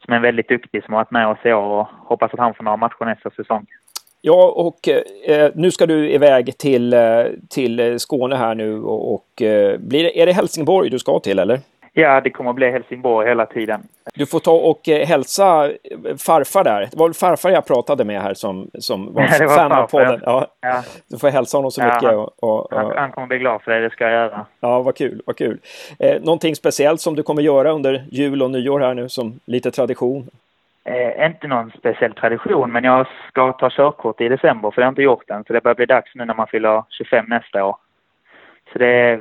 som 0.05 0.15
är 0.15 0.21
väldigt 0.21 0.49
duktig, 0.49 0.85
som 0.85 0.95
har 0.95 1.01
varit 1.01 1.11
med 1.11 1.27
oss 1.27 1.39
i 1.45 1.53
år 1.53 1.67
och 1.67 1.87
hoppas 1.87 2.33
att 2.33 2.41
han 2.41 2.55
får 2.55 2.65
några 2.65 2.77
matcher 2.77 3.05
nästa 3.05 3.31
säsong. 3.31 3.67
Ja, 4.27 4.53
och 4.57 4.89
eh, 5.29 5.51
nu 5.55 5.71
ska 5.71 5.87
du 5.87 6.11
iväg 6.11 6.59
till, 6.59 6.93
eh, 6.93 7.01
till 7.51 8.01
Skåne 8.01 8.37
här 8.37 8.55
nu 8.55 8.83
och, 8.83 9.15
och 9.15 9.43
eh, 9.43 9.79
blir 9.79 10.17
är 10.17 10.27
det 10.27 10.33
Helsingborg 10.33 10.91
du 10.91 10.99
ska 10.99 11.21
till 11.21 11.39
eller? 11.39 11.61
Ja, 11.93 12.21
det 12.21 12.31
kommer 12.31 12.51
att 12.51 12.57
bli 12.57 12.71
Helsingborg 12.71 13.29
hela 13.29 13.47
tiden. 13.47 13.81
Du 14.15 14.27
får 14.27 14.41
ta 14.41 14.53
och 14.53 14.89
eh, 14.89 15.07
hälsa 15.07 15.71
farfar 16.19 16.65
där. 16.65 16.81
Det 16.81 16.97
var 16.97 17.09
väl 17.09 17.15
farfar 17.15 17.51
jag 17.51 17.67
pratade 17.67 18.05
med 18.05 18.23
här 18.23 18.35
som, 18.35 18.71
som 18.79 19.15
var, 19.15 19.23
ja, 19.23 19.47
var 19.49 19.57
fan 19.57 19.73
av 19.73 19.87
podden. 19.87 20.21
Ja. 20.25 20.47
ja. 20.61 20.83
Du 21.09 21.19
får 21.19 21.29
hälsa 21.29 21.59
honom 21.59 21.71
så 21.71 21.81
ja, 21.81 21.95
mycket. 21.95 22.17
Och, 22.17 22.43
och, 22.43 22.73
och... 22.73 22.79
Han, 22.79 22.93
han, 22.97 23.13
kommer 23.13 23.27
bli 23.27 23.39
glad 23.39 23.63
för 23.63 23.71
det, 23.71 23.81
det 23.81 23.91
ska 23.91 24.05
jag 24.05 24.13
göra. 24.13 24.47
Ja, 24.61 24.83
vad 24.83 24.97
kul, 24.97 25.23
vad 25.27 25.37
kul. 25.37 25.59
Eh, 25.99 26.23
någonting 26.23 26.57
speciellt 26.57 27.01
som 27.01 27.17
du 27.17 27.23
kommer 27.23 27.43
göra 27.43 27.73
under 27.73 28.05
jul 28.11 28.43
och 28.43 28.51
nyår 28.51 28.81
här 28.81 28.95
nu 28.95 29.09
som 29.09 29.41
lite 29.45 29.71
tradition? 29.71 30.31
Eh, 30.85 31.27
inte 31.27 31.47
någon 31.47 31.71
speciell 31.71 32.15
tradition, 32.15 32.73
men 32.73 32.85
jag 32.85 33.07
ska 33.29 33.53
ta 33.53 33.71
körkort 33.71 34.21
i 34.21 34.29
december 34.29 34.71
för 34.71 34.81
det 34.81 34.87
har 34.87 34.93
inte 34.93 35.03
gjort 35.03 35.31
än. 35.31 35.45
Så 35.45 35.53
det 35.53 35.63
börjar 35.63 35.75
bli 35.75 35.87
dags 35.87 36.15
nu 36.15 36.25
när 36.25 36.35
man 36.35 36.47
fyller 36.47 36.85
25 36.91 37.27
nästa 37.29 37.65
år. 37.65 37.77
Så 38.73 38.79
det 38.79 39.21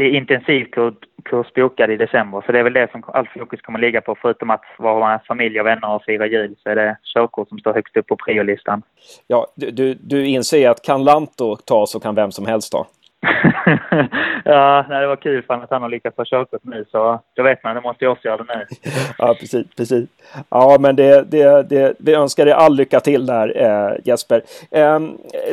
det 0.00 0.04
är 0.04 0.10
intensivkurs 0.10 1.52
bokad 1.54 1.90
i 1.90 1.96
december, 1.96 2.42
så 2.46 2.52
det 2.52 2.58
är 2.58 2.62
väl 2.62 2.72
det 2.72 2.90
som 2.90 3.04
allt 3.06 3.28
fokus 3.28 3.60
kommer 3.60 3.78
ligga 3.78 4.00
på. 4.00 4.16
Förutom 4.22 4.50
att 4.50 4.62
vara 4.78 5.08
med 5.08 5.20
familj 5.26 5.60
och 5.60 5.66
vänner 5.66 5.94
och 5.94 6.04
fira 6.04 6.26
jul 6.26 6.56
så 6.62 6.70
är 6.70 6.76
det 6.76 6.96
körkort 7.14 7.48
som 7.48 7.58
står 7.58 7.74
högst 7.74 7.96
upp 7.96 8.06
på 8.06 8.16
priolistan. 8.16 8.82
Ja, 9.26 9.46
du, 9.56 9.70
du, 9.70 9.94
du 9.94 10.26
inser 10.26 10.70
att 10.70 10.82
kan 10.82 11.04
Lanto 11.04 11.56
ta 11.56 11.86
så 11.86 12.00
kan 12.00 12.14
vem 12.14 12.32
som 12.32 12.46
helst 12.46 12.72
ta? 12.72 12.86
ja, 14.44 14.86
nej, 14.88 15.00
det 15.00 15.06
var 15.06 15.16
kul 15.16 15.42
för 15.42 15.54
att 15.54 15.70
han 15.70 15.82
har 15.82 15.88
lyckats 15.88 16.16
få 16.16 16.24
körkort 16.24 16.64
nu 16.64 16.84
så 16.90 17.20
då 17.36 17.42
vet 17.42 17.64
man, 17.64 17.74
det 17.74 17.80
måste 17.80 18.04
jag 18.04 18.12
också 18.12 18.28
göra 18.28 18.36
det 18.36 18.56
nu. 18.56 18.66
ja, 19.18 19.36
precis, 19.40 19.66
precis. 19.76 20.08
Ja, 20.48 20.76
men 20.80 20.96
det, 20.96 21.30
det, 21.30 21.62
det, 21.62 21.94
vi 21.98 22.14
önskar 22.14 22.44
dig 22.44 22.54
all 22.54 22.76
lycka 22.76 23.00
till 23.00 23.26
där 23.26 23.62
eh, 23.62 23.96
Jesper. 24.04 24.42
Eh, 24.70 25.00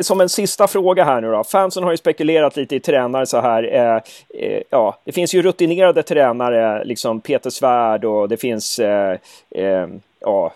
som 0.00 0.20
en 0.20 0.28
sista 0.28 0.66
fråga 0.66 1.04
här 1.04 1.20
nu 1.20 1.30
då. 1.30 1.44
Fansen 1.44 1.84
har 1.84 1.90
ju 1.90 1.96
spekulerat 1.96 2.56
lite 2.56 2.76
i 2.76 2.80
tränare 2.80 3.26
så 3.26 3.40
här. 3.40 3.74
Eh, 3.74 3.96
eh 4.42 4.62
ja, 4.70 4.98
det 5.04 5.12
finns 5.12 5.34
ju 5.34 5.42
rutinerade 5.42 6.02
tränare, 6.02 6.84
liksom 6.84 7.20
Peter 7.20 7.50
Svärd 7.50 8.04
och 8.04 8.28
det 8.28 8.36
finns 8.36 8.78
eh, 8.78 9.18
eh, 9.50 9.86
ja, 10.20 10.52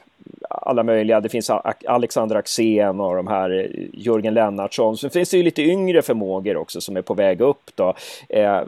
alla 0.53 0.83
möjliga. 0.83 1.21
Det 1.21 1.29
finns 1.29 1.51
Alexander 1.87 2.37
Axén 2.37 3.01
och 3.01 3.17
de 3.17 3.27
här 3.27 3.69
Jörgen 3.93 4.35
Lennartsson. 4.35 4.97
Sen 4.97 5.11
finns 5.11 5.31
det 5.31 5.37
ju 5.37 5.43
lite 5.43 5.63
yngre 5.63 6.03
förmågor 6.03 6.57
också 6.57 6.81
som 6.81 6.97
är 6.97 7.03
på 7.03 7.15
väg 7.15 7.41
upp 7.41 7.71
då. 7.75 7.95
Eh, 8.29 8.63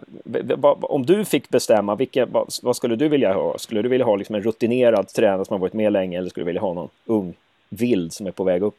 om 0.81 1.07
du 1.07 1.25
fick 1.25 1.49
bestämma, 1.49 1.95
vilka, 1.95 2.27
vad, 2.27 2.49
vad, 2.63 2.77
skulle 2.77 2.97
du 2.97 3.09
vilja 3.09 3.33
ha? 3.33 3.59
Skulle 3.59 3.83
du 3.83 3.89
vilja 3.89 4.07
ha 4.07 4.17
liksom 4.17 4.35
en 4.35 4.43
rutinerad 4.43 5.09
tränare 5.09 5.45
som 5.45 5.55
har 5.55 5.61
varit 5.61 5.73
med 5.73 5.93
länge 5.93 6.19
eller 6.19 6.29
skulle 6.29 6.45
du 6.45 6.47
vilja 6.47 6.61
ha 6.61 6.75
någon 6.75 6.89
ung 7.07 7.35
vild 7.69 8.13
som 8.13 8.27
är 8.27 8.31
på 8.31 8.45
väg 8.45 8.63
upp? 8.63 8.79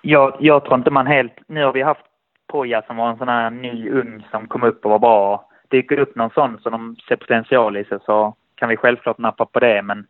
Jag, 0.00 0.36
jag 0.40 0.64
tror 0.64 0.78
inte 0.78 0.90
man 0.90 1.06
helt... 1.06 1.32
Nu 1.46 1.64
har 1.64 1.72
vi 1.72 1.82
haft 1.82 2.04
Poja 2.46 2.82
som 2.82 2.96
var 2.96 3.10
en 3.10 3.18
sån 3.18 3.28
här 3.28 3.50
ny 3.50 3.90
ung 3.90 4.26
som 4.30 4.46
kom 4.46 4.62
upp 4.62 4.84
och 4.84 4.90
var 4.90 4.98
bra. 4.98 5.48
Dyker 5.68 5.98
upp 5.98 6.16
någon 6.16 6.30
sån 6.30 6.58
som 6.62 6.72
de 6.72 6.96
ser 7.08 7.16
potential 7.16 7.76
i 7.76 7.84
sig 7.84 7.98
så 8.06 8.34
kan 8.54 8.68
vi 8.68 8.76
självklart 8.76 9.18
nappa 9.18 9.46
på 9.46 9.60
det 9.60 9.82
men 9.82 10.06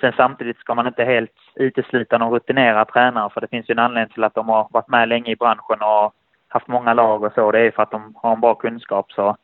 Sen 0.00 0.12
samtidigt 0.16 0.58
ska 0.58 0.74
man 0.74 0.86
inte 0.86 1.04
helt 1.04 1.34
utesluta 1.54 2.18
någon 2.18 2.32
rutinerad 2.32 2.88
tränare 2.88 3.30
för 3.30 3.40
det 3.40 3.48
finns 3.48 3.70
ju 3.70 3.72
en 3.72 3.78
anledning 3.78 4.14
till 4.14 4.24
att 4.24 4.34
de 4.34 4.48
har 4.48 4.68
varit 4.70 4.88
med 4.88 5.08
länge 5.08 5.30
i 5.32 5.36
branschen 5.36 5.82
och 5.82 6.14
haft 6.48 6.68
många 6.68 6.94
lag 6.94 7.22
och 7.22 7.32
så. 7.32 7.52
Det 7.52 7.60
är 7.60 7.70
för 7.70 7.82
att 7.82 7.90
de 7.90 8.14
har 8.16 8.32
en 8.32 8.40
bra 8.40 8.54
kunskap. 8.54 9.12
Så 9.12 9.36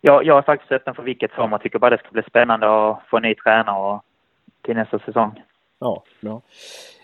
jag, 0.00 0.24
jag 0.24 0.38
är 0.38 0.42
faktiskt 0.42 0.72
öppen 0.72 0.94
för 0.94 1.02
vilket 1.02 1.32
som. 1.34 1.52
och 1.52 1.60
tycker 1.60 1.78
bara 1.78 1.90
det 1.90 1.98
ska 1.98 2.08
bli 2.10 2.22
spännande 2.22 2.90
att 2.90 3.02
få 3.10 3.16
en 3.16 3.22
ny 3.22 3.34
tränare 3.34 4.00
till 4.62 4.76
nästa 4.76 4.98
säsong. 4.98 5.42
Ja, 5.78 6.02
bra. 6.20 6.40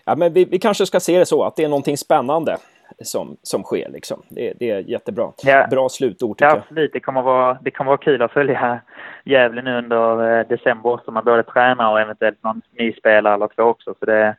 Ja, 0.05 0.15
men 0.15 0.33
vi, 0.33 0.45
vi 0.45 0.59
kanske 0.59 0.85
ska 0.85 0.99
se 0.99 1.19
det 1.19 1.25
så 1.25 1.43
att 1.43 1.55
det 1.55 1.63
är 1.63 1.69
någonting 1.69 1.97
spännande 1.97 2.57
som, 3.03 3.37
som 3.41 3.63
sker. 3.63 3.89
Liksom. 3.89 4.21
Det, 4.29 4.53
det 4.59 4.71
är 4.71 4.79
jättebra. 4.79 5.31
Ja. 5.43 5.67
Bra 5.67 5.89
slutord 5.89 6.37
tycker 6.37 6.45
ja, 6.45 6.57
absolut. 6.57 6.93
Det 6.93 6.99
kommer, 6.99 7.21
vara, 7.21 7.57
det 7.61 7.71
kommer 7.71 7.91
vara 7.91 7.97
kul 7.97 8.21
att 8.21 8.31
följa 8.31 8.81
Gävle 9.23 9.61
nu 9.61 9.77
under 9.77 10.39
eh, 10.39 10.47
december 10.47 10.99
som 11.05 11.13
man 11.13 11.25
både 11.25 11.43
tränar 11.43 11.91
och 11.91 12.01
eventuellt 12.01 12.43
någon 12.43 12.61
ny 12.71 12.93
spelare 12.93 13.33
eller 13.33 13.47
två 13.47 13.63
också. 13.63 13.95
Så 13.99 14.05
det, 14.05 14.35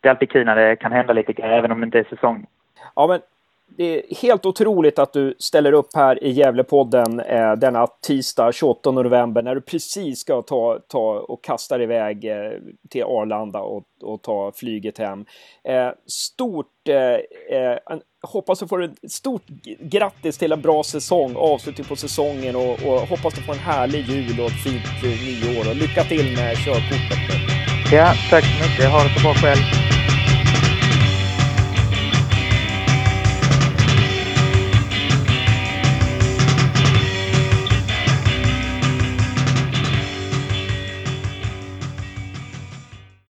det 0.00 0.08
är 0.08 0.10
alltid 0.10 0.30
kul 0.30 0.46
när 0.46 0.56
det 0.56 0.76
kan 0.76 0.92
hända 0.92 1.12
lite 1.12 1.32
grejer 1.32 1.58
även 1.58 1.72
om 1.72 1.80
det 1.80 1.84
inte 1.84 1.98
är 1.98 2.04
säsong. 2.04 2.46
Ja, 2.94 3.06
men 3.06 3.20
det 3.76 3.84
är 3.84 4.14
helt 4.14 4.46
otroligt 4.46 4.98
att 4.98 5.12
du 5.12 5.36
ställer 5.38 5.72
upp 5.72 5.94
här 5.94 6.24
i 6.24 6.30
Gävlepodden 6.30 7.20
eh, 7.20 7.52
denna 7.52 7.86
tisdag 7.86 8.52
28 8.52 8.90
november 8.90 9.42
när 9.42 9.54
du 9.54 9.60
precis 9.60 10.20
ska 10.20 10.42
ta, 10.42 10.78
ta 10.88 11.20
och 11.28 11.44
kasta 11.44 11.78
dig 11.78 11.84
iväg 11.84 12.24
eh, 12.24 12.52
till 12.90 13.02
Arlanda 13.02 13.60
och, 13.60 13.84
och 14.02 14.22
ta 14.22 14.52
flyget 14.54 14.98
hem. 14.98 15.24
Eh, 15.64 15.88
stort, 16.06 16.88
eh, 16.88 17.58
eh 17.58 17.78
hoppas 18.22 18.58
du 18.58 18.68
får 18.68 18.82
ett 18.82 19.12
stort 19.12 19.46
grattis 19.80 20.38
till 20.38 20.52
en 20.52 20.60
bra 20.60 20.82
säsong, 20.82 21.34
avslutning 21.36 21.86
på 21.86 21.96
säsongen 21.96 22.56
och, 22.56 22.70
och 22.70 23.00
hoppas 23.00 23.34
du 23.34 23.42
får 23.42 23.52
en 23.52 23.58
härlig 23.58 24.00
jul 24.00 24.40
och 24.40 24.46
ett 24.46 24.62
fint 24.64 25.04
eh, 25.04 25.10
nyår 25.10 25.70
och 25.70 25.76
lycka 25.76 26.04
till 26.04 26.36
med 26.36 26.56
körkortet. 26.56 27.18
Ja, 27.92 28.12
tack 28.30 28.44
så 28.44 28.70
mycket. 28.70 28.90
Ha 28.90 29.02
det 29.02 29.14
så 29.16 29.22
bra 29.22 29.34
själv. 29.34 29.97